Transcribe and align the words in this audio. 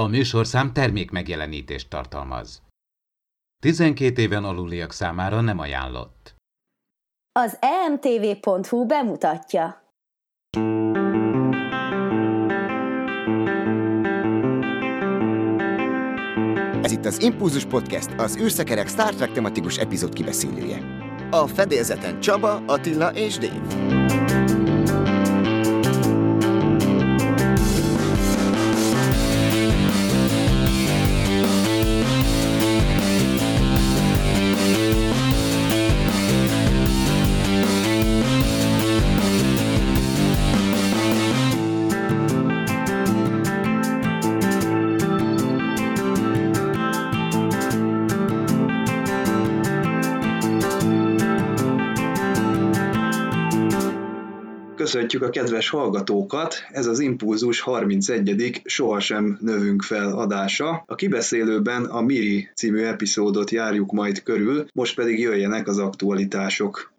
A 0.00 0.06
műsorszám 0.06 0.72
termék 0.72 1.10
megjelenítést 1.10 1.88
tartalmaz. 1.88 2.62
12 3.62 4.22
éven 4.22 4.44
aluliak 4.44 4.92
számára 4.92 5.40
nem 5.40 5.58
ajánlott. 5.58 6.34
Az 7.32 7.58
emtv.hu 7.60 8.86
bemutatja. 8.86 9.94
Ez 16.82 16.92
itt 16.92 17.04
az 17.04 17.22
Impulzus 17.22 17.64
Podcast, 17.64 18.10
az 18.16 18.36
űrszekerek 18.36 18.88
Star 18.88 19.14
Trek 19.14 19.32
tematikus 19.32 19.76
epizód 19.76 20.12
kibeszélője. 20.12 20.82
A 21.30 21.46
fedélzeten 21.46 22.20
Csaba, 22.20 22.62
Attila 22.66 23.10
és 23.10 23.38
Dave. 23.38 24.39
Köszöntjük 54.90 55.22
a 55.22 55.30
kedves 55.30 55.68
hallgatókat, 55.68 56.54
ez 56.68 56.86
az 56.86 57.00
Impulzus 57.00 57.60
31. 57.60 58.60
Sohasem 58.64 59.38
növünk 59.40 59.82
fel 59.82 60.12
adása. 60.12 60.82
A 60.86 60.94
kibeszélőben 60.94 61.84
a 61.84 62.00
Miri 62.00 62.48
című 62.54 62.82
epizódot 62.82 63.50
járjuk 63.50 63.92
majd 63.92 64.22
körül, 64.22 64.66
most 64.74 64.94
pedig 64.94 65.18
jöjjenek 65.18 65.66
az 65.66 65.78
aktualitások. 65.78 66.92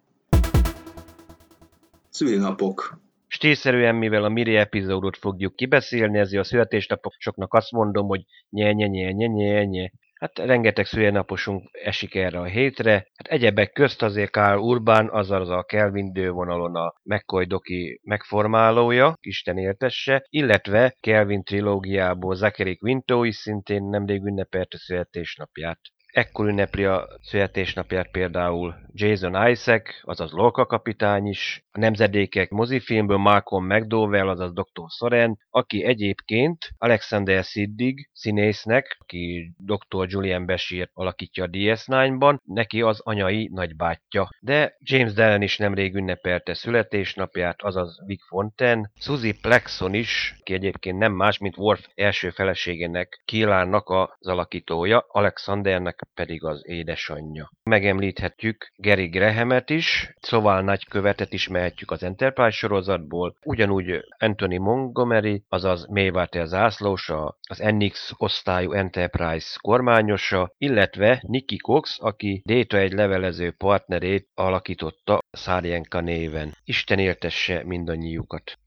Szülinapok. 2.09 2.99
Stílszerűen, 3.27 3.95
mivel 3.95 4.23
a 4.23 4.29
Miri 4.29 4.55
epizódot 4.55 5.17
fogjuk 5.17 5.55
kibeszélni, 5.55 6.19
ezért 6.19 6.41
a 6.41 6.45
születésnapoknak 6.45 7.53
azt 7.53 7.71
mondom, 7.71 8.07
hogy 8.07 8.21
nye 8.49 8.71
nye 8.71 8.87
nye 8.87 9.11
nye 9.11 9.27
nye 9.27 9.63
nye 9.63 9.91
Hát 10.21 10.39
rengeteg 10.39 10.85
szülinaposunk 10.85 11.69
esik 11.71 12.15
erre 12.15 12.39
a 12.39 12.43
hétre. 12.43 12.91
Hát 12.93 13.27
egyebek 13.27 13.71
közt 13.71 14.01
azért 14.01 14.31
Karl 14.31 14.59
Urban, 14.59 15.09
azaz 15.09 15.49
a 15.49 15.63
Kelvin 15.63 16.13
dővonalon 16.13 16.75
a 16.75 16.93
McCoy 17.03 17.45
Doki 17.45 17.99
megformálója, 18.03 19.13
Isten 19.19 19.57
értesse, 19.57 20.25
illetve 20.29 20.95
Kelvin 20.99 21.43
trilógiából 21.43 22.35
Zachary 22.35 22.77
Quinto 22.77 23.23
is 23.23 23.35
szintén 23.35 23.83
nemrég 23.83 24.23
ünnepelte 24.23 24.77
születésnapját. 24.77 25.79
Ekkor 26.11 26.47
ünnepli 26.47 26.83
a 26.83 27.07
születésnapját 27.21 28.11
például 28.11 28.75
Jason 28.93 29.47
Isaac, 29.47 29.83
azaz 30.01 30.31
Lorca 30.31 30.65
kapitány 30.65 31.27
is, 31.27 31.65
a 31.71 31.79
nemzedékek 31.79 32.49
mozifilmből 32.49 33.17
Malcolm 33.17 33.65
McDowell, 33.65 34.29
azaz 34.29 34.53
Dr. 34.53 34.89
Soren, 34.89 35.37
aki 35.49 35.83
egyébként 35.83 36.57
Alexander 36.77 37.43
Siddig 37.43 38.09
színésznek, 38.13 38.97
aki 38.99 39.53
Dr. 39.57 40.05
Julian 40.07 40.45
Bashir 40.45 40.89
alakítja 40.93 41.43
a 41.43 41.47
DS9-ban, 41.47 42.37
neki 42.43 42.81
az 42.81 42.99
anyai 43.03 43.49
nagybátyja. 43.53 44.29
De 44.39 44.77
James 44.79 45.13
Dellen 45.13 45.41
is 45.41 45.57
nemrég 45.57 45.95
ünnepelte 45.95 46.53
születésnapját, 46.53 47.61
azaz 47.61 48.03
Vic 48.05 48.27
Fonten, 48.27 48.91
Suzy 48.99 49.33
Plexon 49.41 49.93
is, 49.93 50.35
ki 50.43 50.53
egyébként 50.53 50.97
nem 50.97 51.13
más, 51.13 51.37
mint 51.37 51.57
Worf 51.57 51.87
első 51.95 52.29
feleségének, 52.29 53.21
Kilárnak 53.25 53.89
az 53.89 54.27
alakítója, 54.27 55.05
Alexandernek 55.07 56.00
pedig 56.13 56.43
az 56.43 56.61
édesanyja. 56.65 57.51
Megemlíthetjük 57.63 58.71
Gary 58.75 59.07
Grahamet 59.07 59.69
is, 59.69 60.13
szóval 60.19 60.61
nagykövetet 60.61 61.33
ismerhetjük 61.33 61.91
az 61.91 62.03
Enterprise 62.03 62.57
sorozatból, 62.57 63.35
ugyanúgy 63.45 64.05
Anthony 64.17 64.59
Montgomery, 64.59 65.43
azaz 65.49 65.87
Mayweather 65.87 66.45
zászlósa, 66.45 67.37
az 67.49 67.57
NX 67.57 68.11
osztályú 68.17 68.71
Enterprise 68.71 69.57
kormányosa, 69.61 70.53
illetve 70.57 71.23
Nikki 71.27 71.57
Cox, 71.57 71.97
aki 71.99 72.41
Data 72.45 72.77
egy 72.77 72.93
levelező 72.93 73.51
partnerét 73.51 74.27
alakította 74.33 75.19
Szárjenka 75.31 75.99
néven. 75.99 76.55
Isten 76.63 76.99
értesse 76.99 77.63
mindannyiukat! 77.63 78.60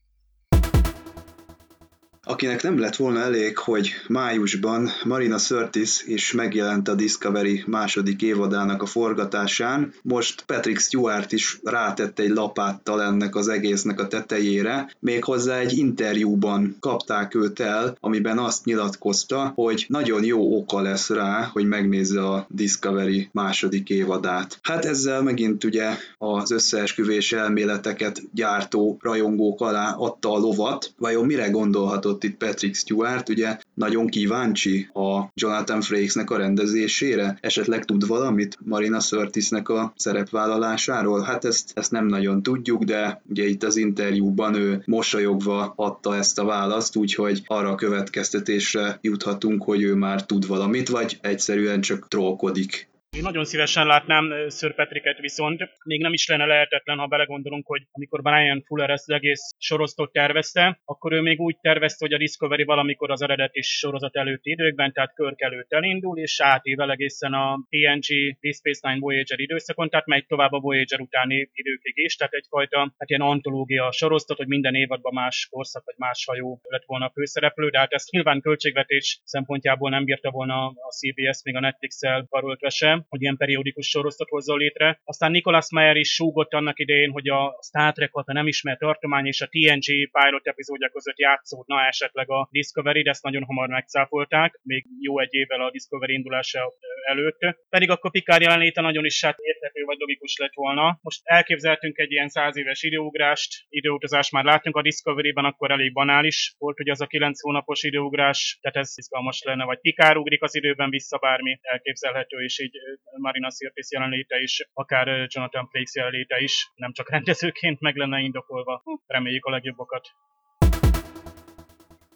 Akinek 2.27 2.63
nem 2.63 2.79
lett 2.79 2.97
volna 2.97 3.21
elég, 3.21 3.59
hogy 3.59 3.91
májusban 4.09 4.91
Marina 5.05 5.39
Sirtis 5.39 6.03
is 6.07 6.33
megjelent 6.33 6.89
a 6.89 6.95
Discovery 6.95 7.65
második 7.67 8.23
évadának 8.23 8.83
a 8.83 8.87
forgatásán, 8.87 9.93
most 10.03 10.43
Patrick 10.47 10.81
Stewart 10.81 11.33
is 11.33 11.59
rátette 11.65 12.23
egy 12.23 12.31
lapáttal 12.31 13.03
ennek 13.03 13.37
az 13.37 13.49
egésznek 13.49 14.01
a 14.01 14.07
tetejére, 14.07 14.91
méghozzá 14.99 15.59
egy 15.59 15.79
interjúban 15.79 16.77
kapták 16.81 17.35
őt 17.35 17.61
el, 17.61 17.97
amiben 18.01 18.39
azt 18.39 18.65
nyilatkozta, 18.65 19.53
hogy 19.55 19.85
nagyon 19.89 20.25
jó 20.25 20.57
oka 20.57 20.81
lesz 20.81 21.11
rá, 21.11 21.51
hogy 21.53 21.67
megnézze 21.67 22.27
a 22.27 22.47
Discovery 22.49 23.29
második 23.33 23.89
évadát. 23.89 24.59
Hát 24.63 24.85
ezzel 24.85 25.23
megint 25.23 25.65
ugye 25.65 25.91
az 26.19 26.51
összeesküvés 26.51 27.33
elméleteket 27.33 28.23
gyártó 28.33 28.99
rajongók 29.01 29.61
alá 29.61 29.95
adta 29.99 30.33
a 30.33 30.39
lovat. 30.39 30.93
Vajon 30.99 31.27
mire 31.27 31.51
gondolhatott 31.51 32.14
mondott 32.15 32.25
itt 32.25 32.49
Patrick 32.49 32.75
Stewart, 32.75 33.29
ugye 33.29 33.59
nagyon 33.75 34.07
kíváncsi 34.07 34.89
a 34.93 35.31
Jonathan 35.35 35.81
Frakesnek 35.81 36.31
a 36.31 36.37
rendezésére, 36.37 37.39
esetleg 37.41 37.85
tud 37.85 38.07
valamit 38.07 38.59
Marina 38.65 39.01
Sörtisnek 39.01 39.69
a 39.69 39.93
szerepvállalásáról? 39.97 41.23
Hát 41.23 41.45
ezt, 41.45 41.71
ezt 41.75 41.91
nem 41.91 42.07
nagyon 42.07 42.43
tudjuk, 42.43 42.83
de 42.83 43.23
ugye 43.29 43.45
itt 43.45 43.63
az 43.63 43.77
interjúban 43.77 44.55
ő 44.55 44.83
mosolyogva 44.87 45.73
adta 45.77 46.17
ezt 46.17 46.39
a 46.39 46.45
választ, 46.45 46.97
úgyhogy 46.97 47.43
arra 47.47 47.71
a 47.71 47.75
következtetésre 47.75 48.99
juthatunk, 49.01 49.63
hogy 49.63 49.83
ő 49.83 49.95
már 49.95 50.27
tud 50.27 50.47
valamit, 50.47 50.89
vagy 50.89 51.19
egyszerűen 51.21 51.81
csak 51.81 52.09
trollkodik. 52.09 52.89
Én 53.17 53.23
nagyon 53.23 53.45
szívesen 53.45 53.87
látnám 53.87 54.49
Sir 54.49 54.75
Patricket 54.75 55.19
viszont, 55.19 55.69
még 55.85 56.01
nem 56.01 56.13
is 56.13 56.29
lenne 56.29 56.47
lehetetlen, 56.47 56.99
ha 56.99 57.07
belegondolunk, 57.07 57.67
hogy 57.67 57.83
amikor 57.93 58.23
Brian 58.23 58.63
Fuller 58.67 58.91
ezt 58.91 59.09
az 59.09 59.15
egész 59.15 59.55
sorozatot 59.59 60.13
tervezte, 60.13 60.81
akkor 60.85 61.13
ő 61.13 61.21
még 61.21 61.41
úgy 61.41 61.57
tervezte, 61.61 62.05
hogy 62.05 62.15
a 62.15 62.19
Discovery 62.19 62.65
valamikor 62.65 63.11
az 63.11 63.23
eredeti 63.23 63.63
sorozat 63.63 64.17
előtti 64.17 64.51
időkben, 64.51 64.93
tehát 64.93 65.15
Körk 65.15 65.41
előtt 65.41 65.73
elindul, 65.73 66.19
és 66.19 66.41
átível 66.41 66.91
egészen 66.91 67.33
a 67.33 67.59
TNG 67.69 68.07
Deep 68.41 68.55
Space 68.55 68.89
Nine 68.89 69.01
Voyager 69.01 69.41
időszakon, 69.41 69.89
tehát 69.89 70.07
megy 70.07 70.27
tovább 70.27 70.53
a 70.53 70.61
Voyager 70.61 71.01
utáni 71.01 71.51
időkig 71.53 71.97
is, 71.97 72.17
tehát 72.17 72.33
egyfajta 72.33 72.79
hát 72.79 73.11
ilyen 73.11 73.21
antológia 73.21 73.93
sorozat, 73.93 74.37
hogy 74.37 74.49
minden 74.49 74.75
évadban 74.75 75.15
más 75.15 75.49
korszak 75.51 75.85
vagy 75.85 75.95
más 75.99 76.25
hajó 76.27 76.61
lett 76.69 76.85
volna 76.87 77.07
a 77.07 77.13
főszereplő, 77.15 77.69
de 77.69 77.79
hát 77.79 77.93
ezt 77.93 78.11
nyilván 78.11 78.41
költségvetés 78.41 79.21
szempontjából 79.25 79.91
nem 79.91 80.05
bírta 80.05 80.31
volna 80.31 80.67
a 80.67 80.91
CBS 80.99 81.43
még 81.45 81.57
a 81.57 81.61
Netflix-el 81.61 82.27
karoltva 82.31 82.71
sem, 82.71 83.04
hogy 83.09 83.23
ilyen 83.23 83.37
periódikus 83.37 83.89
sorosztot 83.89 84.29
hozzon 84.29 84.59
létre. 84.59 85.01
Aztán 85.05 85.31
Nicholas 85.31 85.71
Meyer 85.71 85.97
is 85.97 86.15
súgott 86.15 86.53
annak 86.53 86.79
idején, 86.79 87.11
hogy 87.11 87.29
a 87.29 87.59
Star 87.63 87.93
Trek 87.93 88.11
a 88.13 88.33
nem 88.33 88.47
ismert 88.47 88.79
tartomány 88.79 89.27
és 89.27 89.41
a 89.41 89.47
TNG 89.47 90.11
pilot 90.11 90.47
epizódja 90.47 90.89
között 90.89 91.19
játszódna 91.19 91.87
esetleg 91.87 92.31
a 92.31 92.49
Discovery, 92.51 93.03
de 93.03 93.11
ezt 93.11 93.23
nagyon 93.23 93.45
hamar 93.45 93.69
megcáfolták, 93.69 94.61
még 94.63 94.87
jó 95.01 95.21
egy 95.21 95.35
évvel 95.35 95.61
a 95.61 95.71
Discovery 95.71 96.13
indulása 96.13 96.73
előtt. 97.05 97.39
Pedig 97.69 97.91
akkor 97.91 98.11
Picard 98.11 98.43
jelenléte 98.43 98.81
nagyon 98.81 99.05
is 99.05 99.25
hát 99.25 99.39
érthető 99.39 99.85
vagy 99.85 99.99
logikus 99.99 100.37
lett 100.37 100.55
volna. 100.55 100.99
Most 101.03 101.21
elképzeltünk 101.25 101.99
egy 101.99 102.11
ilyen 102.13 102.29
száz 102.29 102.57
éves 102.57 102.83
időugrást, 102.83 103.65
időutazást 103.69 104.33
már 104.33 104.45
láttunk 104.45 104.77
a 104.77 104.83
Discovery-ben, 104.83 105.45
akkor 105.45 105.71
elég 105.71 105.93
banális 105.93 106.55
volt, 106.59 106.77
hogy 106.77 106.89
az 106.89 107.01
a 107.01 107.07
kilenc 107.07 107.41
hónapos 107.41 107.83
időugrás, 107.83 108.59
tehát 108.61 108.77
ez 108.77 108.93
izgalmas 108.97 109.43
lenne, 109.43 109.65
vagy 109.65 109.81
Picard 109.81 110.17
ugrik 110.17 110.43
az 110.43 110.55
időben 110.55 110.91
vissza, 110.91 111.19
bármi 111.19 111.59
elképzelhető, 111.63 112.45
és 112.45 112.61
így 112.61 112.77
Marina 113.17 113.51
Sirtis 113.51 113.87
jelenléte 113.91 114.39
is, 114.39 114.69
akár 114.73 115.07
Jonathan 115.07 115.69
Frakes 115.71 115.95
jelenléte 115.95 116.37
is, 116.39 116.71
nem 116.75 116.93
csak 116.93 117.11
rendezőként 117.11 117.81
meg 117.81 117.97
lenne 117.97 118.21
indokolva. 118.21 118.83
Reméljük 119.07 119.45
a 119.45 119.51
legjobbokat. 119.51 120.09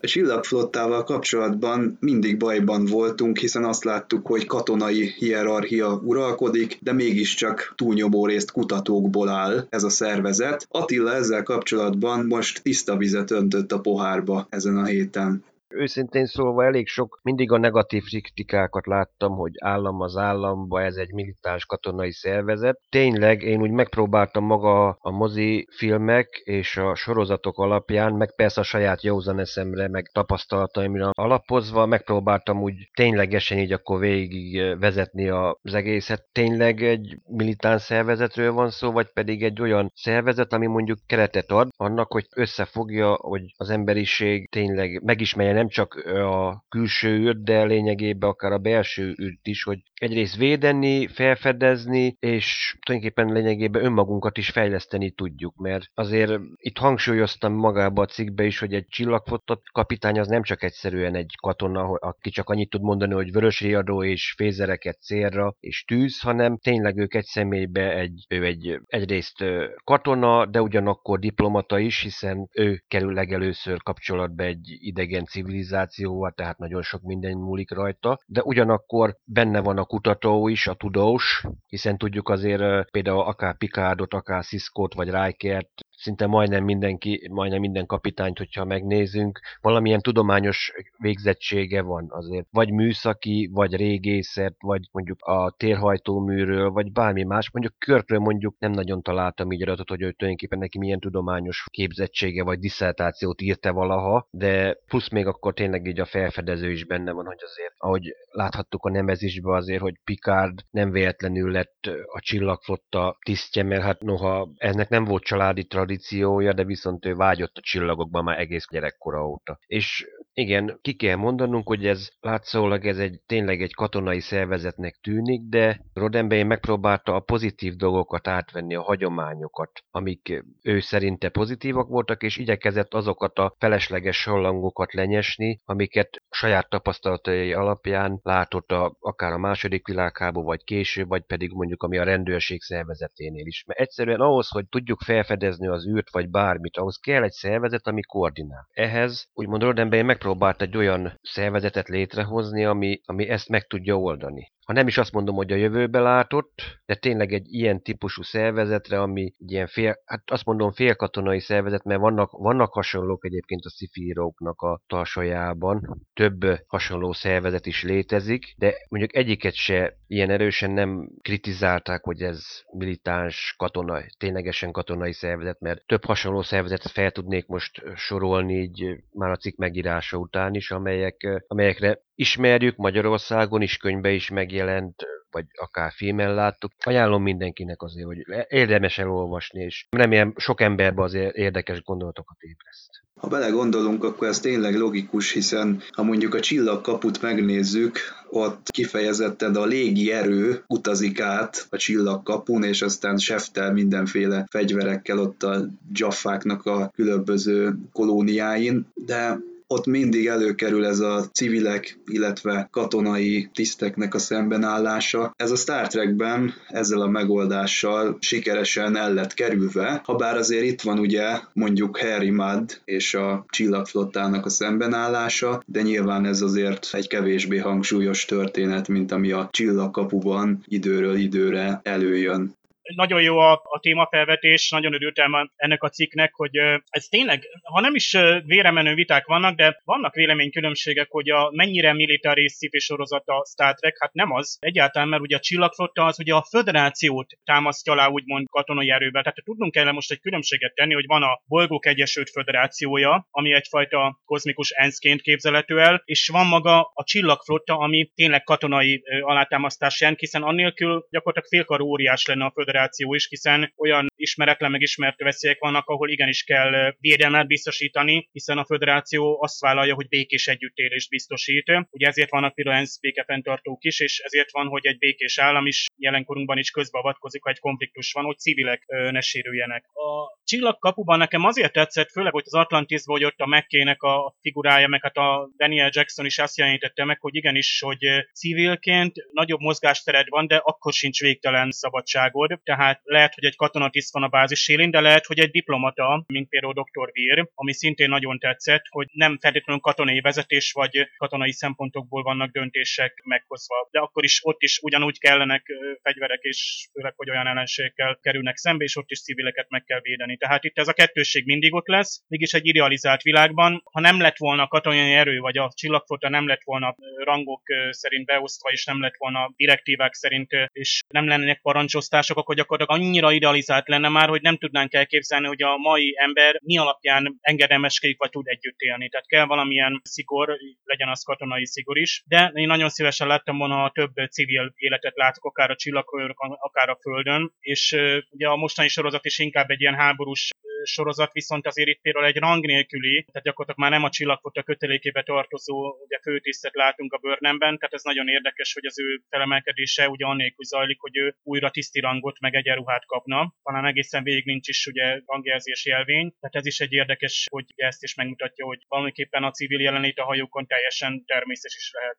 A 0.00 0.06
csillagflottával 0.06 1.04
kapcsolatban 1.04 1.96
mindig 2.00 2.36
bajban 2.36 2.84
voltunk, 2.84 3.38
hiszen 3.38 3.64
azt 3.64 3.84
láttuk, 3.84 4.26
hogy 4.26 4.46
katonai 4.46 5.14
hierarchia 5.18 6.00
uralkodik, 6.04 6.78
de 6.80 6.92
mégiscsak 6.92 7.72
túlnyomó 7.76 8.26
részt 8.26 8.50
kutatókból 8.50 9.28
áll 9.28 9.66
ez 9.70 9.82
a 9.82 9.88
szervezet. 9.88 10.66
Attila 10.70 11.14
ezzel 11.14 11.42
kapcsolatban 11.42 12.26
most 12.26 12.62
tiszta 12.62 12.96
vizet 12.96 13.30
öntött 13.30 13.72
a 13.72 13.80
pohárba 13.80 14.46
ezen 14.50 14.76
a 14.76 14.84
héten. 14.84 15.44
Őszintén 15.74 16.26
szólva 16.26 16.64
elég 16.64 16.86
sok, 16.86 17.20
mindig 17.22 17.52
a 17.52 17.58
negatív 17.58 18.04
kritikákat 18.04 18.86
láttam, 18.86 19.36
hogy 19.36 19.52
állam 19.58 20.00
az 20.00 20.16
államba, 20.16 20.82
ez 20.82 20.96
egy 20.96 21.12
militáns 21.12 21.66
katonai 21.66 22.12
szervezet. 22.12 22.80
Tényleg 22.88 23.42
én 23.42 23.60
úgy 23.60 23.70
megpróbáltam 23.70 24.44
maga 24.44 24.88
a 24.88 25.10
mozi 25.10 25.68
filmek 25.76 26.28
és 26.44 26.76
a 26.76 26.94
sorozatok 26.94 27.58
alapján, 27.58 28.12
meg 28.12 28.34
persze 28.34 28.60
a 28.60 28.64
saját 28.64 29.02
józan 29.02 29.38
eszemre, 29.38 29.88
meg 29.88 30.10
tapasztalataimra 30.12 31.10
alapozva, 31.12 31.86
megpróbáltam 31.86 32.62
úgy 32.62 32.90
ténylegesen 32.94 33.58
így 33.58 33.72
akkor 33.72 33.98
végig 33.98 34.78
vezetni 34.78 35.28
az 35.28 35.74
egészet. 35.74 36.26
Tényleg 36.32 36.82
egy 36.82 37.18
militáns 37.26 37.82
szervezetről 37.82 38.52
van 38.52 38.70
szó, 38.70 38.90
vagy 38.90 39.12
pedig 39.12 39.42
egy 39.42 39.60
olyan 39.60 39.92
szervezet, 39.94 40.52
ami 40.52 40.66
mondjuk 40.66 40.98
keretet 41.06 41.50
ad 41.50 41.68
annak, 41.76 42.12
hogy 42.12 42.26
összefogja, 42.36 43.14
hogy 43.14 43.42
az 43.56 43.70
emberiség 43.70 44.50
tényleg 44.50 45.02
megismerje 45.04 45.57
nem 45.58 45.68
csak 45.68 45.94
a 45.94 46.64
külső 46.68 47.18
űrt, 47.18 47.42
de 47.44 47.64
lényegében 47.64 48.28
akár 48.28 48.52
a 48.52 48.58
belső 48.58 49.14
űrt 49.22 49.46
is, 49.46 49.62
hogy 49.62 49.78
egyrészt 49.94 50.36
védeni, 50.36 51.06
felfedezni, 51.06 52.16
és 52.20 52.76
tulajdonképpen 52.86 53.32
lényegében 53.32 53.84
önmagunkat 53.84 54.38
is 54.38 54.50
fejleszteni 54.50 55.10
tudjuk, 55.10 55.56
mert 55.56 55.84
azért 55.94 56.40
itt 56.56 56.78
hangsúlyoztam 56.78 57.52
magába 57.52 58.02
a 58.02 58.06
cikkbe 58.06 58.44
is, 58.44 58.58
hogy 58.58 58.74
egy 58.74 58.86
csillagfotott 58.88 59.62
kapitány 59.72 60.18
az 60.18 60.28
nem 60.28 60.42
csak 60.42 60.62
egyszerűen 60.62 61.14
egy 61.14 61.34
katona, 61.40 61.82
aki 61.90 62.30
csak 62.30 62.48
annyit 62.48 62.70
tud 62.70 62.82
mondani, 62.82 63.12
hogy 63.12 63.32
vörös 63.32 63.60
riadó 63.60 64.04
és 64.04 64.34
fézereket 64.36 65.00
célra 65.00 65.54
és 65.60 65.84
tűz, 65.84 66.20
hanem 66.20 66.58
tényleg 66.58 66.96
ők 66.96 67.14
egy 67.14 67.24
személybe 67.24 67.96
egy, 67.96 68.26
ő 68.28 68.44
egy, 68.44 68.80
egyrészt 68.86 69.44
katona, 69.84 70.46
de 70.46 70.62
ugyanakkor 70.62 71.18
diplomata 71.18 71.78
is, 71.78 72.02
hiszen 72.02 72.48
ő 72.52 72.82
kerül 72.88 73.12
legelőször 73.12 73.82
kapcsolatba 73.82 74.44
egy 74.44 74.76
idegen 74.80 75.24
civilizációval, 75.48 76.32
tehát 76.32 76.58
nagyon 76.58 76.82
sok 76.82 77.02
minden 77.02 77.36
múlik 77.36 77.70
rajta, 77.70 78.18
de 78.26 78.42
ugyanakkor 78.42 79.16
benne 79.24 79.60
van 79.60 79.78
a 79.78 79.84
kutató 79.84 80.48
is, 80.48 80.66
a 80.66 80.74
tudós, 80.74 81.44
hiszen 81.66 81.98
tudjuk 81.98 82.28
azért 82.28 82.90
például 82.90 83.20
akár 83.20 83.56
Picardot, 83.56 84.14
akár 84.14 84.44
Cisco-t 84.44 84.94
vagy 84.94 85.10
Rikert 85.10 85.70
szinte 85.98 86.26
majdnem 86.26 86.64
mindenki, 86.64 87.28
majdnem 87.30 87.60
minden 87.60 87.86
kapitányt, 87.86 88.38
hogyha 88.38 88.64
megnézünk, 88.64 89.40
valamilyen 89.60 90.00
tudományos 90.00 90.72
végzettsége 90.98 91.82
van 91.82 92.06
azért. 92.08 92.46
Vagy 92.50 92.70
műszaki, 92.70 93.50
vagy 93.52 93.76
régészet, 93.76 94.54
vagy 94.58 94.88
mondjuk 94.92 95.22
a 95.22 95.54
térhajtóműről, 95.56 96.70
vagy 96.70 96.92
bármi 96.92 97.22
más. 97.22 97.50
Mondjuk 97.50 97.74
Körkről 97.78 98.18
mondjuk 98.18 98.54
nem 98.58 98.70
nagyon 98.70 99.02
találtam 99.02 99.52
így 99.52 99.62
adatot, 99.62 99.88
hogy 99.88 100.02
ő 100.02 100.12
tulajdonképpen 100.12 100.58
neki 100.58 100.78
milyen 100.78 101.00
tudományos 101.00 101.64
képzettsége, 101.70 102.42
vagy 102.42 102.58
diszertációt 102.58 103.40
írta 103.40 103.72
valaha, 103.72 104.26
de 104.30 104.78
plusz 104.86 105.10
még 105.10 105.26
akkor 105.26 105.54
tényleg 105.54 105.86
így 105.86 106.00
a 106.00 106.04
felfedező 106.04 106.70
is 106.70 106.84
benne 106.84 107.12
van, 107.12 107.26
hogy 107.26 107.40
azért, 107.40 107.74
ahogy 107.76 108.14
láthattuk 108.30 108.84
a 108.84 108.90
nemezisbe 108.90 109.54
azért, 109.54 109.80
hogy 109.80 109.94
Picard 110.04 110.60
nem 110.70 110.90
véletlenül 110.90 111.50
lett 111.50 111.90
a 112.12 112.20
csillagflotta 112.20 113.16
tisztje, 113.24 113.62
mert 113.62 113.82
hát 113.82 114.00
noha 114.00 114.52
ennek 114.56 114.88
nem 114.88 115.04
volt 115.04 115.22
családi 115.22 115.64
tradíciója, 115.88 116.52
de 116.52 116.64
viszont 116.64 117.06
ő 117.06 117.14
vágyott 117.14 117.56
a 117.56 117.60
csillagokban 117.60 118.24
már 118.24 118.38
egész 118.38 118.66
gyerekkora 118.70 119.28
óta. 119.28 119.58
És 119.66 120.06
igen, 120.38 120.78
ki 120.82 120.94
kell 120.94 121.16
mondanunk, 121.16 121.66
hogy 121.66 121.86
ez 121.86 122.08
látszólag 122.20 122.86
ez 122.86 122.98
egy 122.98 123.20
tényleg 123.26 123.62
egy 123.62 123.74
katonai 123.74 124.20
szervezetnek 124.20 124.98
tűnik, 125.02 125.42
de 125.48 125.80
Roddenberry 125.92 126.42
megpróbálta 126.42 127.14
a 127.14 127.20
pozitív 127.20 127.74
dolgokat 127.74 128.28
átvenni, 128.28 128.74
a 128.74 128.82
hagyományokat, 128.82 129.70
amik 129.90 130.44
ő 130.62 130.80
szerinte 130.80 131.28
pozitívak 131.28 131.88
voltak, 131.88 132.22
és 132.22 132.36
igyekezett 132.36 132.94
azokat 132.94 133.38
a 133.38 133.54
felesleges 133.58 134.16
sallangokat 134.20 134.92
lenyesni, 134.92 135.60
amiket 135.64 136.22
saját 136.30 136.68
tapasztalatai 136.68 137.52
alapján 137.52 138.20
látott 138.22 138.72
a, 138.72 138.96
akár 139.00 139.32
a 139.32 139.38
második 139.38 139.86
világháború, 139.86 140.46
vagy 140.46 140.64
később, 140.64 141.08
vagy 141.08 141.22
pedig 141.22 141.52
mondjuk 141.52 141.82
ami 141.82 141.98
a 141.98 142.04
rendőrség 142.04 142.62
szervezeténél 142.62 143.46
is. 143.46 143.64
Mert 143.66 143.80
egyszerűen 143.80 144.20
ahhoz, 144.20 144.48
hogy 144.48 144.68
tudjuk 144.68 145.00
felfedezni 145.00 145.66
az 145.66 145.86
űrt, 145.88 146.12
vagy 146.12 146.28
bármit, 146.28 146.76
ahhoz 146.76 146.96
kell 146.96 147.22
egy 147.22 147.32
szervezet, 147.32 147.86
ami 147.86 148.02
koordinál. 148.02 148.68
Ehhez 148.72 149.28
úgymond 149.34 149.62
Roddenberry 149.62 150.02
megpróbált 150.28 150.62
egy 150.62 150.76
olyan 150.76 151.18
szervezetet 151.22 151.88
létrehozni, 151.88 152.64
ami, 152.64 153.00
ami 153.04 153.28
ezt 153.28 153.48
meg 153.48 153.66
tudja 153.66 153.98
oldani. 153.98 154.52
Ha 154.68 154.74
nem 154.74 154.86
is 154.86 154.98
azt 154.98 155.12
mondom, 155.12 155.34
hogy 155.34 155.52
a 155.52 155.56
jövőbe 155.56 156.00
látott, 156.00 156.62
de 156.86 156.94
tényleg 156.94 157.32
egy 157.32 157.46
ilyen 157.52 157.82
típusú 157.82 158.22
szervezetre, 158.22 159.00
ami 159.00 159.22
egy 159.38 159.50
ilyen 159.50 159.66
fél, 159.66 159.96
hát 160.04 160.22
azt 160.30 160.44
mondom 160.44 160.72
félkatonai 160.72 161.40
szervezet, 161.40 161.84
mert 161.84 162.00
vannak, 162.00 162.30
vannak 162.30 162.72
hasonlók 162.72 163.24
egyébként 163.24 163.64
a 163.64 163.70
szifíróknak 163.70 164.60
a 164.60 164.80
tarsajában, 164.86 166.06
több 166.14 166.44
hasonló 166.66 167.12
szervezet 167.12 167.66
is 167.66 167.82
létezik, 167.82 168.54
de 168.56 168.74
mondjuk 168.88 169.16
egyiket 169.16 169.54
se 169.54 169.96
ilyen 170.06 170.30
erősen 170.30 170.70
nem 170.70 171.08
kritizálták, 171.22 172.04
hogy 172.04 172.22
ez 172.22 172.46
militáns 172.72 173.54
katonai, 173.58 174.04
ténylegesen 174.18 174.72
katonai 174.72 175.12
szervezet, 175.12 175.60
mert 175.60 175.86
több 175.86 176.04
hasonló 176.04 176.42
szervezetet 176.42 176.92
fel 176.92 177.10
tudnék 177.10 177.46
most 177.46 177.82
sorolni 177.94 178.54
így 178.54 179.02
már 179.12 179.30
a 179.30 179.36
cikk 179.36 179.56
megírása 179.56 180.17
után 180.18 180.54
is, 180.54 180.70
amelyek, 180.70 181.44
amelyekre 181.46 182.02
ismerjük, 182.14 182.76
Magyarországon 182.76 183.62
is 183.62 183.76
könyvbe 183.76 184.10
is 184.10 184.30
megjelent, 184.30 185.06
vagy 185.30 185.44
akár 185.54 185.92
filmen 185.92 186.34
láttuk. 186.34 186.72
Ajánlom 186.84 187.22
mindenkinek 187.22 187.82
azért, 187.82 188.06
hogy 188.06 188.24
érdemes 188.48 188.98
elolvasni, 188.98 189.62
és 189.62 189.86
remélem 189.90 190.34
sok 190.36 190.60
emberbe 190.60 191.02
azért 191.02 191.36
érdekes 191.36 191.82
gondolatokat 191.82 192.36
ébreszt. 192.40 193.02
Ha 193.20 193.28
belegondolunk, 193.28 194.04
akkor 194.04 194.28
ez 194.28 194.40
tényleg 194.40 194.74
logikus, 194.74 195.32
hiszen 195.32 195.82
ha 195.90 196.02
mondjuk 196.02 196.34
a 196.34 196.40
csillagkaput 196.40 197.22
megnézzük, 197.22 197.98
ott 198.30 198.70
kifejezetten 198.70 199.54
a 199.54 199.64
légi 199.64 200.12
erő 200.12 200.62
utazik 200.66 201.20
át 201.20 201.66
a 201.70 201.76
csillagkapun, 201.76 202.62
és 202.62 202.82
aztán 202.82 203.16
seftel 203.16 203.72
mindenféle 203.72 204.46
fegyverekkel 204.50 205.18
ott 205.18 205.42
a 205.42 205.66
jaffáknak 205.92 206.66
a 206.66 206.90
különböző 206.94 207.74
kolóniáin, 207.92 208.86
de 208.94 209.38
ott 209.68 209.86
mindig 209.86 210.26
előkerül 210.26 210.86
ez 210.86 211.00
a 211.00 211.24
civilek, 211.32 212.00
illetve 212.06 212.68
katonai 212.70 213.50
tiszteknek 213.54 214.14
a 214.14 214.18
szembenállása. 214.18 215.32
Ez 215.36 215.50
a 215.50 215.56
Star 215.56 215.86
Trekben 215.86 216.54
ezzel 216.68 217.00
a 217.00 217.08
megoldással 217.08 218.16
sikeresen 218.20 218.96
el 218.96 219.14
lett 219.14 219.34
kerülve, 219.34 220.02
ha 220.04 220.14
bár 220.14 220.36
azért 220.36 220.64
itt 220.64 220.80
van 220.80 220.98
ugye 220.98 221.40
mondjuk 221.52 221.98
Harry 221.98 222.30
Mudd 222.30 222.72
és 222.84 223.14
a 223.14 223.46
csillagflottának 223.48 224.46
a 224.46 224.48
szembenállása, 224.48 225.62
de 225.66 225.82
nyilván 225.82 226.24
ez 226.24 226.40
azért 226.40 226.88
egy 226.92 227.06
kevésbé 227.06 227.58
hangsúlyos 227.58 228.24
történet, 228.24 228.88
mint 228.88 229.12
ami 229.12 229.32
a 229.32 229.48
csillagkapuban 229.52 230.64
időről 230.66 231.16
időre 231.16 231.80
előjön 231.82 232.56
nagyon 232.94 233.22
jó 233.22 233.38
a, 233.38 233.52
a 233.64 233.78
témafelvetés, 233.80 234.70
nagyon 234.70 234.94
örültem 234.94 235.50
ennek 235.56 235.82
a 235.82 235.88
cikknek, 235.88 236.34
hogy 236.34 236.56
ez 236.88 237.04
tényleg, 237.04 237.42
ha 237.62 237.80
nem 237.80 237.94
is 237.94 238.16
véremenő 238.44 238.94
viták 238.94 239.26
vannak, 239.26 239.56
de 239.56 239.80
vannak 239.84 240.14
véleménykülönbségek, 240.14 241.10
hogy 241.10 241.30
a 241.30 241.50
mennyire 241.52 241.92
militáris 241.92 242.52
sci 242.52 242.78
sorozat 242.78 243.26
a 243.26 243.44
Star 243.50 243.74
Trek, 243.74 243.96
hát 244.00 244.12
nem 244.12 244.32
az. 244.32 244.56
Egyáltalán, 244.60 245.08
mert 245.08 245.22
ugye 245.22 245.36
a 245.36 245.40
csillagflotta 245.40 246.04
az 246.04 246.18
ugye 246.18 246.34
a 246.34 246.46
föderációt 246.50 247.30
támasztja 247.44 247.92
alá 247.92 248.06
úgymond 248.06 248.46
katonai 248.50 248.90
erővel. 248.90 249.22
Tehát 249.22 249.38
tudnunk 249.44 249.72
kell 249.72 249.90
most 249.90 250.10
egy 250.10 250.20
különbséget 250.20 250.74
tenni, 250.74 250.94
hogy 250.94 251.06
van 251.06 251.22
a 251.22 251.40
Bolgók 251.46 251.86
Egyesült 251.86 252.30
Föderációja, 252.30 253.26
ami 253.30 253.52
egyfajta 253.52 254.20
kozmikus 254.24 254.70
enszként 254.70 255.20
képzelhető 255.20 255.80
el, 255.80 256.02
és 256.04 256.28
van 256.28 256.46
maga 256.46 256.90
a 256.94 257.04
csillagflotta, 257.04 257.78
ami 257.78 258.10
tényleg 258.14 258.42
katonai 258.42 259.02
alátámasztás 259.20 260.00
jelent, 260.00 260.18
hiszen 260.18 260.42
annélkül 260.42 261.06
gyakorlatilag 261.10 261.48
félkarú 261.48 261.86
óriás 261.86 262.26
lenne 262.26 262.44
a 262.44 262.50
föderáció 262.50 262.77
operáció 262.78 263.14
is, 263.14 263.28
hiszen 263.28 263.72
olyan 263.76 264.06
ismeretlen, 264.16 264.70
meg 264.70 264.82
veszélyek 265.16 265.58
vannak, 265.58 265.86
ahol 265.88 266.10
igenis 266.10 266.42
kell 266.42 266.94
védelmet 266.98 267.46
biztosítani, 267.46 268.28
hiszen 268.32 268.58
a 268.58 268.64
föderáció 268.64 269.42
azt 269.42 269.60
vállalja, 269.60 269.94
hogy 269.94 270.08
békés 270.08 270.48
együttélést 270.48 271.08
biztosít. 271.08 271.72
Ugye 271.90 272.06
ezért 272.06 272.30
vannak 272.30 272.54
például 272.54 272.76
ENSZ 272.76 272.98
békefenntartók 273.00 273.84
is, 273.84 274.00
és 274.00 274.18
ezért 274.18 274.50
van, 274.50 274.66
hogy 274.66 274.86
egy 274.86 274.98
békés 274.98 275.38
állam 275.38 275.66
is 275.66 275.86
jelenkorunkban 275.96 276.58
is 276.58 276.70
közbeavatkozik, 276.70 277.42
ha 277.42 277.50
egy 277.50 277.58
konfliktus 277.58 278.12
van, 278.12 278.24
hogy 278.24 278.38
civilek 278.38 278.84
ne 278.86 279.20
sérüljenek. 279.20 279.84
A 279.84 280.40
csillagkapuban 280.44 281.18
nekem 281.18 281.44
azért 281.44 281.72
tetszett, 281.72 282.10
főleg, 282.10 282.32
hogy 282.32 282.42
az 282.46 282.54
Atlantisban, 282.54 283.16
hogy 283.16 283.26
ott 283.26 283.38
a 283.38 283.46
mekkének 283.46 284.02
a 284.02 284.36
figurája, 284.40 284.88
meg 284.88 285.02
hát 285.02 285.16
a 285.16 285.50
Daniel 285.56 285.90
Jackson 285.92 286.26
is 286.26 286.38
azt 286.38 286.58
jelenítette 286.58 287.04
meg, 287.04 287.20
hogy 287.20 287.34
igenis, 287.34 287.80
hogy 287.80 288.06
civilként 288.34 289.12
nagyobb 289.32 289.60
mozgástered 289.60 290.28
van, 290.28 290.46
de 290.46 290.56
akkor 290.56 290.92
sincs 290.92 291.20
végtelen 291.20 291.70
szabadságod 291.70 292.60
tehát 292.68 293.00
lehet, 293.04 293.34
hogy 293.34 293.44
egy 293.44 293.56
katonatiszt 293.56 294.12
van 294.12 294.22
a 294.22 294.28
bázis 294.28 294.68
élén, 294.68 294.90
de 294.90 295.00
lehet, 295.00 295.26
hogy 295.26 295.38
egy 295.38 295.50
diplomata, 295.50 296.24
mint 296.26 296.48
például 296.48 296.72
Dr. 296.72 297.10
Vír, 297.12 297.48
ami 297.54 297.72
szintén 297.72 298.08
nagyon 298.08 298.38
tetszett, 298.38 298.84
hogy 298.88 299.08
nem 299.12 299.38
feltétlenül 299.38 299.82
katonai 299.82 300.20
vezetés 300.20 300.72
vagy 300.72 301.08
katonai 301.16 301.52
szempontokból 301.52 302.22
vannak 302.22 302.50
döntések 302.50 303.22
meghozva. 303.24 303.88
De 303.90 303.98
akkor 303.98 304.24
is 304.24 304.40
ott 304.42 304.62
is 304.62 304.78
ugyanúgy 304.82 305.18
kellenek 305.18 305.66
fegyverek, 306.02 306.40
és 306.42 306.88
főleg, 306.92 307.12
hogy 307.16 307.30
olyan 307.30 307.46
ellenségekkel 307.46 308.18
kerülnek 308.22 308.56
szembe, 308.56 308.84
és 308.84 308.96
ott 308.96 309.10
is 309.10 309.22
civileket 309.22 309.68
meg 309.68 309.84
kell 309.84 310.00
védeni. 310.00 310.36
Tehát 310.36 310.64
itt 310.64 310.78
ez 310.78 310.88
a 310.88 310.92
kettősség 310.92 311.46
mindig 311.46 311.74
ott 311.74 311.86
lesz, 311.86 312.22
mégis 312.26 312.52
egy 312.52 312.66
idealizált 312.66 313.22
világban, 313.22 313.82
ha 313.92 314.00
nem 314.00 314.20
lett 314.20 314.36
volna 314.36 314.68
katonai 314.68 315.12
erő, 315.12 315.38
vagy 315.38 315.58
a 315.58 315.72
csillagfota 315.74 316.28
nem 316.28 316.46
lett 316.46 316.62
volna 316.64 316.96
rangok 317.24 317.62
szerint 317.90 318.26
beosztva, 318.26 318.70
és 318.70 318.84
nem 318.84 319.00
lett 319.00 319.16
volna 319.16 319.52
direktívák 319.56 320.14
szerint, 320.14 320.50
és 320.72 321.02
nem 321.08 321.28
lennének 321.28 321.60
parancsosztások, 321.60 322.36
akkor 322.38 322.56
gyakorlatilag 322.58 323.00
annyira 323.00 323.32
idealizált 323.32 323.88
lenne 323.88 324.08
már, 324.08 324.28
hogy 324.28 324.42
nem 324.42 324.56
tudnánk 324.56 324.92
elképzelni, 324.92 325.46
hogy 325.46 325.62
a 325.62 325.76
mai 325.76 326.14
ember 326.16 326.60
mi 326.62 326.78
alapján 326.78 327.38
engedelmeskedik, 327.40 328.18
vagy 328.18 328.30
tud 328.30 328.46
együtt 328.46 328.78
élni. 328.78 329.08
Tehát 329.08 329.26
kell 329.26 329.46
valamilyen 329.46 330.00
szigor, 330.04 330.56
legyen 330.84 331.08
az 331.08 331.22
katonai 331.24 331.66
szigor 331.66 331.98
is. 331.98 332.22
De 332.26 332.50
én 332.54 332.66
nagyon 332.66 332.88
szívesen 332.88 333.26
láttam 333.26 333.58
volna, 333.58 333.74
ha 333.74 333.90
több 333.90 334.12
civil 334.30 334.72
életet 334.76 335.16
látok, 335.16 335.44
akár 335.44 335.70
a 335.70 335.76
csillagkörök, 335.76 336.38
akár 336.38 336.88
a 336.88 336.98
Földön, 337.00 337.52
és 337.60 337.96
ugye 338.30 338.48
a 338.48 338.56
mostani 338.56 338.88
sorozat 338.88 339.24
is 339.24 339.38
inkább 339.38 339.70
egy 339.70 339.80
ilyen 339.80 339.94
háborús 339.94 340.50
sorozat, 340.88 341.32
viszont 341.32 341.66
azért 341.66 341.88
itt 341.88 342.00
például 342.00 342.24
egy 342.24 342.36
rang 342.36 342.64
nélküli, 342.64 343.24
tehát 343.32 343.46
gyakorlatilag 343.46 343.80
már 343.80 343.98
nem 343.98 344.08
a 344.08 344.14
csillagfota 344.16 344.62
kötelékébe 344.62 345.22
tartozó 345.22 345.96
ugye 346.04 346.18
főtisztet 346.22 346.74
látunk 346.74 347.12
a 347.12 347.18
bőrnemben, 347.18 347.78
tehát 347.78 347.94
ez 347.94 348.02
nagyon 348.02 348.28
érdekes, 348.28 348.72
hogy 348.72 348.86
az 348.86 348.98
ő 349.00 349.22
felemelkedése 349.28 350.08
ugye 350.08 350.24
annélkül 350.24 350.64
zajlik, 350.64 351.00
hogy 351.00 351.16
ő 351.16 351.36
újra 351.42 351.70
tiszti 351.70 352.00
rangot 352.00 352.40
meg 352.40 352.54
egyenruhát 352.54 353.04
kapna. 353.06 353.54
Talán 353.62 353.86
egészen 353.86 354.22
végig 354.22 354.44
nincs 354.44 354.68
is 354.68 354.86
ugye 354.86 355.20
rangjelzés 355.26 355.86
jelvény, 355.86 356.32
tehát 356.40 356.56
ez 356.56 356.66
is 356.66 356.80
egy 356.80 356.92
érdekes, 356.92 357.46
hogy 357.50 357.64
ezt 357.74 358.02
is 358.02 358.14
megmutatja, 358.14 358.64
hogy 358.64 358.78
valamiképpen 358.88 359.44
a 359.44 359.50
civil 359.50 359.80
jelenlét 359.80 360.18
a 360.18 360.24
hajókon 360.24 360.66
teljesen 360.66 361.24
természetes 361.24 361.76
is 361.76 361.90
lehet. 361.92 362.16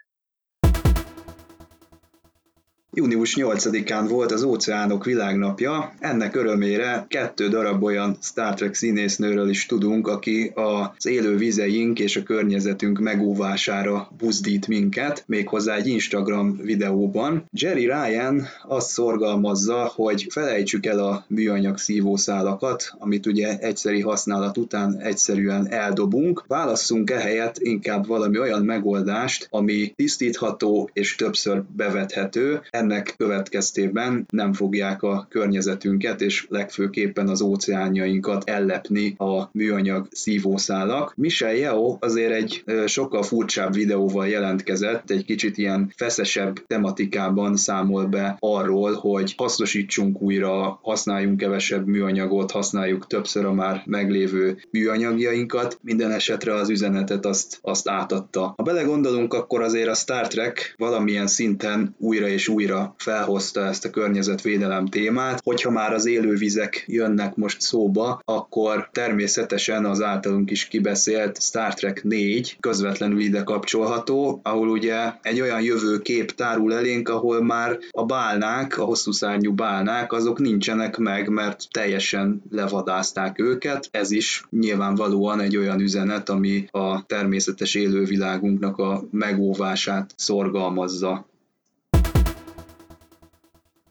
Június 2.93 3.35
8-án 3.37 4.05
volt 4.09 4.31
az 4.31 4.43
Óceánok 4.43 5.05
Világnapja, 5.05 5.93
ennek 5.99 6.35
örömére 6.35 7.05
kettő 7.07 7.47
darab 7.47 7.83
olyan 7.83 8.17
Star 8.21 8.53
Trek 8.53 8.73
színésznőről 8.73 9.49
is 9.49 9.65
tudunk, 9.65 10.07
aki 10.07 10.51
az 10.53 11.05
élő 11.05 11.37
vizeink 11.37 11.99
és 11.99 12.15
a 12.15 12.23
környezetünk 12.23 12.99
megóvására 12.99 14.09
buzdít 14.17 14.67
minket, 14.67 15.23
méghozzá 15.27 15.75
egy 15.75 15.87
Instagram 15.87 16.57
videóban. 16.63 17.45
Jerry 17.51 17.85
Ryan 17.85 18.47
azt 18.67 18.89
szorgalmazza, 18.89 19.91
hogy 19.95 20.27
felejtsük 20.29 20.85
el 20.85 20.99
a 20.99 21.25
műanyag 21.27 21.77
szívószálakat, 21.77 22.93
amit 22.97 23.25
ugye 23.25 23.57
egyszeri 23.57 24.01
használat 24.01 24.57
után 24.57 24.99
egyszerűen 24.99 25.67
eldobunk, 25.71 26.43
válasszunk 26.47 27.09
ehelyett 27.09 27.57
inkább 27.57 28.07
valami 28.07 28.39
olyan 28.39 28.63
megoldást, 28.63 29.47
ami 29.49 29.93
tisztítható 29.95 30.89
és 30.93 31.15
többször 31.15 31.63
bevethető, 31.75 32.61
ennek 32.79 33.13
következtében 33.17 34.25
nem 34.29 34.53
fogják 34.53 35.03
a 35.03 35.27
környezetünket 35.29 36.21
és 36.21 36.45
legfőképpen 36.49 37.27
az 37.27 37.41
óceánjainkat 37.41 38.49
ellepni 38.49 39.15
a 39.17 39.49
műanyag 39.51 40.07
szívószálak. 40.11 41.13
Michel 41.15 41.53
Yeo 41.53 41.97
azért 41.99 42.31
egy 42.31 42.63
sokkal 42.85 43.23
furcsább 43.23 43.73
videóval 43.73 44.27
jelentkezett, 44.27 45.09
egy 45.09 45.25
kicsit 45.25 45.57
ilyen 45.57 45.93
feszesebb 45.95 46.65
tematikában 46.67 47.55
számol 47.55 48.05
be 48.05 48.35
arról, 48.39 48.93
hogy 48.93 49.33
hasznosítsunk 49.37 50.21
újra, 50.21 50.79
használjunk 50.81 51.37
kevesebb 51.37 51.87
műanyagot, 51.87 52.51
használjuk 52.51 53.07
többször 53.07 53.45
a 53.45 53.53
már 53.53 53.83
meglévő 53.85 54.61
műanyagjainkat. 54.71 55.79
Minden 55.81 56.11
esetre 56.11 56.53
az 56.53 56.69
üzenetet 56.69 57.25
azt, 57.25 57.57
azt 57.61 57.89
átadta. 57.89 58.53
Ha 58.57 58.63
belegondolunk, 58.63 59.33
akkor 59.33 59.61
azért 59.61 59.89
a 59.89 59.93
Star 59.93 60.27
Trek 60.27 60.73
valamilyen 60.77 61.27
szinten 61.27 61.95
újra 61.97 62.27
és 62.27 62.47
újra 62.47 62.68
újra 62.69 62.95
felhozta 62.97 63.65
ezt 63.65 63.85
a 63.85 63.89
környezetvédelem 63.89 64.85
témát. 64.85 65.41
Hogyha 65.43 65.71
már 65.71 65.93
az 65.93 66.05
élővizek 66.05 66.83
jönnek 66.87 67.35
most 67.35 67.61
szóba, 67.61 68.21
akkor 68.25 68.89
természetesen 68.91 69.85
az 69.85 70.01
általunk 70.01 70.51
is 70.51 70.67
kibeszélt 70.67 71.41
Star 71.41 71.73
Trek 71.73 72.03
4 72.03 72.57
közvetlenül 72.59 73.19
ide 73.19 73.43
kapcsolható, 73.43 74.39
ahol 74.43 74.69
ugye 74.69 75.11
egy 75.21 75.41
olyan 75.41 75.61
jövőkép 75.61 76.31
tárul 76.31 76.73
elénk, 76.73 77.09
ahol 77.09 77.43
már 77.43 77.77
a 77.91 78.05
bálnák, 78.05 78.77
a 78.77 78.83
hosszú 78.83 79.11
szárnyú 79.11 79.53
bálnák, 79.53 80.13
azok 80.13 80.39
nincsenek 80.39 80.97
meg, 80.97 81.29
mert 81.29 81.63
teljesen 81.71 82.41
levadázták 82.51 83.39
őket. 83.39 83.87
Ez 83.91 84.11
is 84.11 84.43
nyilvánvalóan 84.49 85.39
egy 85.39 85.57
olyan 85.57 85.79
üzenet, 85.79 86.29
ami 86.29 86.65
a 86.71 87.05
természetes 87.05 87.75
élővilágunknak 87.75 88.77
a 88.77 89.03
megóvását 89.11 90.13
szorgalmazza. 90.15 91.28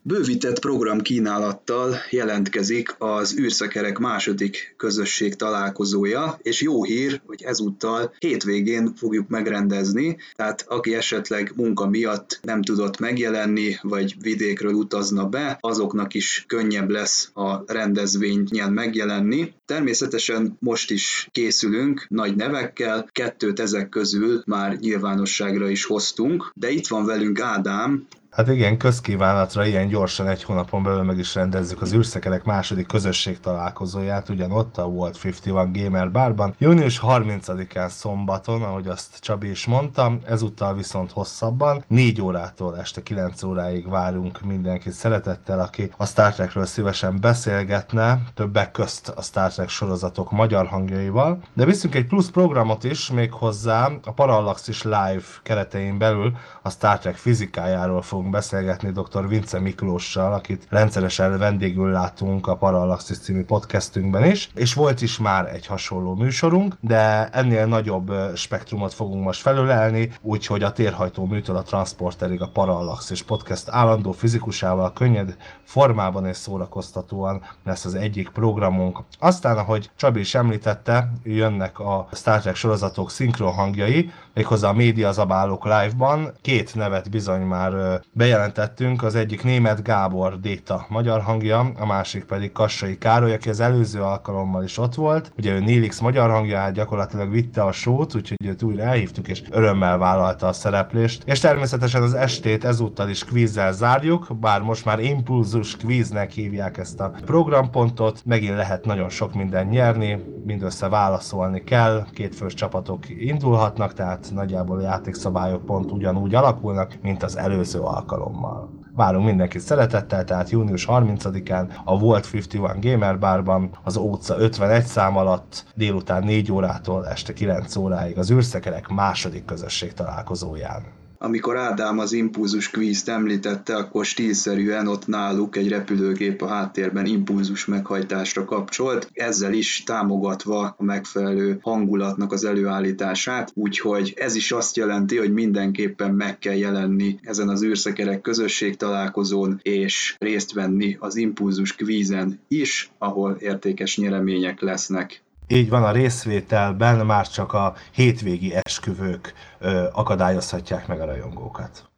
Bővített 0.09 0.59
program 0.59 1.01
kínálattal 1.01 1.95
jelentkezik 2.11 2.95
az 2.99 3.39
űrszekerek 3.39 3.99
második 3.99 4.75
közösség 4.77 5.35
találkozója, 5.35 6.39
és 6.43 6.61
jó 6.61 6.85
hír, 6.85 7.21
hogy 7.27 7.43
ezúttal 7.43 8.15
hétvégén 8.19 8.95
fogjuk 8.95 9.29
megrendezni, 9.29 10.17
tehát 10.35 10.65
aki 10.69 10.95
esetleg 10.95 11.53
munka 11.57 11.89
miatt 11.89 12.39
nem 12.43 12.63
tudott 12.63 12.99
megjelenni, 12.99 13.77
vagy 13.83 14.15
vidékről 14.21 14.73
utazna 14.73 15.27
be, 15.27 15.59
azoknak 15.61 16.15
is 16.15 16.45
könnyebb 16.47 16.91
lesz 16.91 17.31
a 17.35 17.73
rendezvényen 17.73 18.73
megjelenni. 18.73 19.53
Természetesen 19.69 20.57
most 20.61 20.91
is 20.91 21.29
készülünk 21.33 22.07
nagy 22.09 22.37
nevekkel, 22.37 23.09
kettőt 23.13 23.61
ezek 23.61 23.89
közül 23.89 24.43
már 24.47 24.77
nyilvánosságra 24.77 25.69
is 25.69 25.85
hoztunk, 25.85 26.51
de 26.55 26.71
itt 26.71 26.87
van 26.87 27.05
velünk 27.05 27.41
Ádám, 27.41 28.07
Hát 28.31 28.49
igen, 28.49 28.77
közkívánatra 28.79 29.67
ilyen 29.67 29.89
gyorsan 29.89 30.29
egy 30.29 30.43
hónapon 30.43 30.83
belül 30.83 31.03
meg 31.03 31.19
is 31.19 31.35
rendezzük 31.35 31.83
az 31.83 31.95
űrszekerek 31.95 32.45
második 32.45 32.87
közösség 32.87 33.41
találkozóját, 33.41 34.29
ugyanott 34.29 34.77
a 34.77 34.85
World 34.85 35.17
51 35.25 35.83
Gamer 35.83 36.11
Barban. 36.11 36.55
Június 36.59 37.01
30-án 37.03 37.89
szombaton, 37.89 38.63
ahogy 38.63 38.87
azt 38.87 39.19
Csabi 39.21 39.51
is 39.51 39.67
mondta, 39.67 40.19
ezúttal 40.27 40.75
viszont 40.75 41.11
hosszabban, 41.11 41.85
4 41.87 42.21
órától 42.21 42.79
este 42.79 43.03
9 43.03 43.43
óráig 43.43 43.89
várunk 43.89 44.41
mindenkit 44.41 44.93
szeretettel, 44.93 45.61
aki 45.61 45.91
a 45.97 46.07
Star 46.07 46.33
Trekről 46.33 46.67
szívesen 46.67 47.21
beszélgetne, 47.21 48.21
többek 48.35 48.71
közt 48.71 49.09
a 49.09 49.23
Star 49.23 49.51
Trek 49.59 49.71
sorozatok 49.71 50.31
magyar 50.31 50.67
hangjaival, 50.67 51.39
de 51.55 51.65
viszünk 51.65 51.95
egy 51.95 52.07
plusz 52.07 52.31
programot 52.31 52.85
is, 52.85 53.11
még 53.11 53.33
hozzá 53.33 53.91
a 54.05 54.13
Parallaxis 54.13 54.83
Live 54.83 55.23
keretein 55.43 55.99
belül 55.99 56.37
a 56.63 56.71
Star 56.71 56.99
Trek 56.99 57.17
fizikájáról 57.17 58.03
fogunk 58.03 58.31
beszélgetni 58.31 58.91
dr. 58.91 59.29
Vince 59.29 59.59
Miklóssal, 59.61 60.33
akit 60.33 60.67
rendszeresen 60.69 61.39
vendégül 61.39 61.91
látunk 61.91 62.47
a 62.47 62.57
Parallaxis 62.57 63.19
című 63.19 63.45
podcastünkben 63.45 64.25
is, 64.25 64.51
és 64.55 64.75
volt 64.75 65.01
is 65.01 65.19
már 65.19 65.55
egy 65.55 65.67
hasonló 65.67 66.15
műsorunk, 66.15 66.75
de 66.81 67.29
ennél 67.29 67.67
nagyobb 67.67 68.13
spektrumot 68.35 68.95
fogunk 68.95 69.25
most 69.25 69.41
felölelni, 69.41 70.11
úgyhogy 70.23 70.63
a 70.63 70.73
térhajtó 70.73 71.27
műtől 71.27 71.57
a 71.57 71.63
transporterig 71.63 72.43
a 72.43 72.51
Parallaxis 72.53 73.23
podcast 73.23 73.69
állandó 73.69 74.13
fizikusával 74.13 74.93
könnyed 74.93 75.37
formában 75.65 76.27
és 76.27 76.37
szórakoztatóan 76.37 77.43
lesz 77.65 77.85
az 77.85 77.95
egyik 77.95 78.29
programunk. 78.29 78.99
Aztán, 79.19 79.48
ahogy 79.57 79.91
Csabi 79.97 80.21
is 80.21 80.35
említette, 80.35 81.13
jönnek 81.25 81.79
a 81.79 82.09
Star 82.13 82.41
Trek 82.41 82.55
sorozatok 82.55 83.11
szinkron 83.11 83.53
hangjai, 83.53 84.11
méghozzá 84.35 84.69
a 84.69 84.73
média 84.73 85.13
zabálók 85.13 85.65
live-ban. 85.65 86.33
Két 86.41 86.75
nevet 86.75 87.11
bizony 87.11 87.43
már 87.43 88.01
bejelentettünk, 88.13 89.03
az 89.03 89.15
egyik 89.15 89.43
német 89.43 89.83
Gábor 89.83 90.41
Déta 90.41 90.87
magyar 90.89 91.21
hangja, 91.21 91.73
a 91.79 91.87
másik 91.87 92.25
pedig 92.25 92.53
Kassai 92.53 92.99
Károly, 92.99 93.33
aki 93.33 93.49
az 93.49 93.61
előző 93.61 94.03
alkalommal 94.03 94.65
is 94.65 94.79
ott 94.79 94.95
volt. 94.95 95.33
Ugye 95.37 95.53
ő 95.53 95.61
Nélix 95.61 96.01
magyar 96.01 96.31
hangját 96.31 96.73
gyakorlatilag 96.73 97.31
vitte 97.31 97.63
a 97.63 97.73
sót, 97.73 98.15
úgyhogy 98.15 98.47
őt 98.47 98.63
újra 98.63 98.83
elhívtuk, 98.83 99.29
és 99.29 99.43
örömmel 99.51 99.99
vállalta 99.99 100.47
a 100.47 100.53
szereplést. 100.53 101.23
És 101.27 101.39
természetesen 101.39 102.03
az 102.03 102.15
estét 102.15 102.65
ezúttal 102.65 103.09
is 103.09 103.25
kvízzel 103.25 103.73
zárjuk, 103.73 104.27
bár 104.41 104.61
most 104.61 104.85
már 104.85 105.01
impulzus 105.01 105.77
kvíznek 105.77 106.31
hívják 106.31 106.79
ezt 106.79 107.01
a 107.01 107.13
programpontot. 107.25 108.23
Megint 108.25 108.57
lehet 108.57 108.85
nagyon 108.85 109.09
sok 109.09 109.35
minden 109.39 109.67
nyerni, 109.67 110.25
mindössze 110.45 110.89
válaszolni 110.89 111.65
kell, 111.65 112.07
kétfős 112.13 112.55
csapatok 112.55 113.09
indulhatnak, 113.09 113.93
tehát 113.93 114.31
nagyjából 114.35 114.79
a 114.79 114.83
játékszabályok 114.83 115.65
pont 115.65 115.91
ugyanúgy 115.91 116.35
alakulnak, 116.35 116.99
mint 117.03 117.23
az 117.23 117.37
előző 117.37 117.81
alkalommal. 117.81 118.71
Várunk 118.95 119.25
mindenkit 119.25 119.61
szeretettel, 119.61 120.25
tehát 120.25 120.51
június 120.51 120.87
30-án 120.91 121.69
a 121.85 121.99
Volt 121.99 122.29
51 122.33 122.79
Gamer 122.81 123.19
Barban 123.19 123.71
az 123.85 123.97
Óca 123.97 124.39
51 124.39 124.85
szám 124.85 125.17
alatt 125.17 125.65
délután 125.75 126.25
4 126.25 126.53
órától 126.53 127.09
este 127.09 127.33
9 127.33 127.77
óráig 127.77 128.19
az 128.19 128.31
űrszekerek 128.31 128.89
második 128.89 129.45
közösség 129.45 129.93
találkozóján. 129.93 130.98
Amikor 131.19 131.57
Ádám 131.57 131.99
az 131.99 132.13
impulzus 132.13 132.71
kvízt 132.71 133.09
említette, 133.09 133.77
akkor 133.77 134.05
stílszerűen 134.05 134.87
ott 134.87 135.07
náluk 135.07 135.57
egy 135.57 135.69
repülőgép 135.69 136.43
a 136.43 136.47
háttérben 136.47 137.07
impulzus 137.07 137.65
meghajtásra 137.65 138.45
kapcsolt, 138.45 139.11
ezzel 139.13 139.53
is 139.53 139.83
támogatva 139.83 140.75
a 140.79 140.85
megfelelő 140.85 141.59
hangulatnak 141.63 142.33
az 142.33 142.45
előállítását, 142.45 143.53
úgyhogy 143.55 144.15
ez 144.17 144.35
is 144.35 144.53
azt 144.53 144.77
jelenti, 144.77 145.17
hogy 145.17 145.33
mindenképpen 145.33 146.15
meg 146.15 146.39
kell 146.39 146.57
jelenni 146.57 147.19
ezen 147.23 147.49
az 147.49 147.63
űrszekerek 147.63 148.21
közösség 148.21 148.77
találkozón, 148.77 149.61
és 149.63 150.17
részt 150.19 150.53
venni 150.53 150.97
az 151.01 151.17
impulzus 151.17 151.75
kvízen 151.75 152.41
is, 152.49 152.91
ahol 152.99 153.37
értékes 153.41 153.97
nyeremények 153.97 154.61
lesznek. 154.61 155.23
Így 155.49 155.69
van, 155.69 155.85
a 155.85 155.93
részvételben 155.93 157.07
már 157.07 157.29
csak 157.29 157.53
a 157.53 157.75
hétvégi 157.93 158.55
esküvők 158.55 159.35
ö, 159.59 159.89
akadályozhatják 159.93 160.87
meg 160.87 161.01
a 161.01 161.05
rajongókat. 161.05 161.91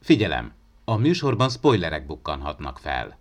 Figyelem! 0.00 0.52
A 0.84 0.96
műsorban 0.96 1.48
spoilerek 1.48 2.06
bukkanhatnak 2.06 2.78
fel. 2.78 3.18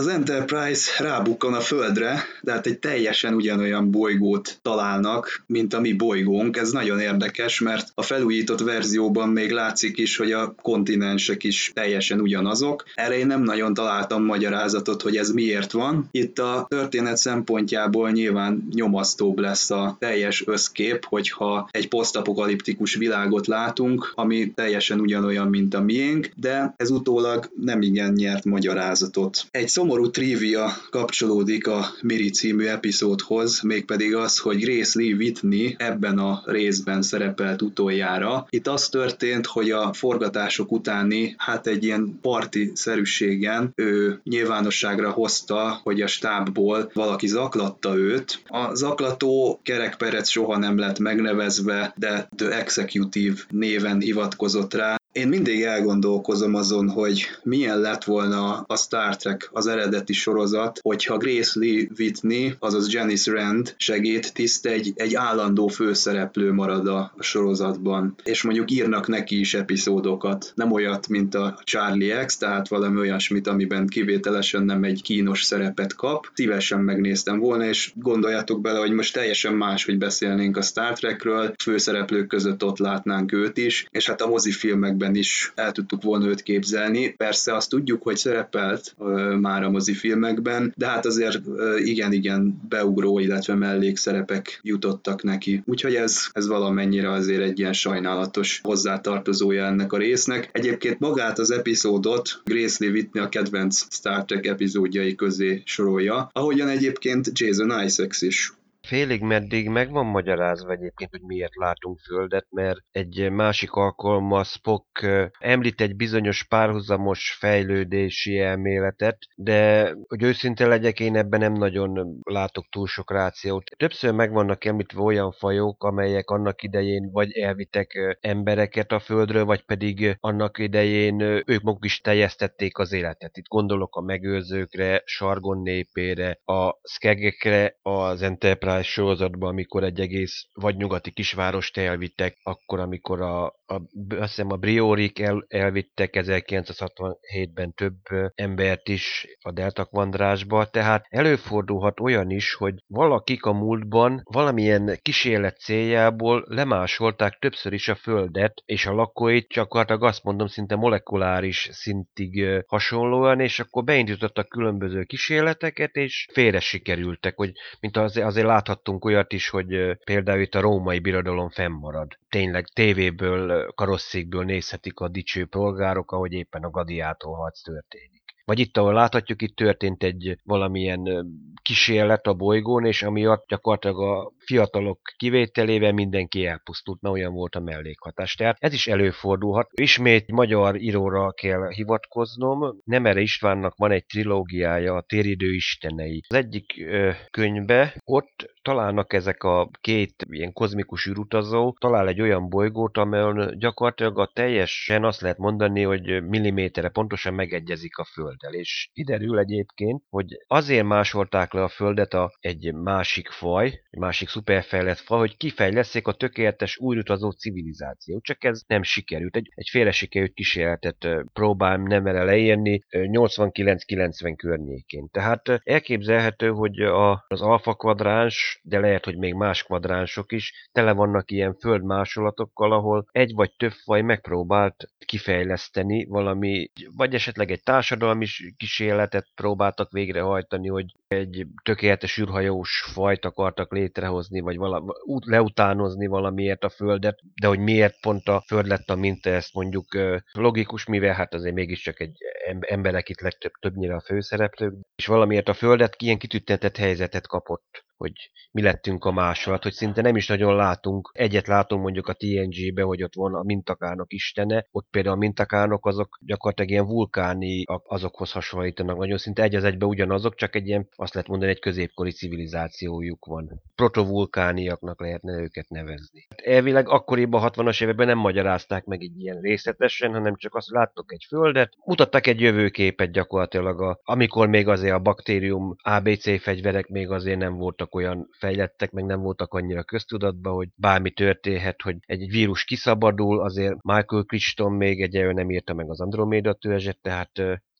Az 0.00 0.06
Enterprise 0.06 0.90
rábukkan 1.02 1.54
a 1.54 1.60
Földre, 1.60 2.22
de 2.42 2.52
hát 2.52 2.66
egy 2.66 2.78
teljesen 2.78 3.34
ugyanolyan 3.34 3.90
bolygót 3.90 4.58
találnak, 4.62 5.42
mint 5.46 5.74
a 5.74 5.80
mi 5.80 5.92
bolygónk. 5.92 6.56
Ez 6.56 6.70
nagyon 6.70 7.00
érdekes, 7.00 7.60
mert 7.60 7.88
a 7.94 8.02
felújított 8.02 8.60
verzióban 8.60 9.28
még 9.28 9.50
látszik 9.50 9.98
is, 9.98 10.16
hogy 10.16 10.32
a 10.32 10.54
kontinensek 10.62 11.44
is 11.44 11.70
teljesen 11.74 12.20
ugyanazok. 12.20 12.84
Erre 12.94 13.18
én 13.18 13.26
nem 13.26 13.42
nagyon 13.42 13.74
találtam 13.74 14.24
magyarázatot, 14.24 15.02
hogy 15.02 15.16
ez 15.16 15.30
miért 15.30 15.72
van. 15.72 16.08
Itt 16.10 16.38
a 16.38 16.66
történet 16.68 17.16
szempontjából 17.16 18.10
nyilván 18.10 18.68
nyomasztóbb 18.72 19.38
lesz 19.38 19.70
a 19.70 19.96
teljes 19.98 20.46
összkép, 20.46 21.04
hogyha 21.04 21.68
egy 21.70 21.88
posztapokaliptikus 21.88 22.94
világot 22.94 23.46
látunk, 23.46 24.12
ami 24.14 24.52
teljesen 24.54 25.00
ugyanolyan, 25.00 25.48
mint 25.48 25.74
a 25.74 25.80
miénk, 25.80 26.30
de 26.36 26.74
ez 26.76 26.90
utólag 26.90 27.50
nem 27.60 27.82
igen 27.82 28.12
nyert 28.12 28.44
magyarázatot. 28.44 29.46
Egy 29.50 29.68
szomorú 29.68 29.88
szomorú 29.90 30.10
trivia 30.10 30.72
kapcsolódik 30.90 31.66
a 31.66 31.86
Miri 32.02 32.30
című 32.30 32.64
epizódhoz, 32.64 33.60
mégpedig 33.60 34.14
az, 34.14 34.38
hogy 34.38 34.60
Grace 34.64 34.98
Lee 34.98 35.14
Whitney 35.14 35.74
ebben 35.78 36.18
a 36.18 36.42
részben 36.44 37.02
szerepelt 37.02 37.62
utoljára. 37.62 38.46
Itt 38.50 38.66
az 38.66 38.88
történt, 38.88 39.46
hogy 39.46 39.70
a 39.70 39.92
forgatások 39.92 40.72
utáni, 40.72 41.34
hát 41.38 41.66
egy 41.66 41.84
ilyen 41.84 42.18
parti 42.22 42.70
szerűségen 42.74 43.72
ő 43.74 44.20
nyilvánosságra 44.24 45.10
hozta, 45.10 45.80
hogy 45.82 46.00
a 46.00 46.06
stábból 46.06 46.90
valaki 46.94 47.26
zaklatta 47.26 47.96
őt. 47.96 48.42
A 48.46 48.74
zaklató 48.74 49.60
kerekperec 49.62 50.28
soha 50.28 50.58
nem 50.58 50.78
lett 50.78 50.98
megnevezve, 50.98 51.94
de 51.96 52.28
The 52.36 52.58
Executive 52.58 53.36
néven 53.48 54.00
hivatkozott 54.00 54.74
rá, 54.74 54.99
én 55.12 55.28
mindig 55.28 55.62
elgondolkozom 55.62 56.54
azon, 56.54 56.88
hogy 56.88 57.26
milyen 57.42 57.80
lett 57.80 58.04
volna 58.04 58.64
a 58.66 58.76
Star 58.76 59.16
Trek 59.16 59.48
az 59.52 59.66
eredeti 59.66 60.12
sorozat, 60.12 60.78
hogyha 60.82 61.16
Grace 61.16 61.58
Lee 61.60 61.88
Whitney, 61.98 62.54
azaz 62.58 62.92
Janice 62.92 63.32
Rand 63.32 63.74
segít 63.76 64.34
tiszt 64.34 64.66
egy, 64.66 64.92
egy 64.94 65.14
állandó 65.14 65.66
főszereplő 65.66 66.52
marad 66.52 66.86
a 66.86 67.12
sorozatban, 67.18 68.14
és 68.24 68.42
mondjuk 68.42 68.70
írnak 68.70 69.08
neki 69.08 69.38
is 69.38 69.54
epizódokat. 69.54 70.52
Nem 70.54 70.72
olyat, 70.72 71.08
mint 71.08 71.34
a 71.34 71.58
Charlie 71.64 72.24
X, 72.24 72.36
tehát 72.36 72.68
valami 72.68 72.98
olyasmit, 72.98 73.46
amiben 73.46 73.86
kivételesen 73.86 74.62
nem 74.62 74.84
egy 74.84 75.02
kínos 75.02 75.42
szerepet 75.42 75.94
kap. 75.94 76.26
Szívesen 76.34 76.80
megnéztem 76.80 77.38
volna, 77.38 77.64
és 77.64 77.92
gondoljatok 77.94 78.60
bele, 78.60 78.78
hogy 78.78 78.92
most 78.92 79.14
teljesen 79.14 79.54
más, 79.54 79.84
hogy 79.84 79.98
beszélnénk 79.98 80.56
a 80.56 80.62
Star 80.62 80.98
Trekről, 80.98 81.52
főszereplők 81.62 82.26
között 82.26 82.64
ott 82.64 82.78
látnánk 82.78 83.32
őt 83.32 83.56
is, 83.56 83.86
és 83.90 84.06
hát 84.06 84.20
a 84.20 84.28
mozifilmek 84.28 84.98
filmekben 85.00 85.14
is 85.14 85.52
el 85.54 85.72
tudtuk 85.72 86.02
volna 86.02 86.26
őt 86.26 86.42
képzelni. 86.42 87.14
Persze 87.16 87.54
azt 87.54 87.68
tudjuk, 87.68 88.02
hogy 88.02 88.16
szerepelt 88.16 88.94
uh, 88.98 89.34
már 89.34 89.62
a 89.62 89.70
mozifilmekben, 89.70 90.74
de 90.76 90.86
hát 90.86 91.06
azért 91.06 91.40
igen-igen 91.84 92.60
beugró, 92.68 93.18
illetve 93.18 93.54
mellékszerepek 93.54 94.60
jutottak 94.62 95.22
neki. 95.22 95.62
Úgyhogy 95.66 95.94
ez, 95.94 96.26
ez 96.32 96.46
valamennyire 96.46 97.10
azért 97.10 97.42
egy 97.42 97.58
ilyen 97.58 97.72
sajnálatos 97.72 98.60
hozzátartozója 98.62 99.64
ennek 99.64 99.92
a 99.92 99.96
résznek. 99.96 100.48
Egyébként 100.52 100.98
magát 100.98 101.38
az 101.38 101.50
epizódot 101.50 102.40
Grace 102.44 102.84
Lee 102.84 102.92
Whitney 102.92 103.22
a 103.22 103.28
kedvenc 103.28 103.86
Star 103.90 104.24
Trek 104.24 104.46
epizódjai 104.46 105.14
közé 105.14 105.62
sorolja, 105.64 106.30
ahogyan 106.32 106.68
egyébként 106.68 107.30
Jason 107.34 107.84
Isaacs 107.84 108.22
is 108.22 108.52
félig 108.90 109.22
meddig 109.22 109.68
meg 109.68 109.90
van 109.90 110.06
magyarázva 110.06 110.72
egyébként, 110.72 111.10
hogy 111.10 111.22
miért 111.22 111.56
látunk 111.56 111.98
Földet, 111.98 112.46
mert 112.50 112.78
egy 112.90 113.30
másik 113.30 113.72
alkalommal 113.72 114.44
Spock 114.44 115.06
említ 115.38 115.80
egy 115.80 115.96
bizonyos 115.96 116.44
párhuzamos 116.44 117.36
fejlődési 117.38 118.38
elméletet, 118.38 119.18
de 119.34 119.92
hogy 120.08 120.22
őszinte 120.22 120.66
legyek, 120.66 121.00
én 121.00 121.16
ebben 121.16 121.40
nem 121.40 121.52
nagyon 121.52 122.20
látok 122.22 122.68
túl 122.70 122.86
sok 122.86 123.12
rációt. 123.12 123.70
Többször 123.76 124.12
meg 124.12 124.32
vannak 124.32 124.64
említve 124.64 125.00
olyan 125.00 125.32
fajok, 125.32 125.84
amelyek 125.84 126.30
annak 126.30 126.62
idején 126.62 127.10
vagy 127.12 127.32
elvitek 127.32 128.16
embereket 128.20 128.92
a 128.92 128.98
Földről, 128.98 129.44
vagy 129.44 129.64
pedig 129.64 130.16
annak 130.20 130.58
idején 130.58 131.20
ők 131.46 131.62
maguk 131.62 131.84
is 131.84 132.00
teljesztették 132.00 132.78
az 132.78 132.92
életet. 132.92 133.36
Itt 133.36 133.48
gondolok 133.48 133.96
a 133.96 134.00
megőrzőkre, 134.00 135.02
Sargon 135.04 135.62
népére, 135.62 136.40
a 136.44 136.78
Skegekre, 136.82 137.78
az 137.82 138.22
Enterprise 138.22 138.79
sorozatban, 138.86 139.48
amikor 139.48 139.84
egy 139.84 140.00
egész 140.00 140.46
vagy 140.52 140.76
nyugati 140.76 141.10
kisvárost 141.10 141.76
elvittek, 141.76 142.36
akkor, 142.42 142.80
amikor 142.80 143.20
a, 143.20 143.54
a 143.70 143.80
azt 144.08 144.28
hiszem 144.28 144.50
a 144.50 144.56
Briorik 144.56 145.20
el, 145.20 145.44
elvittek 145.48 146.10
1967-ben 146.12 147.72
több 147.74 147.96
embert 148.34 148.88
is 148.88 149.26
a 149.40 149.52
Delta 149.52 149.84
kvandrásba, 149.84 150.64
tehát 150.64 151.06
előfordulhat 151.08 152.00
olyan 152.00 152.30
is, 152.30 152.54
hogy 152.54 152.74
valakik 152.86 153.44
a 153.44 153.52
múltban 153.52 154.20
valamilyen 154.24 154.98
kísérlet 155.02 155.58
céljából 155.58 156.44
lemásolták 156.46 157.38
többször 157.38 157.72
is 157.72 157.88
a 157.88 157.94
Földet, 157.94 158.62
és 158.64 158.86
a 158.86 158.92
lakóit 158.92 159.48
gyakorlatilag 159.48 160.04
azt 160.04 160.24
mondom 160.24 160.46
szinte 160.46 160.76
molekuláris 160.76 161.68
szintig 161.72 162.46
hasonlóan, 162.66 163.40
és 163.40 163.60
akkor 163.60 163.84
beindítottak 163.84 164.48
különböző 164.48 165.02
kísérleteket, 165.02 165.94
és 165.94 166.26
félre 166.32 166.60
sikerültek, 166.60 167.36
hogy 167.36 167.52
mint 167.80 167.96
azért, 167.96 168.26
azért 168.26 168.46
láthattunk 168.46 169.04
olyat 169.04 169.32
is, 169.32 169.48
hogy 169.48 169.96
például 170.04 170.40
itt 170.40 170.54
a 170.54 170.60
római 170.60 170.98
birodalom 170.98 171.48
fennmarad. 171.48 172.18
Tényleg 172.28 172.64
tévéből, 172.64 173.59
karosszékből 173.74 174.44
nézhetik 174.44 175.00
a 175.00 175.08
dicső 175.08 175.46
polgárok, 175.46 176.12
ahogy 176.12 176.32
éppen 176.32 176.62
a 176.62 176.70
gladiátor 176.70 177.36
harc 177.36 177.62
történik. 177.62 178.22
Vagy 178.44 178.58
itt, 178.58 178.76
ahol 178.76 178.92
láthatjuk, 178.92 179.42
itt 179.42 179.56
történt 179.56 180.02
egy 180.02 180.38
valamilyen 180.44 181.26
kísérlet 181.62 182.26
a 182.26 182.34
bolygón, 182.34 182.84
és 182.84 183.02
amiatt 183.02 183.46
gyakorlatilag 183.48 184.00
a 184.00 184.32
fiatalok 184.50 185.00
kivételével 185.16 185.92
mindenki 185.92 186.46
elpusztult, 186.46 187.00
mert 187.00 187.14
olyan 187.14 187.32
volt 187.32 187.54
a 187.54 187.60
mellékhatás. 187.60 188.34
Tehát 188.34 188.56
ez 188.58 188.72
is 188.72 188.86
előfordulhat. 188.86 189.68
Ismét 189.72 190.30
magyar 190.30 190.80
íróra 190.80 191.32
kell 191.32 191.70
hivatkoznom. 191.70 192.80
Nemere 192.84 193.20
Istvánnak 193.20 193.74
van 193.76 193.90
egy 193.90 194.06
trilógiája, 194.06 194.94
a 194.94 195.04
Téridő 195.06 195.54
istenei. 195.54 196.22
Az 196.28 196.36
egyik 196.36 196.72
ö, 196.78 197.10
könyvbe 197.30 197.94
ott 198.04 198.50
találnak 198.62 199.12
ezek 199.12 199.42
a 199.42 199.70
két 199.80 200.14
ilyen 200.28 200.52
kozmikus 200.52 201.06
űrutazó, 201.06 201.76
talál 201.80 202.08
egy 202.08 202.20
olyan 202.20 202.48
bolygót, 202.48 202.96
amelyen 202.96 203.58
gyakorlatilag 203.58 204.18
a 204.18 204.30
teljesen 204.34 205.04
azt 205.04 205.20
lehet 205.20 205.38
mondani, 205.38 205.82
hogy 205.82 206.22
milliméterre 206.22 206.88
pontosan 206.88 207.34
megegyezik 207.34 207.96
a 207.96 208.04
Földdel. 208.04 208.52
És 208.52 208.90
kiderül 208.92 209.38
egyébként, 209.38 210.02
hogy 210.08 210.26
azért 210.46 210.86
másolták 210.86 211.52
le 211.52 211.62
a 211.62 211.68
Földet 211.68 212.14
a, 212.14 212.32
egy 212.40 212.74
másik 212.74 213.28
faj, 213.28 213.66
egy 213.66 213.98
másik 213.98 214.28
szuperfejlett 214.40 214.98
faj, 214.98 215.18
hogy 215.18 215.36
kifejleszék 215.36 216.06
a 216.06 216.12
tökéletes 216.12 216.78
újrutazó 216.78 217.30
civilizációt. 217.30 218.22
Csak 218.22 218.44
ez 218.44 218.62
nem 218.66 218.82
sikerült. 218.82 219.36
Egy, 219.36 219.52
egy 219.54 219.68
félre 219.70 219.90
sikerült 219.90 220.32
kísérletet 220.32 221.08
próbál 221.32 221.76
nem 221.76 222.02
vele 222.02 222.24
leírni 222.24 222.82
89-90 222.90 224.34
környékén. 224.36 225.08
Tehát 225.10 225.60
elképzelhető, 225.64 226.48
hogy 226.48 226.80
a, 226.80 227.24
az 227.28 227.40
alfa 227.40 227.74
kvadráns 227.74 228.60
de 228.62 228.80
lehet, 228.80 229.04
hogy 229.04 229.16
még 229.16 229.34
más 229.34 229.62
kvadránsok 229.62 230.32
is, 230.32 230.68
tele 230.72 230.92
vannak 230.92 231.30
ilyen 231.30 231.54
földmásolatokkal, 231.54 232.72
ahol 232.72 233.06
egy 233.10 233.34
vagy 233.34 233.52
több 233.56 233.72
faj 233.72 234.02
megpróbált 234.02 234.88
kifejleszteni 234.98 236.04
valami, 236.04 236.70
vagy 236.96 237.14
esetleg 237.14 237.50
egy 237.50 237.62
társadalmi 237.62 238.26
kísérletet 238.56 239.26
próbáltak 239.34 239.90
végrehajtani, 239.90 240.68
hogy 240.68 240.94
egy 241.08 241.46
tökéletes 241.62 242.18
űrhajós 242.18 242.84
fajt 242.92 243.24
akartak 243.24 243.72
létrehozni, 243.72 244.19
vagy 244.28 244.56
valami, 244.56 244.86
leutánozni 245.24 246.06
valamiért 246.06 246.64
a 246.64 246.68
Földet, 246.68 247.18
de 247.40 247.46
hogy 247.46 247.58
miért 247.58 248.00
pont 248.00 248.28
a 248.28 248.42
Föld 248.46 248.66
lett 248.66 248.90
a 248.90 248.96
minta, 248.96 249.30
ezt 249.30 249.54
mondjuk 249.54 249.86
logikus, 250.32 250.86
mivel 250.86 251.14
hát 251.14 251.34
azért 251.34 251.54
mégiscsak 251.54 252.00
egy 252.00 252.16
emberek 252.60 253.08
itt 253.08 253.20
legtöbb, 253.20 253.52
többnyire 253.60 253.94
a 253.94 254.00
főszereplők, 254.00 254.74
és 254.96 255.06
valamiért 255.06 255.48
a 255.48 255.54
Földet 255.54 255.94
ilyen 255.98 256.18
kitüntetett 256.18 256.76
helyzetet 256.76 257.26
kapott 257.26 257.88
hogy 258.00 258.30
mi 258.52 258.62
lettünk 258.62 259.04
a 259.04 259.12
másolat, 259.12 259.62
hogy 259.62 259.72
szinte 259.72 260.02
nem 260.02 260.16
is 260.16 260.26
nagyon 260.26 260.56
látunk. 260.56 261.10
Egyet 261.12 261.46
látunk 261.46 261.82
mondjuk 261.82 262.08
a 262.08 262.12
TNG-be, 262.12 262.82
hogy 262.82 263.02
ott 263.02 263.14
van 263.14 263.34
a 263.34 263.42
mintakánok 263.42 264.12
istene, 264.12 264.66
ott 264.70 264.86
például 264.90 265.14
a 265.14 265.18
mintakánok 265.18 265.86
azok 265.86 266.18
gyakorlatilag 266.24 266.70
ilyen 266.70 266.86
vulkáni 266.86 267.64
azokhoz 267.66 268.32
hasonlítanak, 268.32 268.98
nagyon 268.98 269.18
szinte 269.18 269.42
egy 269.42 269.54
az 269.54 269.64
egybe 269.64 269.86
ugyanazok, 269.86 270.34
csak 270.34 270.54
egy 270.54 270.66
ilyen, 270.66 270.88
azt 270.96 271.14
lehet 271.14 271.28
mondani, 271.28 271.50
egy 271.50 271.58
középkori 271.58 272.10
civilizációjuk 272.10 273.24
van. 273.24 273.62
Protovulkániaknak 273.74 275.00
lehetne 275.00 275.40
őket 275.40 275.68
nevezni. 275.68 276.26
Hát 276.28 276.40
elvileg 276.40 276.88
akkoriban 276.88 277.42
a 277.42 277.50
60-as 277.50 277.82
években 277.82 278.06
nem 278.06 278.18
magyarázták 278.18 278.84
meg 278.84 279.02
így 279.02 279.20
ilyen 279.20 279.40
részletesen, 279.40 280.12
hanem 280.12 280.36
csak 280.36 280.54
azt 280.54 280.70
láttok 280.70 281.12
egy 281.12 281.24
földet, 281.28 281.72
mutattak 281.84 282.26
egy 282.26 282.40
jövőképet 282.40 283.12
gyakorlatilag, 283.12 283.80
a, 283.80 284.00
amikor 284.02 284.48
még 284.48 284.68
azért 284.68 284.94
a 284.94 284.98
baktérium 284.98 285.76
ABC 285.82 286.40
fegyverek 286.40 286.88
még 286.88 287.10
azért 287.10 287.38
nem 287.38 287.56
voltak 287.56 287.89
olyan 287.94 288.28
fejlettek, 288.38 288.90
meg 288.90 289.04
nem 289.04 289.20
voltak 289.20 289.54
annyira 289.54 289.84
köztudatban, 289.84 290.54
hogy 290.54 290.68
bármi 290.74 291.10
történhet, 291.10 291.82
hogy 291.82 291.96
egy 292.00 292.30
vírus 292.30 292.64
kiszabadul, 292.64 293.40
azért 293.40 293.82
Michael 293.82 294.22
Crichton 294.22 294.72
még 294.72 295.02
egy 295.02 295.34
nem 295.34 295.50
írta 295.50 295.74
meg 295.74 295.90
az 295.90 296.00
Andromeda 296.00 296.52
törzset, 296.52 296.98
tehát 297.00 297.30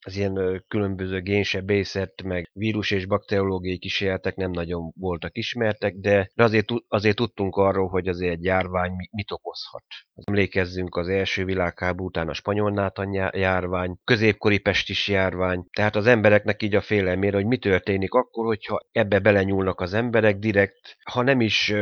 az 0.06 0.16
ilyen 0.16 0.64
különböző 0.68 1.20
génsebészet, 1.20 2.22
meg 2.22 2.50
vírus 2.52 2.90
és 2.90 3.06
bakteriológiai 3.06 3.78
kísérletek 3.78 4.36
nem 4.36 4.50
nagyon 4.50 4.92
voltak 4.96 5.36
ismertek, 5.36 5.94
de 5.94 6.30
azért, 6.34 6.68
azért 6.88 7.16
tudtunk 7.16 7.56
arról, 7.56 7.88
hogy 7.88 8.08
azért 8.08 8.32
egy 8.32 8.44
járvány 8.44 8.92
mit 9.10 9.30
okozhat. 9.30 9.84
Emlékezzünk 10.14 10.96
az 10.96 11.08
első 11.08 11.44
világháború 11.44 12.06
után 12.08 12.28
a 12.28 12.32
spanyol 12.32 12.92
járvány, 13.32 13.96
középkori 14.04 14.58
pestis 14.58 15.08
járvány, 15.08 15.64
tehát 15.76 15.96
az 15.96 16.06
embereknek 16.06 16.62
így 16.62 16.74
a 16.74 16.80
félelmére, 16.80 17.36
hogy 17.36 17.46
mi 17.46 17.58
történik 17.58 18.12
akkor, 18.12 18.46
hogyha 18.46 18.80
ebbe 18.92 19.18
belenyúlnak 19.18 19.80
az 19.80 19.94
emberek 19.94 20.38
direkt, 20.38 20.96
ha 21.04 21.22
nem 21.22 21.40
is 21.40 21.72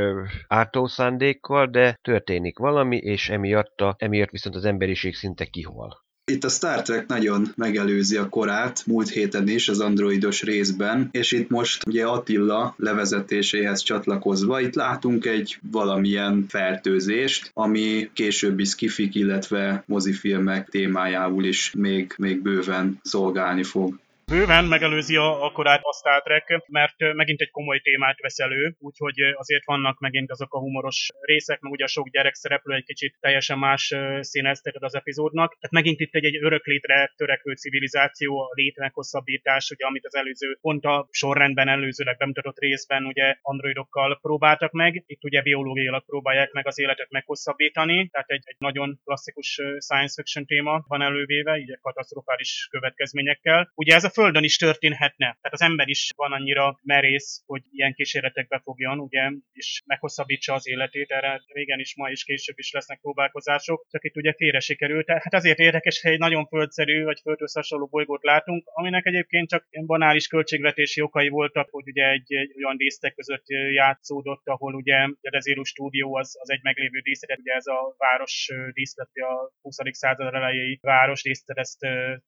ártó 0.46 0.86
szándékkal, 0.86 1.66
de 1.66 1.98
történik 2.02 2.58
valami, 2.58 2.96
és 2.96 3.28
emiatt, 3.28 3.80
a, 3.80 3.94
emiatt 3.98 4.30
viszont 4.30 4.54
az 4.54 4.64
emberiség 4.64 5.14
szinte 5.14 5.44
kihol. 5.44 6.06
Itt 6.28 6.44
a 6.44 6.48
Star 6.48 6.82
Trek 6.82 7.06
nagyon 7.06 7.52
megelőzi 7.56 8.16
a 8.16 8.28
korát, 8.28 8.82
múlt 8.86 9.08
héten 9.08 9.48
is 9.48 9.68
az 9.68 9.80
androidos 9.80 10.42
részben, 10.42 11.08
és 11.10 11.32
itt 11.32 11.48
most 11.48 11.86
ugye 11.86 12.04
Attila 12.04 12.74
levezetéséhez 12.76 13.82
csatlakozva, 13.82 14.60
itt 14.60 14.74
látunk 14.74 15.26
egy 15.26 15.58
valamilyen 15.70 16.44
fertőzést, 16.48 17.50
ami 17.54 18.10
későbbi 18.12 18.64
skifik, 18.64 19.14
illetve 19.14 19.82
mozifilmek 19.86 20.68
témájául 20.68 21.44
is 21.44 21.72
még, 21.76 22.14
még 22.16 22.42
bőven 22.42 23.00
szolgálni 23.02 23.62
fog 23.62 23.98
bőven 24.28 24.64
megelőzi 24.64 25.16
a, 25.16 25.44
a 25.44 25.52
korát 25.52 25.80
a 25.82 25.92
Star 25.92 26.22
Trek, 26.22 26.62
mert 26.66 27.14
megint 27.14 27.40
egy 27.40 27.50
komoly 27.50 27.78
témát 27.78 28.20
vesz 28.20 28.38
elő, 28.38 28.74
úgyhogy 28.78 29.20
azért 29.34 29.64
vannak 29.64 29.98
megint 29.98 30.30
azok 30.30 30.54
a 30.54 30.58
humoros 30.58 31.08
részek, 31.20 31.60
mert 31.60 31.74
ugye 31.74 31.84
a 31.84 31.88
sok 31.88 32.08
gyerek 32.08 32.34
szereplő 32.34 32.74
egy 32.74 32.84
kicsit 32.84 33.16
teljesen 33.20 33.58
más 33.58 33.94
színezteted 34.20 34.82
az 34.82 34.94
epizódnak. 34.94 35.56
Tehát 35.60 35.74
megint 35.74 36.00
itt 36.00 36.14
egy, 36.14 36.24
egy 36.24 36.44
örök 36.44 36.66
létre 36.66 37.12
törekvő 37.16 37.52
civilizáció, 37.54 38.40
a 38.40 38.50
létnek 38.54 38.94
hosszabbítás, 38.94 39.70
ugye, 39.70 39.84
amit 39.84 40.06
az 40.06 40.14
előző 40.14 40.58
pont 40.60 40.84
a 40.84 41.08
sorrendben 41.10 41.68
előzőleg 41.68 42.16
bemutatott 42.16 42.58
részben 42.58 43.04
ugye 43.04 43.36
androidokkal 43.42 44.18
próbáltak 44.22 44.72
meg. 44.72 45.02
Itt 45.06 45.24
ugye 45.24 45.42
biológiailag 45.42 46.04
próbálják 46.04 46.52
meg 46.52 46.66
az 46.66 46.78
életet 46.78 47.10
meghosszabbítani, 47.10 48.08
tehát 48.08 48.28
egy, 48.28 48.42
egy 48.44 48.56
nagyon 48.58 49.00
klasszikus 49.04 49.60
science 49.78 50.14
fiction 50.14 50.46
téma 50.46 50.84
van 50.86 51.02
elővéve, 51.02 51.56
így 51.56 51.78
katasztrofális 51.80 52.68
következményekkel. 52.70 53.72
Ugye 53.74 53.94
ez 53.94 54.04
a 54.04 54.10
Földön 54.18 54.44
is 54.44 54.56
történhetne. 54.56 55.26
Tehát 55.26 55.52
az 55.58 55.60
ember 55.60 55.88
is 55.88 56.12
van 56.16 56.32
annyira 56.32 56.78
merész, 56.82 57.42
hogy 57.46 57.62
ilyen 57.70 57.94
kísérletekbe 57.94 58.60
fogjon, 58.64 58.98
ugye, 58.98 59.30
és 59.52 59.82
meghosszabbítsa 59.86 60.54
az 60.54 60.68
életét. 60.68 61.10
Erre 61.10 61.42
régen 61.46 61.78
is, 61.78 61.96
ma 61.96 62.10
is, 62.10 62.24
később 62.24 62.58
is 62.58 62.72
lesznek 62.72 63.00
próbálkozások, 63.00 63.86
csak 63.90 64.04
itt 64.04 64.16
ugye 64.16 64.32
félre 64.32 64.60
sikerült. 64.60 65.08
Hát 65.08 65.34
azért 65.34 65.58
érdekes, 65.58 66.00
hogy 66.00 66.12
egy 66.12 66.18
nagyon 66.18 66.46
földszerű 66.46 67.04
vagy 67.04 67.20
földhöz 67.20 67.54
hasonló 67.54 67.86
bolygót 67.86 68.22
látunk, 68.22 68.62
aminek 68.74 69.06
egyébként 69.06 69.48
csak 69.48 69.66
banális 69.86 70.26
költségvetési 70.26 71.00
okai 71.00 71.28
voltak, 71.28 71.68
hogy 71.70 71.86
ugye 71.86 72.08
egy, 72.08 72.34
egy 72.34 72.64
olyan 72.64 72.76
dísztek 72.76 73.14
között 73.14 73.44
játszódott, 73.72 74.46
ahol 74.48 74.74
ugye 74.74 74.96
a 74.96 75.30
Dezéru 75.30 75.64
stúdió 75.64 76.16
az, 76.16 76.36
az 76.40 76.50
egy 76.50 76.62
meglévő 76.62 76.98
díszlet, 76.98 77.38
ugye 77.38 77.52
ez 77.52 77.66
a 77.66 77.94
város 77.96 78.50
díszlet, 78.72 79.08
a 79.14 79.52
20. 79.60 79.76
század 79.90 80.34
elejéi 80.34 80.78
város 80.82 81.22
díszlet, 81.22 81.58
ezt 81.58 81.78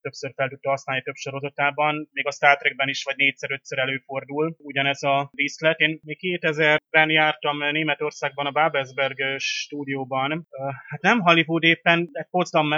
többször 0.01 0.31
fel 0.35 0.49
tudta 0.49 0.69
használni 0.69 1.03
több 1.03 1.15
sorozatában 1.15 1.79
sorozatban, 1.81 2.09
még 2.11 2.27
a 2.27 2.31
Star 2.31 2.57
Trekben 2.57 2.87
is 2.87 3.03
vagy 3.03 3.15
négyszer-ötször 3.15 3.79
előfordul 3.79 4.55
ugyanez 4.57 5.03
a 5.03 5.29
díszlet. 5.33 5.79
Én 5.79 5.99
még 6.03 6.17
2000-ben 6.21 7.09
jártam 7.09 7.57
Németországban 7.71 8.45
a 8.45 8.51
Babelsberg 8.51 9.17
stúdióban. 9.37 10.47
Hát 10.87 11.01
nem 11.01 11.19
Hollywood 11.19 11.63
éppen, 11.63 12.09
de 12.11 12.27
Potsdam 12.31 12.69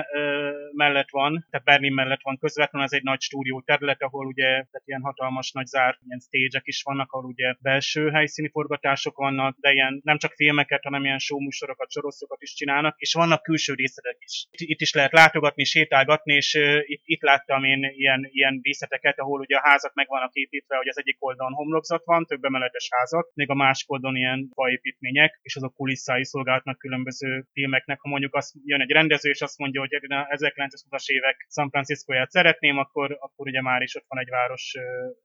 mellett 0.71 1.09
van, 1.09 1.47
tehát 1.49 1.65
Berlin 1.65 1.93
mellett 1.93 2.21
van 2.21 2.37
közvetlenül, 2.37 2.87
ez 2.87 2.93
egy 2.93 3.03
nagy 3.03 3.21
stúdió 3.21 3.61
terület, 3.61 4.01
ahol 4.01 4.25
ugye 4.25 4.45
tehát 4.45 4.83
ilyen 4.85 5.01
hatalmas 5.01 5.51
nagy 5.51 5.65
zárt 5.65 5.99
ilyen 6.07 6.19
stage 6.19 6.61
is 6.63 6.81
vannak, 6.83 7.11
ahol 7.11 7.25
ugye 7.25 7.55
belső 7.61 8.09
helyszíni 8.09 8.49
forgatások 8.49 9.17
vannak, 9.17 9.57
de 9.59 9.71
ilyen 9.71 10.01
nem 10.03 10.17
csak 10.17 10.31
filmeket, 10.31 10.83
hanem 10.83 11.03
ilyen 11.03 11.19
showműsorokat, 11.19 11.91
sorozatokat 11.91 12.41
is 12.41 12.53
csinálnak, 12.53 12.95
és 12.99 13.13
vannak 13.13 13.43
külső 13.43 13.73
részletek 13.73 14.15
is. 14.25 14.47
Itt 14.51 14.81
is 14.81 14.93
lehet 14.93 15.11
látogatni, 15.11 15.63
sétálgatni, 15.63 16.33
és 16.33 16.53
itt, 16.85 17.01
itt 17.03 17.21
láttam 17.21 17.63
én 17.63 17.93
ilyen, 17.95 18.29
ilyen 18.31 18.59
díszletet 18.61 18.93
eseteket, 18.93 19.19
ahol 19.19 19.39
ugye 19.39 19.55
a 19.57 19.67
házak 19.69 19.93
meg 19.93 20.07
vannak 20.07 20.33
építve, 20.33 20.75
hogy 20.77 20.87
az 20.87 20.97
egyik 20.97 21.17
oldalon 21.19 21.53
homlokzat 21.53 22.05
van, 22.05 22.25
több 22.25 22.43
emeletes 22.43 22.87
házak, 22.91 23.31
még 23.33 23.49
a 23.49 23.53
másik 23.53 23.91
oldalon 23.91 24.15
ilyen 24.15 24.49
faépítmények, 24.53 25.39
és 25.41 25.55
azok 25.55 25.73
kulisszái 25.75 26.25
szolgálnak 26.25 26.77
különböző 26.77 27.45
filmeknek. 27.53 27.99
Ha 27.99 28.09
mondjuk 28.09 28.35
azt 28.35 28.53
jön 28.63 28.81
egy 28.81 28.91
rendező, 28.91 29.29
és 29.29 29.41
azt 29.41 29.57
mondja, 29.57 29.79
hogy 29.79 29.89
1920-as 29.91 31.05
évek 31.05 31.45
San 31.49 31.69
Francisco-ját 31.69 32.29
szeretném, 32.29 32.77
akkor, 32.77 33.17
akkor 33.19 33.47
ugye 33.47 33.61
már 33.61 33.81
is 33.81 33.95
ott 33.95 34.05
van 34.07 34.19
egy 34.19 34.29
város 34.29 34.73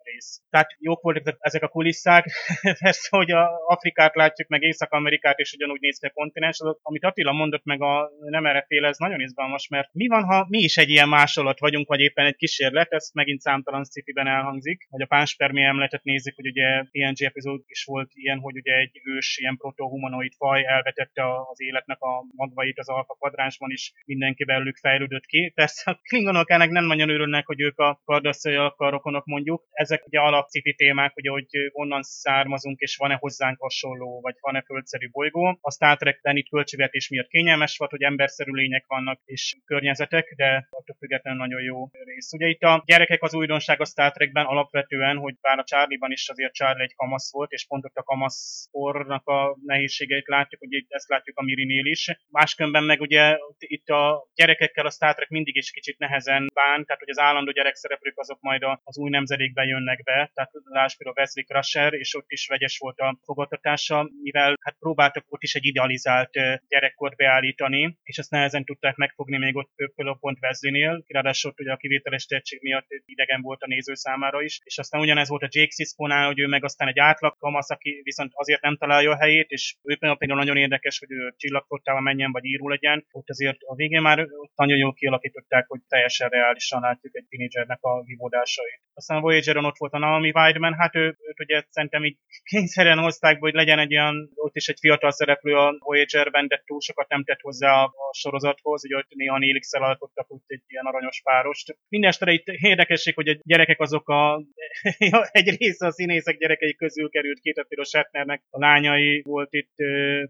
rész. 0.02 0.42
Tehát 0.50 0.70
jók 0.78 1.02
voltak 1.02 1.36
ezek 1.40 1.62
a 1.62 1.68
kulisszák, 1.68 2.24
persze, 2.84 3.16
hogy 3.16 3.30
a 3.30 3.50
Afrikát 3.66 4.14
látjuk, 4.14 4.48
meg 4.48 4.62
Észak-Amerikát, 4.62 5.38
és 5.38 5.52
ugyanúgy 5.52 5.80
néz 5.80 5.98
ki 5.98 6.06
a 6.06 6.10
kontinens, 6.10 6.60
az, 6.60 6.78
amit 6.82 7.04
Attila 7.04 7.32
mondott, 7.32 7.64
meg 7.64 7.82
a 7.82 8.10
nem 8.18 8.46
erre 8.46 8.64
fél, 8.68 8.84
ez 8.88 8.98
nagyon 8.98 9.20
izgalmas, 9.20 9.68
mert 9.68 9.88
mi 9.92 10.06
van, 10.06 10.24
ha 10.24 10.46
mi 10.48 10.58
is 10.58 10.76
egy 10.76 10.90
ilyen 10.90 11.08
másolat 11.08 11.58
vagyunk, 11.58 11.88
vagy 11.88 12.00
éppen 12.00 12.26
egy 12.26 12.36
kísérlet, 12.36 12.92
ezt 12.92 13.14
megint 13.14 13.40
szám 13.40 13.56
számtalan 13.58 13.84
sci 13.84 14.02
elhangzik, 14.14 14.86
hogy 14.90 15.02
a 15.02 15.06
pánspermi 15.06 15.62
emletet 15.62 16.04
nézik, 16.04 16.34
hogy 16.34 16.46
ugye 16.46 16.82
TNG 16.82 17.22
epizód 17.22 17.62
is 17.66 17.84
volt 17.84 18.10
ilyen, 18.14 18.38
hogy 18.38 18.56
ugye 18.56 18.72
egy 18.72 19.00
ős, 19.04 19.38
ilyen 19.40 19.56
protohumanoid 19.56 20.32
faj 20.36 20.66
elvetette 20.66 21.22
az 21.50 21.60
életnek 21.60 22.00
a 22.00 22.24
magvait 22.34 22.78
az 22.78 22.88
alfa 22.88 23.14
kvadránsban 23.14 23.70
is, 23.70 23.92
mindenki 24.04 24.44
belőlük 24.44 24.76
fejlődött 24.76 25.26
ki. 25.26 25.52
Persze 25.54 25.90
a 25.90 26.00
klingonok 26.02 26.50
ennek 26.50 26.70
nem 26.70 26.84
nagyon 26.84 27.08
örülnek, 27.08 27.46
hogy 27.46 27.60
ők 27.60 27.78
a 27.78 28.00
kardasszaiakkal 28.04 28.90
rokonok 28.90 29.24
mondjuk. 29.24 29.64
Ezek 29.70 30.06
ugye 30.06 30.18
alapcipi 30.18 30.74
témák, 30.74 31.16
ugye, 31.16 31.30
hogy 31.30 31.46
onnan 31.72 32.02
származunk, 32.02 32.78
és 32.78 32.96
van-e 32.96 33.16
hozzánk 33.20 33.60
hasonló, 33.60 34.20
vagy 34.20 34.34
van-e 34.40 34.62
földszerű 34.62 35.10
bolygó. 35.10 35.58
A 35.60 35.72
Star 35.72 35.96
Trek-ben 35.96 36.36
itt 36.36 36.48
költségvetés 36.48 37.08
miatt 37.08 37.28
kényelmes 37.28 37.76
volt, 37.76 37.90
hogy 37.90 38.02
emberszerű 38.02 38.52
lények 38.52 38.77
vannak, 38.86 39.20
és 39.24 39.56
környezetek, 39.64 40.34
de 40.36 40.66
attól 40.70 40.96
függetlenül 40.98 41.40
nagyon 41.40 41.62
jó 41.62 41.88
rész. 42.04 42.32
Ugye 42.32 42.46
itt 42.46 42.62
a 42.62 42.82
gyerekek 42.86 43.22
az 43.22 43.34
újdonság 43.34 43.80
a 43.80 43.84
Star 43.84 44.12
Trekben 44.12 44.46
alapvetően, 44.46 45.16
hogy 45.16 45.34
bár 45.40 45.58
a 45.58 45.64
Charlie-ban 45.64 46.10
is 46.12 46.28
azért 46.28 46.54
Charlie 46.54 46.82
egy 46.82 46.94
kamasz 46.94 47.32
volt, 47.32 47.50
és 47.50 47.66
pont 47.66 47.84
ott 47.84 47.96
a 47.96 48.02
kamaszkornak 48.02 49.26
a 49.26 49.56
nehézségeit 49.64 50.26
látjuk, 50.26 50.62
ugye 50.62 50.80
ezt 50.88 51.08
látjuk 51.08 51.38
a 51.38 51.42
Mirinél 51.42 51.86
is. 51.86 52.18
Máskönben 52.30 52.84
meg 52.84 53.00
ugye 53.00 53.36
itt 53.58 53.88
a 53.88 54.28
gyerekekkel 54.34 54.86
a 54.86 54.90
Star 54.90 55.14
Trek 55.14 55.28
mindig 55.28 55.56
is 55.56 55.70
kicsit 55.70 55.98
nehezen 55.98 56.46
bán, 56.54 56.84
tehát 56.84 57.00
hogy 57.00 57.10
az 57.10 57.18
állandó 57.18 57.50
gyerekszereplők 57.52 58.18
azok 58.18 58.40
majd 58.40 58.62
az 58.84 58.98
új 58.98 59.10
nemzedékben 59.10 59.66
jönnek 59.66 60.02
be, 60.02 60.30
tehát 60.34 60.50
láss 60.64 60.96
például 60.96 61.18
Wesley 61.18 61.44
Crusher, 61.44 61.92
és 61.92 62.14
ott 62.14 62.30
is 62.30 62.46
vegyes 62.46 62.78
volt 62.78 62.98
a 62.98 63.18
fogadtatása, 63.24 64.10
mivel 64.22 64.56
hát 64.60 64.76
próbáltak 64.78 65.24
ott 65.28 65.42
is 65.42 65.54
egy 65.54 65.64
idealizált 65.64 66.30
gyerekkort 66.68 67.16
beállítani, 67.16 67.98
és 68.02 68.18
ezt 68.18 68.30
nehezen 68.30 68.64
tudták 68.68 68.96
megfogni 68.96 69.38
még 69.38 69.56
ott 69.56 69.70
például 69.94 70.18
pont 70.20 70.38
Wesley-nél, 70.42 71.04
ráadásul 71.06 71.52
ugye 71.56 71.72
a 71.72 71.76
kivételes 71.76 72.24
tehetség 72.26 72.58
miatt 72.62 72.86
idegen 73.04 73.40
volt 73.42 73.62
a 73.62 73.66
néző 73.66 73.94
számára 73.94 74.42
is, 74.42 74.60
és 74.64 74.78
aztán 74.78 75.00
ugyanez 75.00 75.28
volt 75.28 75.42
a 75.42 75.48
Jake 75.50 75.70
Sisko-nál, 75.70 76.26
hogy 76.26 76.38
ő 76.38 76.46
meg 76.46 76.64
aztán 76.64 76.88
egy 76.88 76.98
átlag 76.98 77.36
kamasz, 77.38 77.70
aki 77.70 78.00
viszont 78.04 78.30
azért 78.34 78.60
nem 78.60 78.76
találja 78.76 79.10
a 79.10 79.16
helyét, 79.16 79.50
és 79.50 79.76
ő 79.82 79.96
például 79.96 80.38
nagyon 80.38 80.56
érdekes, 80.56 80.98
hogy 80.98 81.10
ő 81.10 81.34
csillagflottával 81.36 82.02
menjen, 82.02 82.32
vagy 82.32 82.44
író 82.44 82.68
legyen. 82.68 83.06
Ott 83.10 83.28
azért 83.28 83.58
a 83.60 83.74
végén 83.74 84.00
már 84.00 84.20
ott 84.20 84.52
nagyon 84.54 84.78
jól 84.78 84.92
kialakították, 84.92 85.66
hogy 85.66 85.80
teljesen 85.88 86.28
reálisan 86.28 86.80
látjuk 86.80 87.16
egy 87.16 87.26
tínédzsernek 87.28 87.82
a 87.82 88.02
vívódásait. 88.02 88.80
Aztán 88.94 89.16
a 89.16 89.20
Voyager-on 89.20 89.64
ott 89.64 89.76
volt 89.76 89.92
a 89.92 89.98
Naomi 89.98 90.30
Weidman, 90.34 90.74
hát 90.74 90.94
ő, 90.94 91.04
őt 91.06 91.40
ugye 91.40 91.62
szerintem 91.70 92.04
így 92.04 92.16
kényszerűen 92.42 92.98
hozták, 92.98 93.38
hogy 93.38 93.54
legyen 93.54 93.78
egy 93.78 93.92
olyan, 93.92 94.30
ott 94.34 94.56
is 94.56 94.68
egy 94.68 94.78
fiatal 94.80 95.10
szereplő 95.10 95.54
a 95.54 95.76
Voyager-ben, 95.78 96.46
de 96.48 96.62
túl 96.66 96.80
sokat 96.80 97.08
nem 97.08 97.24
tett 97.24 97.40
hozzá 97.40 97.72
a, 97.72 97.84
a 97.84 98.14
sorozathoz, 98.58 98.84
ugye 98.84 98.96
ott 98.96 99.14
néha 99.14 99.38
Nélix 99.38 99.72
alkottak 99.74 100.30
úgy 100.32 100.40
egy 100.46 100.62
ilyen 100.66 100.84
aranyos 100.84 101.20
párost. 101.24 101.76
Mindenesetre 101.88 102.32
itt 102.32 102.46
érdekesség, 102.46 103.14
hogy 103.14 103.28
a 103.28 103.36
gyerekek 103.42 103.80
azok 103.80 104.08
a 104.08 104.42
egy 105.30 105.56
része 105.58 105.86
a 105.86 105.90
színészek 105.90 106.38
gyerekei 106.38 106.74
közül 106.74 107.10
került 107.10 107.40
tehát 107.42 107.68
például 107.68 107.88
Shatnernek 107.88 108.42
a 108.50 108.58
lányai 108.58 109.22
volt 109.24 109.52
itt, 109.52 109.74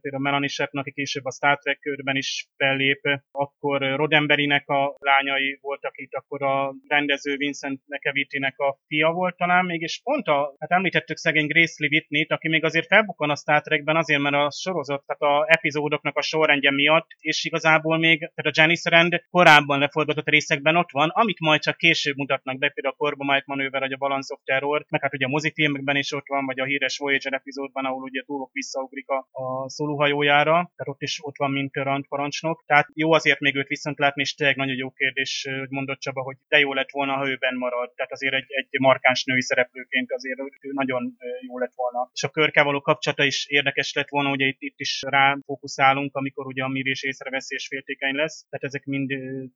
például 0.00 0.22
Melanie 0.22 0.48
Shatner, 0.48 0.82
aki 0.82 0.92
később 0.92 1.24
a 1.24 1.32
Star 1.32 1.58
Trek 1.58 1.78
körben 1.78 2.16
is 2.16 2.48
fellép, 2.56 3.00
akkor 3.30 3.80
Rodemberinek 3.80 4.68
a 4.68 4.96
lányai 4.98 5.58
voltak 5.60 5.98
itt, 5.98 6.12
akkor 6.12 6.42
a 6.42 6.74
rendező 6.88 7.36
Vincent 7.36 7.80
McEvity-nek 7.86 8.58
a 8.58 8.78
fia 8.86 9.10
volt 9.10 9.36
talán 9.36 9.64
még, 9.64 9.80
és 9.80 10.00
pont 10.02 10.26
a, 10.26 10.54
hát 10.58 10.70
említettük 10.70 11.16
szegény 11.16 11.46
Grace 11.46 11.86
Lee 11.86 12.24
aki 12.28 12.48
még 12.48 12.64
azért 12.64 12.86
felbukkan 12.86 13.30
a 13.30 13.36
Star 13.36 13.60
Trekben 13.62 13.96
azért, 13.96 14.20
mert 14.20 14.34
a 14.34 14.50
sorozat, 14.50 15.04
tehát 15.06 15.36
a 15.36 15.46
epizódoknak 15.48 16.16
a 16.16 16.22
sorrendje 16.22 16.70
miatt, 16.70 17.06
és 17.20 17.44
igazából 17.44 17.98
még, 17.98 18.17
tehát 18.18 18.56
a 18.56 18.60
Janice 18.60 18.90
Rand 18.90 19.22
korábban 19.30 19.78
leforgatott 19.78 20.28
részekben 20.28 20.76
ott 20.76 20.90
van, 20.90 21.08
amit 21.08 21.40
majd 21.40 21.60
csak 21.60 21.76
később 21.76 22.16
mutatnak 22.16 22.58
be, 22.58 22.68
például 22.68 22.94
a 22.94 23.02
Corbomite 23.02 23.44
manőver, 23.46 23.80
vagy 23.80 23.92
a 23.92 23.96
Balance 23.96 24.34
of 24.34 24.40
Terror, 24.44 24.84
meg 24.88 25.02
hát 25.02 25.14
ugye 25.14 25.26
a 25.26 25.28
mozifilmekben 25.28 25.96
is 25.96 26.12
ott 26.12 26.26
van, 26.26 26.46
vagy 26.46 26.60
a 26.60 26.64
híres 26.64 26.98
Voyager 26.98 27.32
epizódban, 27.32 27.84
ahol 27.84 28.02
ugye 28.02 28.22
túlok 28.22 28.52
visszaugrik 28.52 29.08
a, 29.08 29.28
a 29.32 29.68
szólóhajójára, 29.68 30.52
tehát 30.52 30.92
ott 30.94 31.02
is 31.02 31.18
ott 31.22 31.36
van, 31.36 31.50
mint 31.50 31.74
Rand 31.74 32.06
parancsnok. 32.08 32.64
Tehát 32.66 32.88
jó 32.94 33.12
azért 33.12 33.40
még 33.40 33.54
őt 33.56 33.68
viszont 33.68 33.98
látni, 33.98 34.22
és 34.22 34.34
tényleg 34.34 34.56
nagyon 34.56 34.76
jó 34.76 34.90
kérdés, 34.90 35.46
hogy 35.58 35.70
mondott 35.70 35.98
Csaba, 35.98 36.22
hogy 36.22 36.36
de 36.48 36.58
jó 36.58 36.72
lett 36.72 36.90
volna, 36.90 37.12
ha 37.16 37.28
őben 37.28 37.54
marad. 37.56 37.92
Tehát 37.94 38.12
azért 38.12 38.34
egy, 38.34 38.46
egy 38.48 38.80
markáns 38.80 39.24
női 39.24 39.42
szereplőként 39.42 40.12
azért 40.12 40.38
ő 40.38 40.70
nagyon 40.72 41.16
jó 41.46 41.58
lett 41.58 41.74
volna. 41.74 42.10
És 42.12 42.22
a 42.22 42.28
körkel 42.28 42.64
való 42.64 42.80
kapcsolata 42.80 43.24
is 43.24 43.46
érdekes 43.48 43.92
lett 43.92 44.08
volna, 44.08 44.30
ugye 44.30 44.46
itt, 44.46 44.60
itt 44.60 44.80
is 44.80 45.02
rá 45.08 45.38
fókuszálunk, 45.44 46.16
amikor 46.16 46.46
ugye 46.46 46.62
a 46.62 46.68
Miri 46.68 46.90
és 46.90 47.02
észreveszi 47.02 47.54
és 47.54 47.66
féltékeny 47.66 48.07
lesz. 48.16 48.46
Tehát 48.50 48.64
ezek 48.66 48.84
mind 48.84 49.10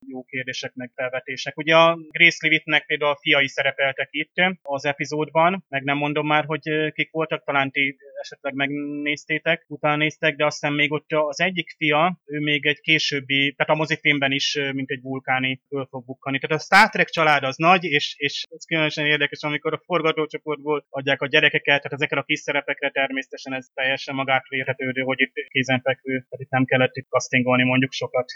jó 0.07 0.23
kérdések 0.23 0.75
meg 0.75 0.91
felvetések. 0.95 1.57
Ugye 1.57 1.77
a 1.77 1.99
Grace 2.11 2.39
Levittnek 2.41 2.87
például 2.87 3.11
a 3.11 3.19
fiai 3.21 3.49
szerepeltek 3.49 4.09
itt 4.11 4.33
az 4.63 4.85
epizódban, 4.85 5.65
meg 5.69 5.83
nem 5.83 5.97
mondom 5.97 6.27
már, 6.27 6.45
hogy 6.45 6.93
kik 6.93 7.11
voltak, 7.11 7.45
talán 7.45 7.71
ti 7.71 7.97
esetleg 8.21 8.55
megnéztétek, 8.55 9.65
utána 9.69 9.97
néztek, 9.97 10.37
de 10.37 10.45
aztán 10.45 10.73
még 10.73 10.93
ott 10.93 11.13
az 11.13 11.41
egyik 11.41 11.75
fia, 11.77 12.21
ő 12.25 12.39
még 12.39 12.67
egy 12.67 12.81
későbbi, 12.81 13.55
tehát 13.57 13.73
a 13.73 13.77
mozifilmben 13.77 14.33
is, 14.33 14.59
mint 14.73 14.91
egy 14.91 15.01
vulkáni 15.03 15.61
föl 15.69 15.87
fog 15.91 16.05
bukkani. 16.05 16.39
Tehát 16.39 16.61
a 16.61 16.65
Star 16.65 16.89
Trek 16.89 17.09
család 17.09 17.43
az 17.43 17.57
nagy, 17.57 17.85
és, 17.85 18.15
és 18.19 18.45
ez 18.51 18.65
különösen 18.65 19.07
érdekes, 19.07 19.43
amikor 19.43 19.73
a 19.73 19.83
forgatócsoportból 19.85 20.87
adják 20.91 21.21
a 21.23 21.27
gyerekeket, 21.27 21.83
tehát 21.83 21.93
ezekre 21.93 22.21
a 22.21 22.23
kis 22.23 22.39
szerepekre 22.39 22.91
természetesen 22.91 23.53
ez 23.53 23.67
teljesen 23.75 24.15
magától 24.15 24.59
érhetődő, 24.59 25.01
hogy 25.01 25.21
itt 25.21 25.35
kézenfekvő, 25.49 26.13
tehát 26.13 26.41
itt 26.45 26.51
nem 26.51 26.65
kellett 26.65 26.97
itt 26.97 27.09
castingolni 27.09 27.63
mondjuk 27.63 27.93
sokat. 27.93 28.31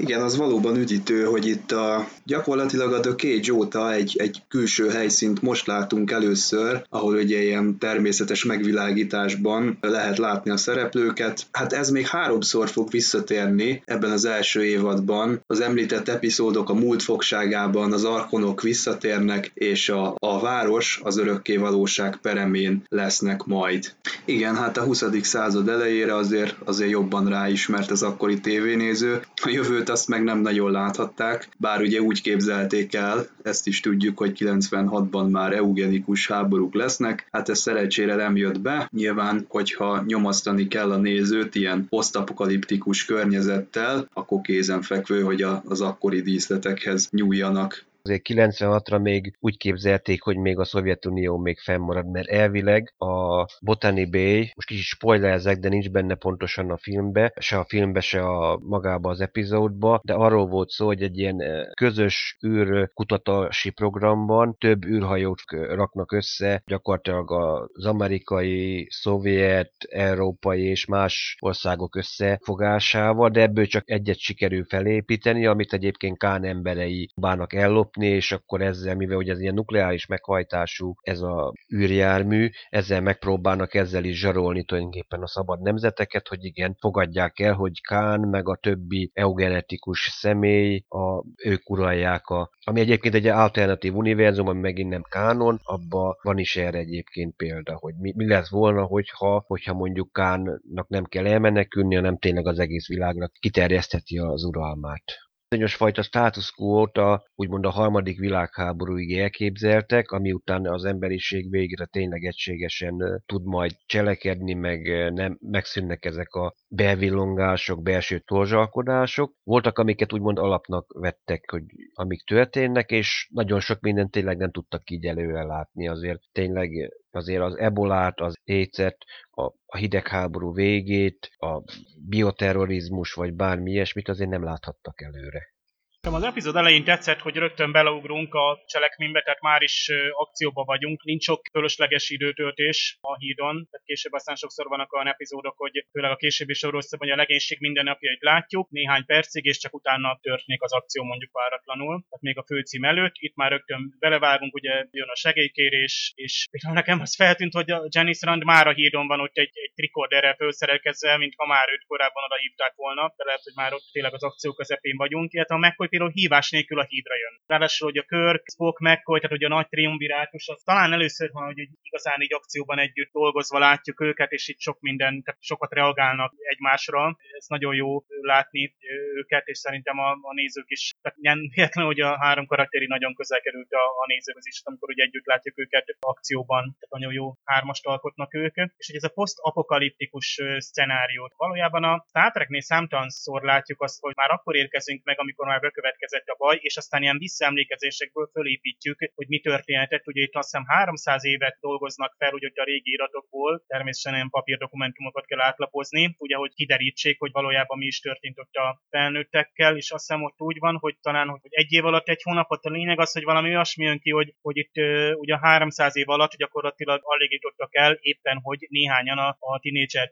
Igen, 0.00 0.22
az 0.22 0.36
valóban 0.36 0.76
üdítő, 0.76 1.24
hogy 1.24 1.46
itt 1.46 1.72
a, 1.72 2.08
gyakorlatilag 2.24 2.92
a 2.92 3.00
The 3.00 3.14
Cage 3.14 3.52
óta 3.52 3.92
egy, 3.92 4.16
egy 4.18 4.42
külső 4.48 4.88
helyszínt 4.88 5.42
most 5.42 5.66
látunk 5.66 6.10
először, 6.10 6.82
ahol 6.88 7.14
ugye 7.14 7.42
ilyen 7.42 7.78
természetes 7.78 8.44
megvilágításban 8.44 9.78
lehet 9.80 10.18
látni 10.18 10.50
a 10.50 10.56
szereplőket. 10.56 11.46
Hát 11.52 11.72
ez 11.72 11.90
még 11.90 12.06
háromszor 12.06 12.68
fog 12.68 12.90
visszatérni 12.90 13.82
ebben 13.84 14.10
az 14.10 14.24
első 14.24 14.64
évadban. 14.64 15.42
Az 15.46 15.60
említett 15.60 16.08
epizódok 16.08 16.70
a 16.70 16.74
múlt 16.74 17.02
fogságában, 17.02 17.92
az 17.92 18.04
arkonok 18.04 18.62
visszatérnek, 18.62 19.50
és 19.54 19.88
a, 19.88 20.14
a 20.18 20.40
város 20.40 21.00
az 21.02 21.18
örökké 21.18 21.56
valóság 21.56 22.16
peremén 22.16 22.82
lesznek 22.88 23.44
majd. 23.44 23.92
Igen, 24.24 24.56
hát 24.56 24.76
a 24.76 24.82
20. 24.82 25.04
század 25.22 25.68
elejére 25.68 26.14
azért, 26.14 26.56
azért 26.64 26.90
jobban 26.90 27.28
ráismert 27.28 27.90
az 27.90 28.02
akkori 28.02 28.40
tévénéző. 28.40 29.20
A 29.42 29.48
jövőt 29.48 29.88
azt 29.90 30.08
meg 30.08 30.24
nem 30.24 30.40
nagyon 30.40 30.70
láthatták, 30.70 31.48
bár 31.56 31.80
ugye 31.80 32.00
úgy 32.00 32.22
képzelték 32.22 32.94
el, 32.94 33.26
ezt 33.42 33.66
is 33.66 33.80
tudjuk, 33.80 34.18
hogy 34.18 34.32
96-ban 34.44 35.30
már 35.30 35.52
eugenikus 35.52 36.26
háborúk 36.26 36.74
lesznek, 36.74 37.28
hát 37.30 37.48
ez 37.48 37.58
szerencsére 37.58 38.14
nem 38.14 38.36
jött 38.36 38.60
be. 38.60 38.88
Nyilván, 38.92 39.44
hogyha 39.48 40.02
nyomasztani 40.06 40.68
kell 40.68 40.90
a 40.90 40.96
nézőt 40.96 41.54
ilyen 41.54 41.86
posztapokaliptikus 41.88 43.04
környezettel, 43.04 44.08
akkor 44.12 44.40
kézenfekvő, 44.40 45.22
hogy 45.22 45.42
az 45.64 45.80
akkori 45.80 46.22
díszletekhez 46.22 47.08
nyúljanak. 47.10 47.88
Azért 48.02 48.22
96-ra 48.28 49.00
még 49.00 49.36
úgy 49.40 49.56
képzelték, 49.56 50.22
hogy 50.22 50.36
még 50.36 50.58
a 50.58 50.64
Szovjetunió 50.64 51.36
még 51.36 51.58
fennmarad, 51.58 52.10
mert 52.10 52.28
elvileg 52.28 52.94
a 52.98 53.44
Botany 53.60 54.10
Bay, 54.10 54.52
most 54.54 54.68
kicsit 54.68 54.84
spoilerezek, 54.84 55.58
de 55.58 55.68
nincs 55.68 55.90
benne 55.90 56.14
pontosan 56.14 56.70
a 56.70 56.76
filmbe, 56.76 57.32
se 57.40 57.58
a 57.58 57.64
filmbe, 57.64 58.00
se 58.00 58.20
a 58.20 58.58
magába 58.62 59.10
az 59.10 59.20
epizódba, 59.20 60.00
de 60.04 60.12
arról 60.12 60.46
volt 60.46 60.70
szó, 60.70 60.86
hogy 60.86 61.02
egy 61.02 61.18
ilyen 61.18 61.42
eh, 61.42 61.66
közös 61.74 62.36
űrkutatási 62.46 63.70
programban 63.70 64.56
több 64.58 64.84
űrhajót 64.84 65.40
raknak 65.50 66.12
össze, 66.12 66.62
gyakorlatilag 66.66 67.32
az 67.72 67.86
amerikai, 67.86 68.86
szovjet, 68.90 69.72
európai 69.88 70.62
és 70.62 70.86
más 70.86 71.36
országok 71.40 71.96
összefogásával, 71.96 73.28
de 73.28 73.40
ebből 73.40 73.66
csak 73.66 73.90
egyet 73.90 74.18
sikerül 74.18 74.64
felépíteni, 74.64 75.46
amit 75.46 75.72
egyébként 75.72 76.18
Kán 76.18 76.44
emberei 76.44 77.10
bának 77.16 77.52
ellop 77.54 77.89
lopni, 77.90 78.14
és 78.14 78.32
akkor 78.32 78.62
ezzel, 78.62 78.94
mivel 78.94 79.16
ugye 79.16 79.32
ez 79.32 79.40
ilyen 79.40 79.54
nukleáris 79.54 80.06
meghajtású 80.06 80.94
ez 81.00 81.20
a 81.20 81.52
űrjármű, 81.74 82.48
ezzel 82.68 83.00
megpróbálnak 83.00 83.74
ezzel 83.74 84.04
is 84.04 84.18
zsarolni 84.18 84.64
tulajdonképpen 84.64 85.22
a 85.22 85.26
szabad 85.26 85.60
nemzeteket, 85.60 86.28
hogy 86.28 86.44
igen, 86.44 86.76
fogadják 86.80 87.38
el, 87.38 87.54
hogy 87.54 87.80
Kán 87.80 88.20
meg 88.20 88.48
a 88.48 88.56
többi 88.56 89.10
eugenetikus 89.14 90.08
személy, 90.12 90.84
a, 90.88 91.24
ők 91.44 91.70
uralják 91.70 92.26
a, 92.26 92.50
ami 92.64 92.80
egyébként 92.80 93.14
egy 93.14 93.26
alternatív 93.26 93.96
univerzum, 93.96 94.48
ami 94.48 94.60
megint 94.60 94.90
nem 94.90 95.02
kánon, 95.02 95.60
abba 95.62 96.18
van 96.22 96.38
is 96.38 96.56
erre 96.56 96.78
egyébként 96.78 97.36
példa, 97.36 97.76
hogy 97.76 97.94
mi, 97.98 98.12
mi 98.16 98.26
lesz 98.26 98.50
volna, 98.50 98.82
hogyha, 98.82 99.44
hogyha 99.46 99.74
mondjuk 99.74 100.12
Kánnak 100.12 100.88
nem 100.88 101.04
kell 101.04 101.26
elmenekülni, 101.26 101.94
hanem 101.94 102.18
tényleg 102.18 102.46
az 102.46 102.58
egész 102.58 102.88
világnak 102.88 103.32
kiterjesztheti 103.40 104.18
az 104.18 104.44
uralmát 104.44 105.29
bizonyos 105.50 105.74
fajta 105.74 106.02
status 106.02 106.50
quo-t 106.50 106.98
úgymond 107.34 107.64
a 107.64 107.70
harmadik 107.70 108.18
világháborúig 108.18 109.18
elképzeltek, 109.18 110.10
ami 110.10 110.32
után 110.32 110.66
az 110.66 110.84
emberiség 110.84 111.50
végre 111.50 111.84
tényleg 111.84 112.24
egységesen 112.24 113.22
tud 113.26 113.44
majd 113.44 113.76
cselekedni, 113.86 114.54
meg 114.54 115.12
nem 115.12 115.38
megszűnnek 115.40 116.04
ezek 116.04 116.34
a 116.34 116.54
belvillongások, 116.72 117.82
belső 117.82 118.18
torzsalkodások. 118.18 119.34
Voltak, 119.42 119.78
amiket 119.78 120.12
úgymond 120.12 120.38
alapnak 120.38 120.92
vettek, 120.98 121.50
hogy 121.50 121.64
amik 121.94 122.24
történnek, 122.24 122.90
és 122.90 123.28
nagyon 123.32 123.60
sok 123.60 123.80
mindent 123.80 124.10
tényleg 124.10 124.36
nem 124.36 124.50
tudtak 124.50 124.90
így 124.90 125.06
előre 125.06 125.42
látni. 125.42 125.88
Azért 125.88 126.20
tényleg 126.32 126.70
azért 127.10 127.42
az 127.42 127.58
ebolát, 127.58 128.20
az 128.20 128.40
écet, 128.44 128.96
a, 129.30 129.42
a 129.66 129.76
hidegháború 129.76 130.54
végét, 130.54 131.30
a 131.36 131.62
bioterrorizmus 132.08 133.12
vagy 133.12 133.34
bármi 133.34 133.70
ilyesmit 133.70 134.08
azért 134.08 134.30
nem 134.30 134.44
láthattak 134.44 135.02
előre. 135.02 135.54
Az 136.02 136.22
epizód 136.22 136.56
elején 136.56 136.84
tetszett, 136.84 137.20
hogy 137.20 137.36
rögtön 137.36 137.72
beleugrunk 137.72 138.34
a 138.34 138.62
cselekménybe, 138.66 139.20
tehát 139.22 139.40
már 139.40 139.62
is 139.62 139.90
akcióba 140.10 140.64
vagyunk, 140.64 141.04
nincs 141.04 141.22
sok 141.22 141.40
fölösleges 141.52 142.10
időtöltés 142.10 142.98
a 143.00 143.16
hídon, 143.16 143.54
tehát 143.70 143.86
később 143.86 144.12
aztán 144.12 144.36
sokszor 144.36 144.66
vannak 144.68 144.92
olyan 144.92 145.08
epizódok, 145.08 145.54
hogy 145.56 145.86
főleg 145.92 146.10
a 146.10 146.16
későbbi 146.16 146.54
sorozatban, 146.54 147.08
hogy 147.08 147.18
a 147.18 147.20
legénység 147.20 147.60
minden 147.60 147.84
napjait 147.84 148.22
látjuk, 148.22 148.70
néhány 148.70 149.04
percig, 149.04 149.44
és 149.44 149.58
csak 149.58 149.74
utána 149.74 150.18
történik 150.22 150.62
az 150.62 150.72
akció 150.72 151.04
mondjuk 151.04 151.32
váratlanul, 151.32 152.04
tehát 152.08 152.26
még 152.28 152.38
a 152.38 152.44
főcím 152.46 152.84
előtt, 152.84 153.14
itt 153.18 153.34
már 153.34 153.50
rögtön 153.50 153.96
belevágunk, 153.98 154.54
ugye 154.54 154.86
jön 154.90 155.08
a 155.08 155.16
segélykérés, 155.16 156.12
és 156.14 156.46
például 156.50 156.74
nekem 156.74 157.00
az 157.00 157.14
feltűnt, 157.14 157.52
hogy 157.52 157.70
a 157.70 157.86
Janice 157.88 158.26
Rand 158.26 158.44
már 158.44 158.66
a 158.66 158.72
hídon 158.72 159.06
van 159.06 159.20
ott 159.20 159.36
egy, 159.36 159.50
egy 159.52 159.72
trikorderrel 159.74 160.34
felszerelkezve, 160.34 161.16
mint 161.16 161.34
ha 161.36 161.46
már 161.46 161.68
őt 161.72 161.86
korábban 161.86 162.24
oda 162.24 162.36
hívták 162.36 162.72
volna, 162.76 163.12
de 163.16 163.24
lehet, 163.24 163.42
hogy 163.42 163.54
már 163.56 163.72
ott 163.72 163.88
tényleg 163.92 164.14
az 164.14 164.22
akció 164.22 164.52
közepén 164.52 164.96
vagyunk, 164.96 165.32
illetve 165.32 165.54
a 165.54 165.58
McCoy 165.58 165.88
például 165.90 166.10
hívás 166.10 166.50
nélkül 166.50 166.78
a 166.80 166.88
hídra 166.88 167.16
jön. 167.16 167.34
Ráadásul, 167.46 167.88
hogy 167.90 167.98
a 167.98 168.08
Kirk, 168.12 168.44
Spock, 168.52 168.78
McCoy, 168.78 169.20
tehát 169.20 169.36
hogy 169.36 169.44
a 169.44 169.54
nagy 169.56 169.68
triumvirátus, 169.68 170.48
az 170.48 170.62
talán 170.64 170.92
először 170.92 171.28
van, 171.32 171.44
hogy 171.44 171.68
igazán 171.82 172.20
így 172.20 172.34
akcióban 172.34 172.78
együtt 172.78 173.12
dolgozva 173.12 173.58
látjuk 173.58 174.00
őket, 174.00 174.30
és 174.32 174.48
itt 174.48 174.60
sok 174.60 174.80
minden, 174.80 175.22
tehát 175.22 175.42
sokat 175.42 175.72
reagálnak 175.72 176.32
egymásra. 176.38 177.16
Ez 177.38 177.46
nagyon 177.46 177.74
jó 177.74 178.04
látni 178.20 178.74
őket, 179.14 179.46
és 179.46 179.58
szerintem 179.58 179.98
a, 179.98 180.10
a 180.10 180.34
nézők 180.34 180.70
is, 180.70 180.92
tehát 181.02 181.18
nem 181.18 181.38
véletlen, 181.54 181.84
hogy 181.84 182.00
a 182.00 182.18
három 182.18 182.46
karakteri 182.46 182.86
nagyon 182.86 183.14
közel 183.14 183.40
került 183.40 183.72
a, 183.72 183.84
a 184.02 184.04
nézőhöz 184.06 184.46
is, 184.46 184.60
amikor 184.64 184.88
ugye 184.88 185.02
együtt 185.02 185.26
látjuk 185.26 185.58
őket 185.58 185.96
akcióban, 186.00 186.62
tehát 186.62 186.94
nagyon 186.96 187.12
jó 187.12 187.34
hármast 187.44 187.86
alkotnak 187.86 188.34
ők. 188.34 188.54
És 188.76 188.86
hogy 188.86 188.96
ez 188.96 189.04
a 189.04 189.14
post-apokaliptikus 189.14 190.40
szenáriót 190.58 191.34
valójában 191.36 191.84
a 191.84 192.04
Star 192.08 192.32
Treknél 192.32 192.60
számtalanszor 192.60 193.42
látjuk 193.42 193.82
azt, 193.82 194.00
hogy 194.00 194.14
már 194.16 194.30
akkor 194.30 194.56
érkezünk 194.56 195.04
meg, 195.04 195.18
amikor 195.18 195.46
már 195.46 195.60
bekövetkezett 195.80 196.26
a 196.26 196.36
baj, 196.38 196.58
és 196.60 196.76
aztán 196.76 197.02
ilyen 197.02 197.18
visszaemlékezésekből 197.18 198.30
fölépítjük, 198.32 199.12
hogy 199.14 199.28
mi 199.28 199.38
történhetett. 199.40 200.06
Ugye 200.06 200.22
itt 200.22 200.34
azt 200.34 200.50
hiszem 200.50 200.66
300 200.66 201.24
évet 201.24 201.56
dolgoznak 201.60 202.14
fel, 202.18 202.32
ugye 202.32 202.48
a 202.54 202.64
régi 202.64 202.90
iratokból, 202.92 203.64
természetesen 203.66 204.14
ilyen 204.14 204.30
papírdokumentumokat 204.30 205.26
kell 205.26 205.40
átlapozni, 205.40 206.14
ugye, 206.18 206.36
hogy 206.36 206.54
kiderítsék, 206.54 207.18
hogy 207.18 207.30
valójában 207.32 207.78
mi 207.78 207.86
is 207.86 208.00
történt 208.00 208.38
ott 208.38 208.54
a 208.54 208.80
felnőttekkel, 208.90 209.76
és 209.76 209.90
azt 209.90 210.06
hiszem 210.06 210.22
ott 210.22 210.40
úgy 210.40 210.58
van, 210.58 210.76
hogy 210.76 210.96
talán 211.00 211.28
hogy 211.28 211.40
egy 211.50 211.72
év 211.72 211.84
alatt 211.84 212.08
egy 212.08 212.22
hónapot 212.22 212.64
a 212.64 212.70
lényeg 212.70 213.00
az, 213.00 213.12
hogy 213.12 213.24
valami 213.24 213.48
olyasmi 213.48 213.84
jön 213.84 214.00
ki, 214.00 214.10
hogy, 214.10 214.34
hogy 214.40 214.56
itt 214.56 214.72
ugye 215.14 215.38
300 215.38 215.96
év 215.96 216.08
alatt 216.08 216.36
gyakorlatilag 216.36 217.00
alig 217.02 217.32
jutottak 217.32 217.74
el, 217.76 217.98
éppen 218.00 218.40
hogy 218.42 218.66
néhányan 218.68 219.18
a, 219.18 219.36
a 219.40 219.60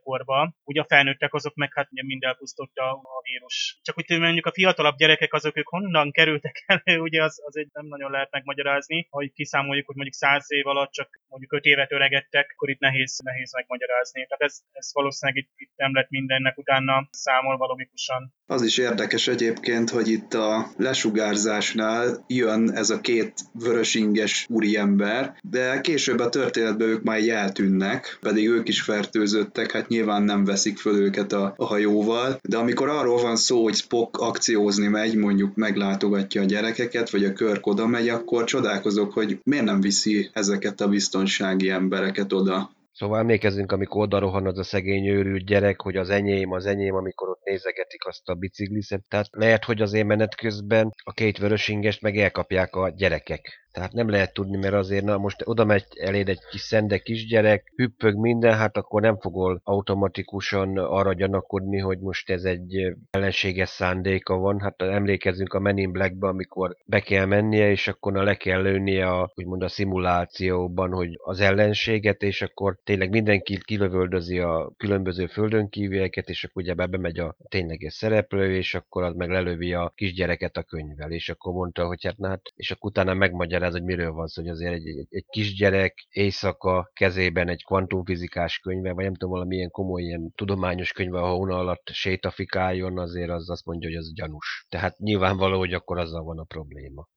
korba. 0.03 0.55
Ugye 0.65 0.81
a 0.81 0.85
felnőttek 0.85 1.35
azok 1.35 1.55
meg 1.55 1.75
hát 1.75 1.89
ugye 1.91 2.03
mind 2.05 2.23
elpusztotta 2.23 2.91
a 2.91 3.21
vírus. 3.23 3.79
Csak 3.83 3.99
úgy 3.99 4.19
mondjuk 4.21 4.47
a 4.47 4.53
fiatalabb 4.53 4.97
gyerekek 4.97 5.33
azok 5.33 5.57
ők 5.59 5.69
honnan 5.69 6.11
kerültek 6.11 6.65
elő, 6.85 7.01
ugye 7.01 7.23
az, 7.23 7.41
az 7.45 7.57
egy 7.57 7.69
nem 7.73 7.87
nagyon 7.87 8.11
lehet 8.11 8.31
megmagyarázni. 8.31 9.07
Ha 9.11 9.23
itt 9.23 9.33
kiszámoljuk, 9.33 9.87
hogy 9.87 9.95
mondjuk 9.95 10.17
100 10.17 10.45
év 10.49 10.67
alatt 10.67 10.93
csak 10.93 11.21
mondjuk 11.29 11.53
5 11.53 11.65
évet 11.65 11.93
öregedtek, 11.93 12.51
akkor 12.55 12.69
itt 12.71 12.81
nehéz, 12.81 13.21
nehéz 13.25 13.53
megmagyarázni. 13.53 14.27
Tehát 14.27 14.43
ez, 14.43 14.61
ez 14.73 14.91
valószínűleg 14.93 15.43
itt, 15.43 15.51
itt 15.57 15.73
nem 15.77 15.95
lett 15.95 16.11
mindennek 16.11 16.59
utána 16.59 17.09
számolva 17.11 17.67
logikusan. 17.67 18.33
Az 18.47 18.63
is 18.63 18.79
érdekes 18.79 19.29
egyébként, 19.29 19.91
hogy 19.91 20.09
itt 20.09 20.35
a 20.35 20.67
lesugárzásnál 20.77 22.25
jön 22.27 22.71
ez 22.71 22.91
a 22.91 23.01
két 23.01 23.33
vörösinges 23.53 24.47
úriember, 24.49 25.35
de 25.43 25.81
később 25.81 26.19
a 26.19 26.29
történetben 26.29 26.89
ők 26.89 27.03
már 27.03 27.29
eltűnnek, 27.29 28.19
pedig 28.21 28.49
ők 28.49 28.69
is 28.69 28.83
fertőzöttek, 28.83 29.73
hát 29.73 29.89
nyilván 29.89 30.23
nem 30.23 30.45
veszik 30.45 30.79
föl 30.79 30.97
őket 30.97 31.33
a, 31.33 31.55
a 31.57 31.65
hajóval, 31.65 32.39
de 32.43 32.57
amikor 32.57 32.89
arról 32.89 33.23
van 33.23 33.37
szó, 33.37 33.63
hogy 33.63 33.75
Spock 33.75 34.17
akciózni 34.17 34.87
megy, 34.87 35.15
mondjuk 35.17 35.48
meglátogatja 35.55 36.43
a 36.43 36.45
gyerekeket, 36.45 37.11
vagy 37.11 37.25
a 37.25 37.33
körk 37.33 37.67
oda 37.67 37.87
megy, 37.87 38.09
akkor 38.09 38.45
csodálkozok, 38.45 39.13
hogy 39.13 39.39
miért 39.45 39.65
nem 39.65 39.81
viszi 39.81 40.31
ezeket 40.33 40.81
a 40.81 40.89
biztonsági 40.89 41.71
embereket 41.71 42.33
oda 42.33 42.71
Szóval 42.99 43.19
emlékezzünk, 43.19 43.73
amikor 43.73 44.03
oda 44.03 44.19
rohan 44.19 44.47
az 44.47 44.59
a 44.59 44.63
szegény 44.63 45.07
őrült 45.07 45.45
gyerek, 45.45 45.81
hogy 45.81 45.97
az 45.97 46.11
enyém, 46.11 46.53
az 46.53 46.67
enyém, 46.67 46.95
amikor 46.95 47.29
ott 47.29 47.45
nézegetik 47.45 48.07
azt 48.07 48.29
a 48.29 48.35
bicikliszet. 48.35 49.05
Tehát 49.09 49.27
lehet, 49.31 49.65
hogy 49.65 49.83
az 49.83 49.93
én 49.93 50.07
menet 50.07 50.35
közben 50.35 50.95
a 51.05 51.13
két 51.13 51.39
vörösingest 51.39 52.03
meg 52.03 52.17
elkapják 52.17 52.75
a 52.75 52.89
gyerekek. 52.97 53.68
Tehát 53.79 53.93
nem 53.93 54.09
lehet 54.09 54.33
tudni, 54.33 54.57
mert 54.57 54.75
azért 54.75 55.05
na, 55.05 55.19
most 55.19 55.43
oda 55.45 55.65
megy 55.65 55.85
eléd 56.01 56.29
egy 56.29 56.41
kis 56.51 56.61
szende 56.61 56.99
kisgyerek, 56.99 57.73
hüppög 57.77 58.17
minden, 58.17 58.57
hát 58.57 58.77
akkor 58.77 59.01
nem 59.01 59.19
fogol 59.19 59.61
automatikusan 59.65 60.79
arra 60.79 61.13
gyanakodni, 61.13 61.79
hogy 61.79 61.99
most 61.99 62.31
ez 62.31 62.45
egy 62.45 62.97
ellenséges 63.11 63.69
szándéka 63.69 64.37
van. 64.37 64.61
Hát 64.61 64.83
emlékezzünk 64.83 65.55
a 65.55 65.59
Men 65.59 65.79
in 65.79 65.93
Blackbe, 65.93 66.29
amikor 66.29 66.77
be 66.85 67.01
kell 67.01 67.25
mennie, 67.25 67.71
és 67.71 67.89
akkor 67.89 68.13
le 68.13 68.35
kell 68.35 68.63
lőnie 68.63 69.11
a, 69.11 69.33
úgymond 69.35 69.63
a 69.63 69.69
szimulációban, 69.69 70.93
hogy 70.93 71.19
az 71.23 71.41
ellenséget, 71.41 72.23
és 72.23 72.43
akkor 72.43 72.79
tényleg 72.85 73.11
mindenki 73.11 73.59
kilövöldözi 73.65 74.39
a 74.39 74.73
különböző 74.77 75.27
földön 75.27 75.69
kívüleket, 75.69 76.29
és 76.29 76.45
akkor 76.45 76.63
ugye 76.63 76.75
bemegy 76.75 77.19
a 77.19 77.37
tényleges 77.49 77.95
szereplő, 77.95 78.57
és 78.57 78.75
akkor 78.75 79.03
az 79.03 79.15
meg 79.15 79.31
lelövi 79.31 79.73
a 79.73 79.93
kisgyereket 79.95 80.57
a 80.57 80.63
könyvvel, 80.63 81.11
és 81.11 81.29
akkor 81.29 81.53
mondta, 81.53 81.87
hogy 81.87 82.05
hát, 82.05 82.19
na, 82.19 82.29
hát 82.29 82.53
és 82.57 82.71
akkor 82.71 82.91
utána 82.91 83.15
megmagyar 83.15 83.67
ez, 83.69 83.75
hogy 83.75 83.85
miről 83.85 84.13
van 84.13 84.27
szó, 84.27 84.43
hogy 84.43 84.51
azért 84.51 84.73
egy, 84.73 84.87
egy, 84.87 85.07
egy 85.11 85.25
kisgyerek 85.29 86.07
éjszaka 86.11 86.91
kezében 86.93 87.49
egy 87.49 87.65
kvantumfizikás 87.65 88.59
könyve, 88.59 88.93
vagy 88.93 89.05
nem 89.05 89.15
tudom, 89.15 89.31
valamilyen 89.31 89.71
komoly 89.71 90.03
ilyen 90.03 90.33
tudományos 90.35 90.93
könyve, 90.93 91.19
ha 91.19 91.37
una 91.37 91.59
alatt 91.59 91.89
sétafikáljon, 91.93 92.99
azért 92.99 93.31
az 93.31 93.51
azt 93.51 93.65
mondja, 93.65 93.89
hogy 93.89 93.99
az 93.99 94.13
gyanús. 94.15 94.67
Tehát 94.69 94.99
nyilvánvaló, 94.99 95.59
hogy 95.59 95.73
akkor 95.73 95.99
azzal 95.99 96.23
van 96.23 96.39
a 96.39 96.45
probléma. 96.45 97.09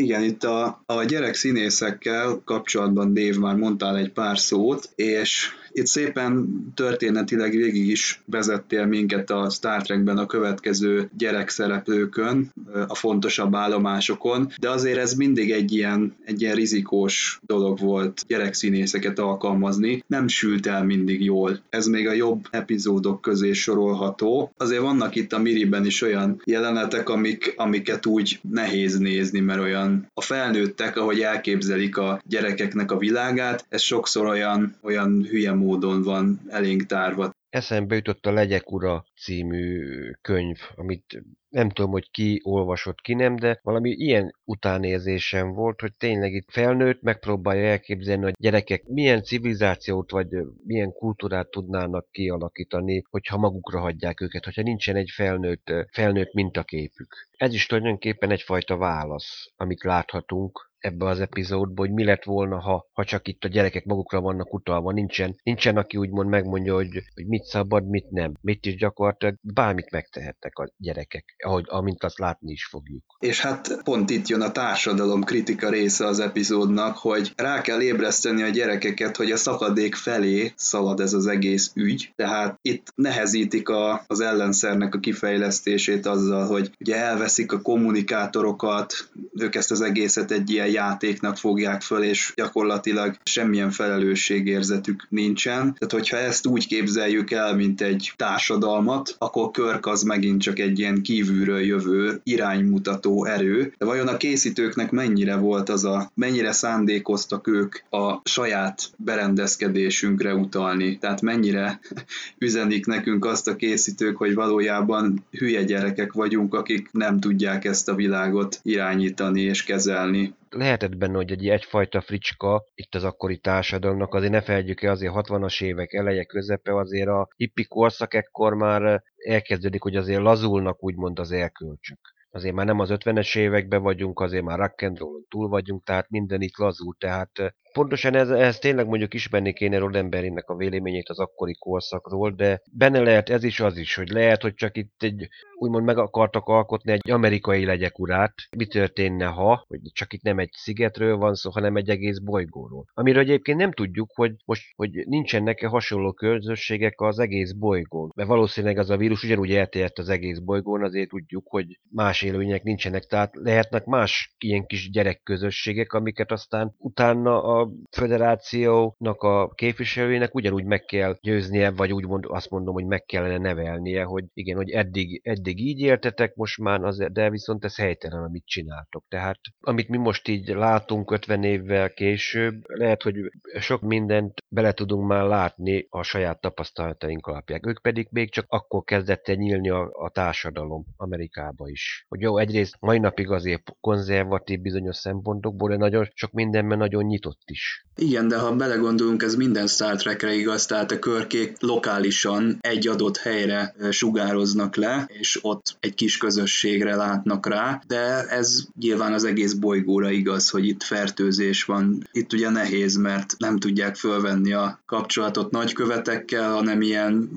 Igen, 0.00 0.22
itt 0.22 0.44
a, 0.44 0.82
a 0.86 1.04
gyerek 1.04 1.34
színészekkel 1.34 2.42
kapcsolatban 2.44 3.14
Dave 3.14 3.38
már 3.38 3.56
mondtál 3.56 3.96
egy 3.96 4.12
pár 4.12 4.38
szót, 4.38 4.90
és 4.94 5.52
itt 5.72 5.86
szépen 5.86 6.48
történetileg 6.74 7.50
végig 7.50 7.88
is 7.88 8.22
vezettél 8.26 8.86
minket 8.86 9.30
a 9.30 9.50
Star 9.50 9.82
Trekben 9.82 10.18
a 10.18 10.26
következő 10.26 11.10
gyerekszereplőkön, 11.18 12.52
a 12.86 12.94
fontosabb 12.94 13.54
állomásokon, 13.54 14.52
de 14.60 14.70
azért 14.70 14.98
ez 14.98 15.14
mindig 15.14 15.50
egy 15.50 15.72
ilyen, 15.72 16.14
egy 16.24 16.40
ilyen 16.40 16.54
rizikós 16.54 17.40
dolog 17.46 17.78
volt 17.78 18.24
gyerekszínészeket 18.26 19.18
alkalmazni. 19.18 20.04
Nem 20.06 20.28
sült 20.28 20.66
el 20.66 20.84
mindig 20.84 21.24
jól. 21.24 21.58
Ez 21.68 21.86
még 21.86 22.08
a 22.08 22.12
jobb 22.12 22.46
epizódok 22.50 23.20
közé 23.20 23.52
sorolható. 23.52 24.52
Azért 24.56 24.82
vannak 24.82 25.14
itt 25.14 25.32
a 25.32 25.38
Miriben 25.38 25.86
is 25.86 26.02
olyan 26.02 26.42
jelenetek, 26.44 27.08
amik, 27.08 27.54
amiket 27.56 28.06
úgy 28.06 28.40
nehéz 28.50 28.98
nézni, 28.98 29.40
mert 29.40 29.60
olyan 29.60 29.89
a 30.14 30.22
felnőttek, 30.22 30.96
ahogy 30.96 31.20
elképzelik 31.20 31.96
a 31.96 32.20
gyerekeknek 32.24 32.90
a 32.92 32.98
világát, 32.98 33.64
ez 33.68 33.82
sokszor 33.82 34.26
olyan, 34.26 34.76
olyan 34.82 35.24
hülye 35.24 35.52
módon 35.52 36.02
van 36.02 36.40
elénk 36.48 36.86
tárva. 36.86 37.32
Eszembe 37.50 37.94
jutott 37.94 38.26
a 38.26 38.32
Legyek 38.32 38.72
Ura 38.72 39.04
című 39.20 39.84
könyv, 40.20 40.58
amit 40.74 41.22
nem 41.48 41.70
tudom, 41.70 41.90
hogy 41.90 42.10
ki 42.10 42.40
olvasott, 42.44 43.00
ki 43.00 43.14
nem, 43.14 43.36
de 43.36 43.60
valami 43.62 43.90
ilyen 43.90 44.34
utánérzésem 44.44 45.52
volt, 45.52 45.80
hogy 45.80 45.94
tényleg 45.94 46.32
itt 46.32 46.50
felnőtt 46.50 47.02
megpróbálja 47.02 47.68
elképzelni, 47.68 48.22
hogy 48.22 48.34
gyerekek 48.38 48.84
milyen 48.84 49.22
civilizációt 49.22 50.10
vagy 50.10 50.28
milyen 50.64 50.92
kultúrát 50.92 51.50
tudnának 51.50 52.10
kialakítani, 52.10 53.02
hogyha 53.10 53.36
magukra 53.36 53.80
hagyják 53.80 54.20
őket, 54.20 54.44
hogyha 54.44 54.62
nincsen 54.62 54.96
egy 54.96 55.10
felnőtt, 55.14 55.72
felnőtt 55.92 56.32
mintaképük. 56.32 57.28
Ez 57.36 57.54
is 57.54 57.66
tulajdonképpen 57.66 58.30
egyfajta 58.30 58.76
válasz, 58.76 59.52
amit 59.56 59.82
láthatunk 59.82 60.69
ebbe 60.80 61.06
az 61.06 61.20
epizódba, 61.20 61.82
hogy 61.82 61.92
mi 61.92 62.04
lett 62.04 62.24
volna, 62.24 62.60
ha, 62.60 62.88
ha 62.92 63.04
csak 63.04 63.28
itt 63.28 63.44
a 63.44 63.48
gyerekek 63.48 63.84
magukra 63.84 64.20
vannak 64.20 64.54
utalva. 64.54 64.92
Nincsen, 64.92 65.36
nincsen 65.42 65.76
aki 65.76 65.96
úgymond 65.96 66.28
megmondja, 66.28 66.74
hogy, 66.74 67.02
hogy 67.14 67.26
mit 67.26 67.42
szabad, 67.42 67.88
mit 67.88 68.10
nem. 68.10 68.32
Mit 68.40 68.66
is 68.66 68.76
gyakorlatilag 68.76 69.34
bármit 69.42 69.90
megtehettek 69.90 70.58
a 70.58 70.72
gyerekek, 70.76 71.24
ahogy, 71.44 71.64
amint 71.68 72.04
azt 72.04 72.18
látni 72.18 72.52
is 72.52 72.66
fogjuk. 72.66 73.04
És 73.18 73.40
hát 73.40 73.82
pont 73.84 74.10
itt 74.10 74.26
jön 74.26 74.40
a 74.40 74.52
társadalom 74.52 75.22
kritika 75.22 75.68
része 75.68 76.06
az 76.06 76.20
epizódnak, 76.20 76.96
hogy 76.96 77.32
rá 77.36 77.60
kell 77.60 77.80
ébreszteni 77.80 78.42
a 78.42 78.48
gyerekeket, 78.48 79.16
hogy 79.16 79.30
a 79.30 79.36
szakadék 79.36 79.94
felé 79.94 80.52
szalad 80.56 81.00
ez 81.00 81.12
az 81.12 81.26
egész 81.26 81.72
ügy. 81.74 82.12
Tehát 82.16 82.58
itt 82.62 82.92
nehezítik 82.94 83.68
a, 83.68 84.04
az 84.06 84.20
ellenszernek 84.20 84.94
a 84.94 84.98
kifejlesztését 84.98 86.06
azzal, 86.06 86.46
hogy 86.46 86.70
ugye 86.80 86.96
elveszik 86.96 87.52
a 87.52 87.60
kommunikátorokat, 87.60 88.94
ők 89.38 89.54
ezt 89.54 89.70
az 89.70 89.80
egészet 89.80 90.30
egy 90.30 90.50
ilyen 90.50 90.68
játéknak 90.70 91.36
fogják 91.36 91.82
föl, 91.82 92.02
és 92.02 92.32
gyakorlatilag 92.36 93.16
semmilyen 93.22 93.70
felelősségérzetük 93.70 95.06
nincsen. 95.08 95.58
Tehát, 95.62 95.92
hogyha 95.92 96.16
ezt 96.16 96.46
úgy 96.46 96.66
képzeljük 96.66 97.30
el, 97.30 97.56
mint 97.56 97.80
egy 97.80 98.12
társadalmat, 98.16 99.14
akkor 99.18 99.50
Körk 99.50 99.86
az 99.86 100.02
megint 100.02 100.42
csak 100.42 100.58
egy 100.58 100.78
ilyen 100.78 101.02
kívülről 101.02 101.60
jövő 101.60 102.20
iránymutató 102.22 103.24
erő. 103.24 103.74
De 103.78 103.84
vajon 103.84 104.08
a 104.08 104.16
készítőknek 104.16 104.90
mennyire 104.90 105.36
volt 105.36 105.68
az 105.68 105.84
a, 105.84 106.10
mennyire 106.14 106.52
szándékoztak 106.52 107.46
ők 107.46 107.74
a 107.90 108.20
saját 108.24 108.90
berendezkedésünkre 108.96 110.34
utalni? 110.34 110.98
Tehát 110.98 111.20
mennyire 111.20 111.80
üzenik 112.38 112.86
nekünk 112.86 113.24
azt 113.24 113.48
a 113.48 113.56
készítők, 113.56 114.16
hogy 114.16 114.34
valójában 114.34 115.24
hülye 115.30 115.62
gyerekek 115.62 116.12
vagyunk, 116.12 116.54
akik 116.54 116.88
nem 116.92 117.20
tudják 117.20 117.64
ezt 117.64 117.88
a 117.88 117.94
világot 117.94 118.60
irányítani 118.62 119.40
és 119.40 119.64
kezelni 119.64 120.34
lehetett 120.54 120.96
benne, 120.96 121.16
hogy 121.16 121.30
egy 121.32 121.48
egyfajta 121.48 122.00
fricska 122.00 122.64
itt 122.74 122.94
az 122.94 123.04
akkori 123.04 123.38
társadalomnak, 123.38 124.14
azért 124.14 124.32
ne 124.32 124.40
felejtjük 124.40 124.82
el, 124.82 124.90
azért 124.90 125.12
60-as 125.16 125.62
évek 125.62 125.92
eleje, 125.92 126.24
közepe, 126.24 126.76
azért 126.76 127.08
a 127.08 127.28
hippi 127.36 127.64
korszak 127.64 128.14
ekkor 128.14 128.54
már 128.54 129.02
elkezdődik, 129.16 129.82
hogy 129.82 129.96
azért 129.96 130.22
lazulnak 130.22 130.84
úgymond 130.84 131.18
az 131.18 131.32
elkölcsök. 131.32 131.98
Azért 132.30 132.54
már 132.54 132.66
nem 132.66 132.78
az 132.78 132.88
50-es 132.92 133.38
években 133.38 133.82
vagyunk, 133.82 134.20
azért 134.20 134.44
már 134.44 134.58
rock 134.58 134.82
and 134.82 134.98
túl 135.28 135.48
vagyunk, 135.48 135.84
tehát 135.84 136.10
minden 136.10 136.40
itt 136.40 136.56
lazul, 136.56 136.96
tehát 136.98 137.54
Pontosan 137.72 138.14
ez, 138.14 138.30
ez 138.30 138.58
tényleg 138.58 138.86
mondjuk 138.86 139.14
ismerni 139.14 139.52
kéne 139.52 139.78
Roddenberrynek 139.78 140.48
a 140.48 140.56
véleményét 140.56 141.08
az 141.08 141.18
akkori 141.18 141.54
korszakról, 141.58 142.30
de 142.30 142.62
benne 142.72 143.00
lehet 143.00 143.28
ez 143.28 143.44
is 143.44 143.60
az 143.60 143.76
is, 143.76 143.94
hogy 143.94 144.08
lehet, 144.08 144.42
hogy 144.42 144.54
csak 144.54 144.76
itt 144.76 145.02
egy 145.02 145.28
úgymond 145.60 145.84
meg 145.84 145.98
akartak 145.98 146.46
alkotni 146.46 146.92
egy 146.92 147.10
amerikai 147.10 147.64
legyek 147.64 147.98
urát. 147.98 148.34
Mi 148.56 148.66
történne, 148.66 149.24
ha, 149.24 149.64
hogy 149.68 149.80
csak 149.92 150.12
itt 150.12 150.22
nem 150.22 150.38
egy 150.38 150.50
szigetről 150.52 151.16
van 151.16 151.34
szó, 151.34 151.50
hanem 151.50 151.76
egy 151.76 151.88
egész 151.88 152.18
bolygóról. 152.18 152.84
Amiről 152.94 153.22
egyébként 153.22 153.58
nem 153.58 153.72
tudjuk, 153.72 154.10
hogy 154.14 154.32
most 154.44 154.62
hogy 154.76 154.90
nincsenek-e 155.06 155.66
hasonló 155.66 156.12
közösségek 156.12 157.00
az 157.00 157.18
egész 157.18 157.52
bolygón. 157.52 158.10
Mert 158.14 158.28
valószínűleg 158.28 158.78
az 158.78 158.90
a 158.90 158.96
vírus 158.96 159.22
ugyanúgy 159.22 159.52
elterjedt 159.52 159.98
az 159.98 160.08
egész 160.08 160.38
bolygón, 160.38 160.82
azért 160.82 161.08
tudjuk, 161.08 161.44
hogy 161.48 161.78
más 161.90 162.22
élőnyek 162.22 162.62
nincsenek. 162.62 163.04
Tehát 163.04 163.30
lehetnek 163.36 163.84
más 163.84 164.34
ilyen 164.38 164.66
kis 164.66 164.90
gyerekközösségek, 164.90 165.92
amiket 165.92 166.32
aztán 166.32 166.74
utána 166.78 167.42
a 167.42 167.59
a 167.60 167.70
föderációnak 167.90 169.22
a 169.22 169.48
képviselőinek 169.48 170.34
ugyanúgy 170.34 170.64
meg 170.64 170.84
kell 170.84 171.16
győznie, 171.20 171.70
vagy 171.70 171.92
úgy 171.92 172.06
mond, 172.06 172.24
azt 172.28 172.50
mondom, 172.50 172.74
hogy 172.74 172.86
meg 172.86 173.04
kellene 173.04 173.38
nevelnie, 173.38 174.02
hogy 174.02 174.24
igen, 174.34 174.56
hogy 174.56 174.70
eddig, 174.70 175.20
eddig 175.24 175.60
így 175.60 175.80
értetek 175.80 176.34
most 176.34 176.58
már, 176.58 176.84
az, 176.84 177.06
de 177.12 177.30
viszont 177.30 177.64
ez 177.64 177.76
helytelen, 177.76 178.22
amit 178.22 178.46
csináltok. 178.46 179.04
Tehát 179.08 179.38
amit 179.60 179.88
mi 179.88 179.96
most 179.96 180.28
így 180.28 180.48
látunk 180.48 181.10
50 181.10 181.42
évvel 181.42 181.90
később, 181.90 182.62
lehet, 182.66 183.02
hogy 183.02 183.14
sok 183.60 183.80
mindent 183.80 184.42
bele 184.48 184.72
tudunk 184.72 185.06
már 185.06 185.24
látni 185.24 185.86
a 185.88 186.02
saját 186.02 186.40
tapasztalataink 186.40 187.26
alapján. 187.26 187.60
Ők 187.66 187.82
pedig 187.82 188.08
még 188.10 188.30
csak 188.30 188.44
akkor 188.48 188.84
kezdett 188.84 189.28
el 189.28 189.34
nyílni 189.34 189.70
a, 189.70 189.90
a 189.92 190.10
társadalom 190.10 190.84
Amerikába 190.96 191.68
is. 191.68 192.04
Hogy 192.08 192.20
jó, 192.20 192.38
egyrészt 192.38 192.76
mai 192.80 192.98
napig 192.98 193.30
azért 193.30 193.76
konzervatív 193.80 194.60
bizonyos 194.60 194.96
szempontokból, 194.96 195.68
de 195.68 195.76
nagyon 195.76 196.08
sok 196.14 196.32
mindenben 196.32 196.78
nagyon 196.78 197.04
nyitott 197.04 197.40
is. 197.50 197.84
Igen, 198.00 198.28
de 198.28 198.38
ha 198.38 198.56
belegondolunk, 198.56 199.22
ez 199.22 199.34
minden 199.34 199.66
Star 199.66 199.96
Trekre 199.96 200.34
igaz, 200.34 200.66
tehát 200.66 200.90
a 200.90 200.98
körkék 200.98 201.56
lokálisan 201.58 202.58
egy 202.60 202.88
adott 202.88 203.16
helyre 203.16 203.74
sugároznak 203.90 204.76
le, 204.76 205.06
és 205.08 205.38
ott 205.42 205.76
egy 205.80 205.94
kis 205.94 206.16
közösségre 206.16 206.96
látnak 206.96 207.46
rá, 207.46 207.82
de 207.86 208.26
ez 208.28 208.64
nyilván 208.78 209.12
az 209.12 209.24
egész 209.24 209.52
bolygóra 209.52 210.10
igaz, 210.10 210.50
hogy 210.50 210.66
itt 210.66 210.82
fertőzés 210.82 211.64
van. 211.64 212.08
Itt 212.12 212.32
ugye 212.32 212.50
nehéz, 212.50 212.96
mert 212.96 213.34
nem 213.38 213.58
tudják 213.58 213.96
fölvenni 213.96 214.52
a 214.52 214.80
kapcsolatot 214.86 215.50
nagykövetekkel, 215.50 216.52
hanem 216.52 216.82
ilyen 216.82 217.30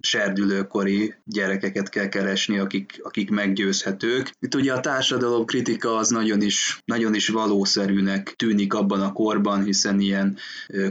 serdülőkori 0.00 1.14
gyerekeket 1.24 1.88
kell 1.88 2.08
keresni, 2.08 2.58
akik, 2.58 3.00
akik 3.02 3.30
meggyőzhetők. 3.30 4.34
Itt 4.40 4.54
ugye 4.54 4.72
a 4.72 4.80
társadalom 4.80 5.44
kritika 5.44 5.96
az 5.96 6.08
nagyon 6.08 6.42
is, 6.42 6.82
nagyon 6.84 7.14
is 7.14 7.28
valószerűnek 7.28 8.34
tűnik 8.36 8.74
abban 8.74 9.00
a 9.00 9.12
korban, 9.12 9.59
hiszen 9.64 10.00
ilyen 10.00 10.36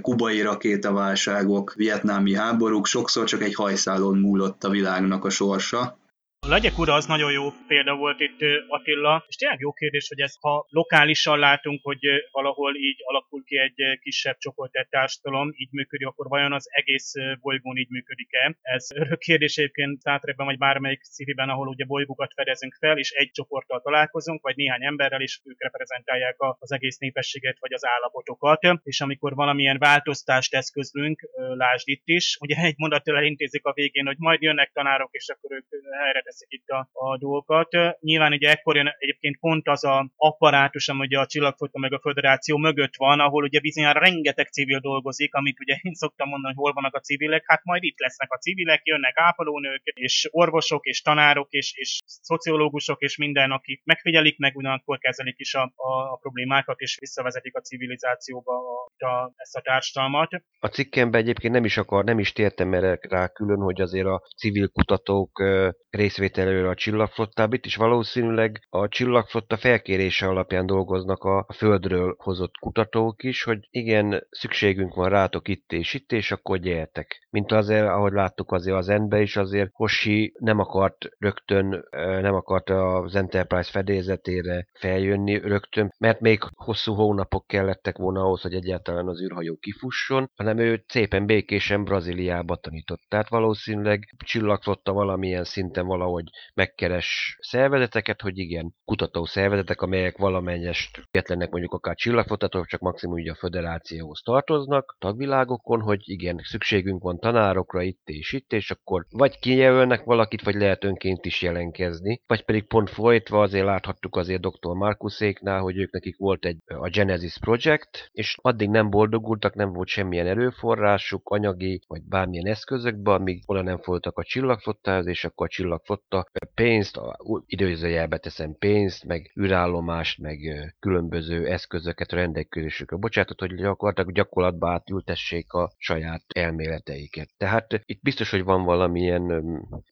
kubai 0.01 0.41
rakétaválságok, 0.41 1.73
vietnámi 1.73 2.35
háborúk, 2.35 2.85
sokszor 2.85 3.25
csak 3.25 3.43
egy 3.43 3.55
hajszálon 3.55 4.17
múlott 4.17 4.63
a 4.63 4.69
világnak 4.69 5.25
a 5.25 5.29
sorsa. 5.29 5.98
A 6.47 6.51
legyek 6.51 6.77
ura 6.77 6.93
az 6.93 7.05
nagyon 7.05 7.31
jó 7.31 7.51
példa 7.67 7.95
volt 7.95 8.19
itt 8.19 8.39
Attila, 8.67 9.23
és 9.27 9.35
tényleg 9.35 9.59
jó 9.59 9.71
kérdés, 9.71 10.07
hogy 10.07 10.19
ez 10.19 10.35
ha 10.39 10.65
lokálisan 10.69 11.39
látunk, 11.39 11.79
hogy 11.83 11.99
valahol 12.31 12.75
így 12.75 12.99
alakul 13.03 13.43
ki 13.43 13.57
egy 13.57 13.99
kisebb 14.01 14.37
csoport, 14.37 14.75
egy 14.75 14.87
társadalom, 14.89 15.49
így 15.55 15.71
működik, 15.71 16.07
akkor 16.07 16.27
vajon 16.27 16.53
az 16.53 16.67
egész 16.69 17.13
bolygón 17.41 17.77
így 17.77 17.89
működik-e? 17.89 18.57
Ez 18.61 18.87
örök 18.95 19.19
kérdés 19.19 19.57
egyébként 19.57 20.03
Tátrekben, 20.03 20.45
vagy 20.45 20.57
bármelyik 20.57 21.03
szíviben, 21.03 21.49
ahol 21.49 21.67
ugye 21.67 21.85
bolygókat 21.85 22.33
fedezünk 22.35 22.75
fel, 22.79 22.97
és 22.97 23.11
egy 23.11 23.31
csoporttal 23.31 23.81
találkozunk, 23.81 24.41
vagy 24.41 24.55
néhány 24.55 24.85
emberrel, 24.85 25.21
és 25.21 25.41
ők 25.43 25.63
reprezentálják 25.63 26.35
az 26.59 26.71
egész 26.71 26.97
népességet, 26.97 27.59
vagy 27.59 27.73
az 27.73 27.85
állapotokat, 27.85 28.59
és 28.83 29.01
amikor 29.01 29.35
valamilyen 29.35 29.77
változtást 29.77 30.53
eszközlünk, 30.53 31.29
lásd 31.55 31.87
itt 31.87 32.03
is, 32.05 32.37
ugye 32.39 32.55
egy 32.55 32.77
mondattal 32.77 33.17
elintézik 33.17 33.65
a 33.65 33.73
végén, 33.73 34.05
hogy 34.05 34.17
majd 34.17 34.41
jönnek 34.41 34.71
tanárok, 34.73 35.09
és 35.11 35.29
akkor 35.29 35.51
ők 35.51 35.65
helyre 36.01 36.21
teszik 36.29 36.51
itt 36.57 36.67
a, 36.67 36.89
a 36.93 37.17
dolgokat. 37.17 37.69
Nyilván 37.99 38.33
ugye 38.33 38.49
ekkor 38.49 38.75
jön 38.75 38.95
egyébként 38.97 39.39
pont 39.39 39.67
az 39.67 39.83
a 39.83 40.11
apparátus, 40.15 40.89
ami 40.89 40.99
ugye 40.99 41.19
a 41.19 41.25
Csillagfotó 41.25 41.79
meg 41.79 41.93
a 41.93 41.99
Föderáció 41.99 42.57
mögött 42.57 42.95
van, 42.97 43.19
ahol 43.19 43.43
ugye 43.43 43.59
bizonyára 43.59 43.99
rengeteg 43.99 44.47
civil 44.47 44.79
dolgozik, 44.79 45.33
amit 45.33 45.59
ugye 45.59 45.75
én 45.81 45.93
szoktam 45.93 46.27
mondani, 46.29 46.53
hogy 46.53 46.63
hol 46.63 46.73
vannak 46.73 46.95
a 46.95 46.99
civilek, 46.99 47.43
hát 47.45 47.63
majd 47.63 47.83
itt 47.83 47.99
lesznek 47.99 48.31
a 48.31 48.37
civilek, 48.37 48.81
jönnek 48.83 49.13
ápolónők, 49.15 49.81
és 49.83 50.27
orvosok, 50.31 50.85
és 50.85 51.01
tanárok, 51.01 51.47
és, 51.51 51.73
és 51.75 51.99
szociológusok, 52.05 53.01
és 53.01 53.17
minden, 53.17 53.51
akik 53.51 53.81
megfigyelik, 53.83 54.37
meg 54.37 54.55
ugyanakkor 54.55 54.97
kezelik 54.97 55.39
is 55.39 55.53
a, 55.53 55.73
a, 55.75 56.11
a 56.13 56.15
problémákat, 56.21 56.79
és 56.79 56.97
visszavezetik 56.99 57.55
a 57.55 57.61
civilizációba 57.61 58.53
a, 58.53 58.78
a, 58.97 59.31
ezt 59.35 59.55
a 59.55 59.61
társadalmat. 59.61 60.29
A 60.59 60.67
cikkemben 60.67 61.21
egyébként 61.21 61.53
nem 61.53 61.65
is 61.65 61.77
akar, 61.77 62.03
nem 62.03 62.19
is 62.19 62.33
tértem 62.33 62.73
erre 62.73 62.99
rá 63.01 63.27
külön, 63.27 63.59
hogy 63.59 63.81
azért 63.81 64.05
a 64.07 64.21
civil 64.37 64.67
kutatók 64.67 65.43
rész 65.89 66.19
részvételőre 66.19 66.69
a 66.69 66.75
csillagflottába. 66.75 67.55
Itt 67.55 67.65
is 67.65 67.75
valószínűleg 67.75 68.59
a 68.69 68.87
csillagflotta 68.87 69.57
felkérése 69.57 70.27
alapján 70.27 70.65
dolgoznak 70.65 71.23
a 71.23 71.45
földről 71.53 72.15
hozott 72.17 72.57
kutatók 72.59 73.23
is, 73.23 73.43
hogy 73.43 73.67
igen, 73.69 74.27
szükségünk 74.29 74.93
van 74.93 75.09
rátok 75.09 75.47
itt 75.47 75.71
és 75.71 75.93
itt, 75.93 76.11
és 76.11 76.31
akkor 76.31 76.57
gyertek. 76.57 77.27
Mint 77.29 77.51
azért, 77.51 77.87
ahogy 77.87 78.13
láttuk 78.13 78.51
azért 78.51 78.75
az 78.75 78.89
endbe 78.89 79.21
is, 79.21 79.35
azért 79.35 79.69
Hoshi 79.73 80.33
nem 80.39 80.59
akart 80.59 81.05
rögtön, 81.17 81.87
nem 82.21 82.33
akart 82.33 82.69
az 82.69 83.15
Enterprise 83.15 83.71
fedélzetére 83.71 84.67
feljönni 84.73 85.39
rögtön, 85.39 85.93
mert 85.97 86.19
még 86.19 86.39
hosszú 86.55 86.93
hónapok 86.93 87.47
kellettek 87.47 87.97
volna 87.97 88.21
ahhoz, 88.21 88.41
hogy 88.41 88.53
egyáltalán 88.53 88.78
az 88.87 89.21
űrhajó 89.21 89.55
kifusson, 89.55 90.31
hanem 90.35 90.57
ő 90.57 90.83
szépen 90.87 91.25
békésen 91.25 91.83
Brazíliába 91.83 92.55
tanított. 92.55 93.01
Tehát 93.07 93.29
valószínűleg 93.29 94.15
csillagflotta 94.25 94.93
valamilyen 94.93 95.43
szinten 95.43 95.85
valahogy 95.85 96.19
hogy 96.19 96.29
megkeres 96.53 97.37
szervezeteket, 97.39 98.21
hogy 98.21 98.37
igen, 98.37 98.75
kutató 98.85 99.25
szervezetek, 99.25 99.81
amelyek 99.81 100.17
valamennyest 100.17 100.97
függetlenek 100.97 101.49
mondjuk 101.49 101.73
akár 101.73 101.95
csillagfotatók, 101.95 102.65
csak 102.65 102.79
maximum 102.79 103.15
ugye 103.15 103.31
a 103.31 103.35
föderációhoz 103.35 104.21
tartoznak, 104.23 104.95
tagvilágokon, 104.99 105.81
hogy 105.81 106.01
igen, 106.03 106.39
szükségünk 106.43 107.03
van 107.03 107.19
tanárokra 107.19 107.81
itt 107.81 108.07
és 108.07 108.33
itt, 108.33 108.53
és 108.53 108.71
akkor 108.71 109.05
vagy 109.09 109.39
kijelölnek 109.39 110.03
valakit, 110.03 110.41
vagy 110.41 110.55
lehet 110.55 110.83
önként 110.83 111.25
is 111.25 111.41
jelenkezni, 111.41 112.21
vagy 112.27 112.45
pedig 112.45 112.67
pont 112.67 112.89
folytva 112.89 113.41
azért 113.41 113.65
láthattuk 113.65 114.15
azért 114.15 114.41
dr. 114.41 114.73
Markuszéknál, 114.73 115.59
hogy 115.59 115.77
ők 115.77 115.91
nekik 115.91 116.17
volt 116.17 116.45
egy 116.45 116.57
a 116.65 116.89
Genesis 116.89 117.37
Project, 117.39 118.09
és 118.11 118.37
addig 118.41 118.68
nem 118.69 118.89
boldogultak, 118.89 119.55
nem 119.55 119.73
volt 119.73 119.87
semmilyen 119.87 120.27
erőforrásuk, 120.27 121.29
anyagi, 121.29 121.81
vagy 121.87 122.01
bármilyen 122.03 122.47
eszközökben, 122.47 123.15
amíg 123.15 123.43
oda 123.45 123.61
nem 123.61 123.77
folytak 123.77 124.17
a 124.17 124.23
csillagfottához, 124.23 125.07
és 125.07 125.23
akkor 125.25 125.45
a 125.45 125.49
csillagfot 125.49 125.99
osztotta 125.99 126.43
pénzt, 126.53 126.99
időzőjelbe 127.45 128.17
teszem 128.17 128.55
pénzt, 128.59 129.05
meg 129.05 129.31
űrállomást, 129.39 130.19
meg 130.19 130.39
különböző 130.79 131.47
eszközöket 131.47 132.11
rendelkezésükre 132.11 132.97
bocsátott, 132.97 133.39
hogy 133.39 133.55
gyakorlatilag 133.55 134.11
gyakorlatba 134.11 134.69
átültessék 134.69 135.53
a 135.53 135.71
saját 135.77 136.23
elméleteiket. 136.27 137.29
Tehát 137.37 137.81
itt 137.85 138.01
biztos, 138.01 138.31
hogy 138.31 138.43
van 138.43 138.63
valamilyen 138.63 139.43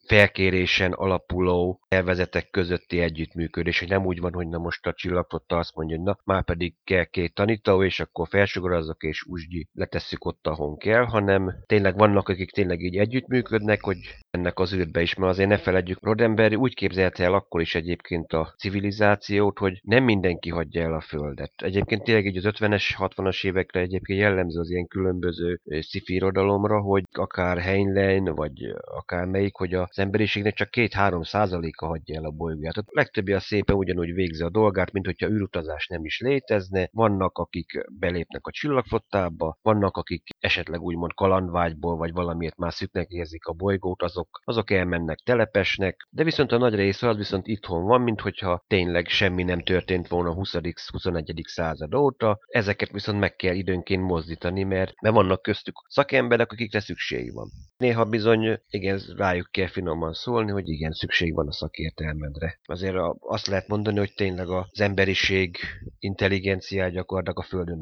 felkérésen 0.08 0.92
alapuló 0.92 1.80
elvezetek 1.88 2.50
közötti 2.50 3.00
együttműködés, 3.00 3.80
hogy 3.80 3.90
nem 3.90 4.06
úgy 4.06 4.20
van, 4.20 4.34
hogy 4.34 4.48
na 4.48 4.58
most 4.58 4.86
a 4.86 4.94
csillagfotta 4.94 5.58
azt 5.58 5.76
mondja, 5.76 5.96
hogy 5.96 6.06
na 6.06 6.18
már 6.24 6.44
pedig 6.44 6.76
kell 6.84 7.04
két 7.04 7.34
tanító, 7.34 7.84
és 7.84 8.00
akkor 8.00 8.28
felsugarazok 8.68 9.04
és 9.04 9.26
úgy 9.26 9.68
letesszük 9.74 10.26
ott, 10.26 10.48
ahol 10.48 10.78
kell, 10.78 11.04
hanem 11.04 11.56
tényleg 11.66 11.98
vannak, 11.98 12.30
akik 12.30 12.52
tényleg 12.52 12.82
így 12.82 12.98
együttműködnek, 12.98 13.84
hogy 13.84 13.98
ennek 14.30 14.60
az 14.60 14.74
űrbe 14.74 15.02
is, 15.02 15.16
mert 15.16 15.32
azért 15.32 15.50
ne 15.50 15.58
feledjük 15.58 16.06
Roddenberry 16.06 16.56
úgy 16.56 16.74
képzelte 16.74 17.24
el 17.24 17.34
akkor 17.34 17.62
is 17.62 17.76
egyébként 17.76 18.34
a 18.34 18.54
civilizációt, 18.58 19.58
hogy 19.58 19.80
nem 19.84 20.04
mindenki 20.04 20.50
hagyja 20.50 20.82
el 20.82 20.94
a 20.94 21.02
Földet. 21.02 21.52
Egyébként 21.56 22.04
tényleg 22.04 22.26
így 22.26 22.38
az 22.38 22.54
50-es, 22.58 22.84
60-as 22.98 23.46
évekre 23.46 23.80
egyébként 23.80 24.20
jellemző 24.20 24.60
az 24.60 24.70
ilyen 24.70 24.88
különböző 24.88 25.62
sci 25.80 26.02
irodalomra, 26.06 26.82
hogy 26.82 27.04
akár 27.12 27.58
Heinlein, 27.58 28.24
vagy 28.24 28.54
akár 28.98 29.26
melyik, 29.26 29.56
hogy 29.56 29.74
az 29.74 30.00
emberiségnek 30.00 30.54
csak 30.54 30.70
2-3 30.72 31.28
százaléka 31.28 31.86
hagyja 31.86 32.16
el 32.16 32.26
a 32.26 32.32
bolygóját. 32.32 32.78
A 32.78 32.84
legtöbbi 32.86 33.34
a 33.34 33.40
szépen 33.40 33.76
ugyanúgy 33.76 34.14
végzi 34.14 34.44
a 34.44 34.50
dolgát, 34.50 34.92
mint 34.92 35.06
hogyha 35.06 35.30
űrutazás 35.30 35.88
nem 35.88 36.06
is 36.06 36.20
létezne. 36.20 36.90
Vannak, 36.92 37.38
akik 37.38 37.86
belépnek 38.00 38.48
a 38.48 38.52
csillagfottába, 38.58 39.58
vannak, 39.62 39.98
akik 39.98 40.24
esetleg 40.40 40.82
úgymond 40.82 41.14
kalandvágyból, 41.14 41.98
vagy 41.98 42.12
valamiért 42.12 42.58
már 42.58 42.74
szüknek 42.74 43.10
érzik 43.10 43.46
a 43.46 43.54
bolygót, 43.54 44.02
azok, 44.02 44.42
azok 44.44 44.72
elmennek 44.72 45.18
telepesnek, 45.18 46.08
de 46.10 46.24
viszont 46.24 46.52
a 46.52 46.58
nagy 46.58 46.76
része 46.76 47.08
az 47.08 47.18
viszont 47.18 47.48
itthon 47.48 47.84
van, 47.84 48.02
mint 48.02 48.22
hogyha 48.22 48.64
tényleg 48.68 49.08
semmi 49.08 49.44
nem 49.44 49.64
történt 49.64 50.08
volna 50.08 50.30
a 50.30 50.36
20.-21. 50.36 51.48
század 51.48 51.96
óta, 51.96 52.40
ezeket 52.48 52.92
viszont 52.92 53.20
meg 53.20 53.36
kell 53.36 53.56
időnként 53.56 54.04
mozdítani, 54.04 54.64
mert, 54.64 54.94
mert 55.02 55.16
vannak 55.16 55.42
köztük 55.42 55.76
szakemberek, 55.88 56.52
akikre 56.52 56.80
szükség 56.80 57.34
van. 57.34 57.50
Néha 57.78 58.06
bizony, 58.06 58.60
igen, 58.70 59.00
rájuk 59.16 59.52
kell 59.52 59.68
finoman 59.68 60.14
szólni, 60.14 60.52
hogy 60.52 60.70
igen, 60.70 60.92
szükség 60.92 61.34
van 61.34 61.48
a 61.48 61.52
szakértelmedre. 61.52 62.60
Azért 62.64 62.96
azt 63.20 63.48
lehet 63.48 63.68
mondani, 63.68 63.98
hogy 63.98 64.14
tényleg 64.14 64.50
az 64.50 64.80
emberiség 64.80 65.58
intelligenciája 66.00 66.90
gyakorlatilag 66.90 67.40
a 67.40 67.44
Földön 67.44 67.82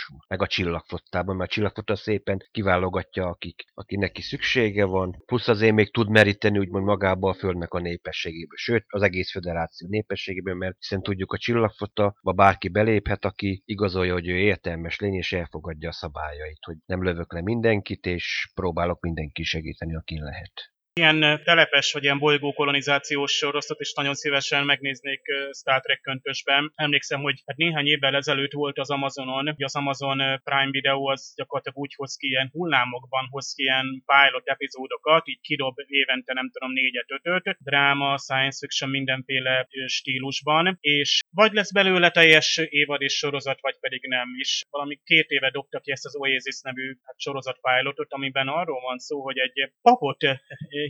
összpontosul. 0.00 0.18
Meg 0.28 0.42
a 0.42 0.46
csillagfottában, 0.46 1.36
mert 1.36 1.50
a 1.50 1.52
csillagfotta 1.52 1.96
szépen 1.96 2.38
kiválogatja, 2.50 3.26
akik, 3.26 3.64
aki 3.74 3.96
neki 3.96 4.22
szüksége 4.22 4.84
van, 4.84 5.22
plusz 5.26 5.48
azért 5.48 5.74
még 5.74 5.92
tud 5.92 6.08
meríteni 6.08 6.58
úgymond 6.58 6.84
magába 6.84 7.28
a 7.28 7.34
Földnek 7.34 7.72
a 7.72 7.80
népességéből, 7.80 8.56
sőt 8.56 8.84
az 8.88 9.02
egész 9.02 9.30
föderáció 9.30 9.88
népességéből, 9.88 10.54
mert 10.54 10.76
hiszen 10.78 11.02
tudjuk 11.02 11.32
a 11.32 11.38
csillagfota, 11.38 12.14
bárki 12.22 12.68
beléphet, 12.68 13.24
aki 13.24 13.62
igazolja, 13.64 14.12
hogy 14.12 14.28
ő 14.28 14.36
értelmes 14.36 14.98
lény 14.98 15.14
és 15.14 15.32
elfogadja 15.32 15.88
a 15.88 15.92
szabályait, 15.92 16.64
hogy 16.64 16.76
nem 16.86 17.02
lövök 17.02 17.32
le 17.32 17.42
mindenkit, 17.42 18.06
és 18.06 18.50
próbálok 18.54 19.00
mindenki 19.00 19.42
segíteni, 19.42 19.96
aki 19.96 20.18
lehet. 20.18 20.70
Ilyen 21.00 21.40
telepes 21.44 21.92
vagy 21.92 22.04
ilyen 22.04 22.18
bolygó 22.18 22.52
kolonizációs 22.52 23.32
sorosztot 23.32 23.80
is 23.80 23.92
nagyon 23.92 24.14
szívesen 24.14 24.64
megnéznék 24.64 25.20
Star 25.58 25.80
Trek 25.80 26.00
köntösben. 26.00 26.72
Emlékszem, 26.74 27.20
hogy 27.20 27.42
hát 27.46 27.56
néhány 27.56 27.86
évvel 27.86 28.14
ezelőtt 28.14 28.52
volt 28.52 28.78
az 28.78 28.90
Amazonon, 28.90 29.44
hogy 29.44 29.62
az 29.62 29.76
Amazon 29.76 30.18
Prime 30.44 30.70
Video 30.70 31.10
az 31.10 31.32
gyakorlatilag 31.36 31.78
úgy 31.78 31.94
hoz 31.96 32.16
ki 32.16 32.26
ilyen 32.26 32.48
hullámokban 32.52 33.26
hoz 33.30 33.54
ki 33.54 33.62
ilyen 33.62 33.86
pilot 34.06 34.48
epizódokat, 34.48 35.28
így 35.28 35.40
kidob 35.40 35.74
évente 35.86 36.32
nem 36.32 36.50
tudom 36.50 36.72
négyet, 36.72 37.10
ötöt, 37.22 37.56
dráma, 37.58 38.18
science 38.18 38.58
fiction, 38.60 38.90
mindenféle 38.90 39.68
stílusban, 39.86 40.78
és 40.80 41.20
vagy 41.30 41.52
lesz 41.52 41.72
belőle 41.72 42.10
teljes 42.10 42.60
évad 42.68 43.00
és 43.00 43.14
sorozat, 43.14 43.60
vagy 43.60 43.78
pedig 43.80 44.00
nem. 44.06 44.28
És 44.38 44.64
valami 44.70 45.00
két 45.04 45.28
éve 45.28 45.50
dobta 45.50 45.80
ki 45.80 45.90
ezt 45.90 46.06
az 46.06 46.16
Oasis 46.16 46.60
nevű 46.62 46.96
hát, 47.04 47.20
sorozat 47.20 47.58
pilotot, 47.60 48.12
amiben 48.12 48.48
arról 48.48 48.80
van 48.80 48.98
szó, 48.98 49.22
hogy 49.22 49.38
egy 49.38 49.72
papot 49.82 50.22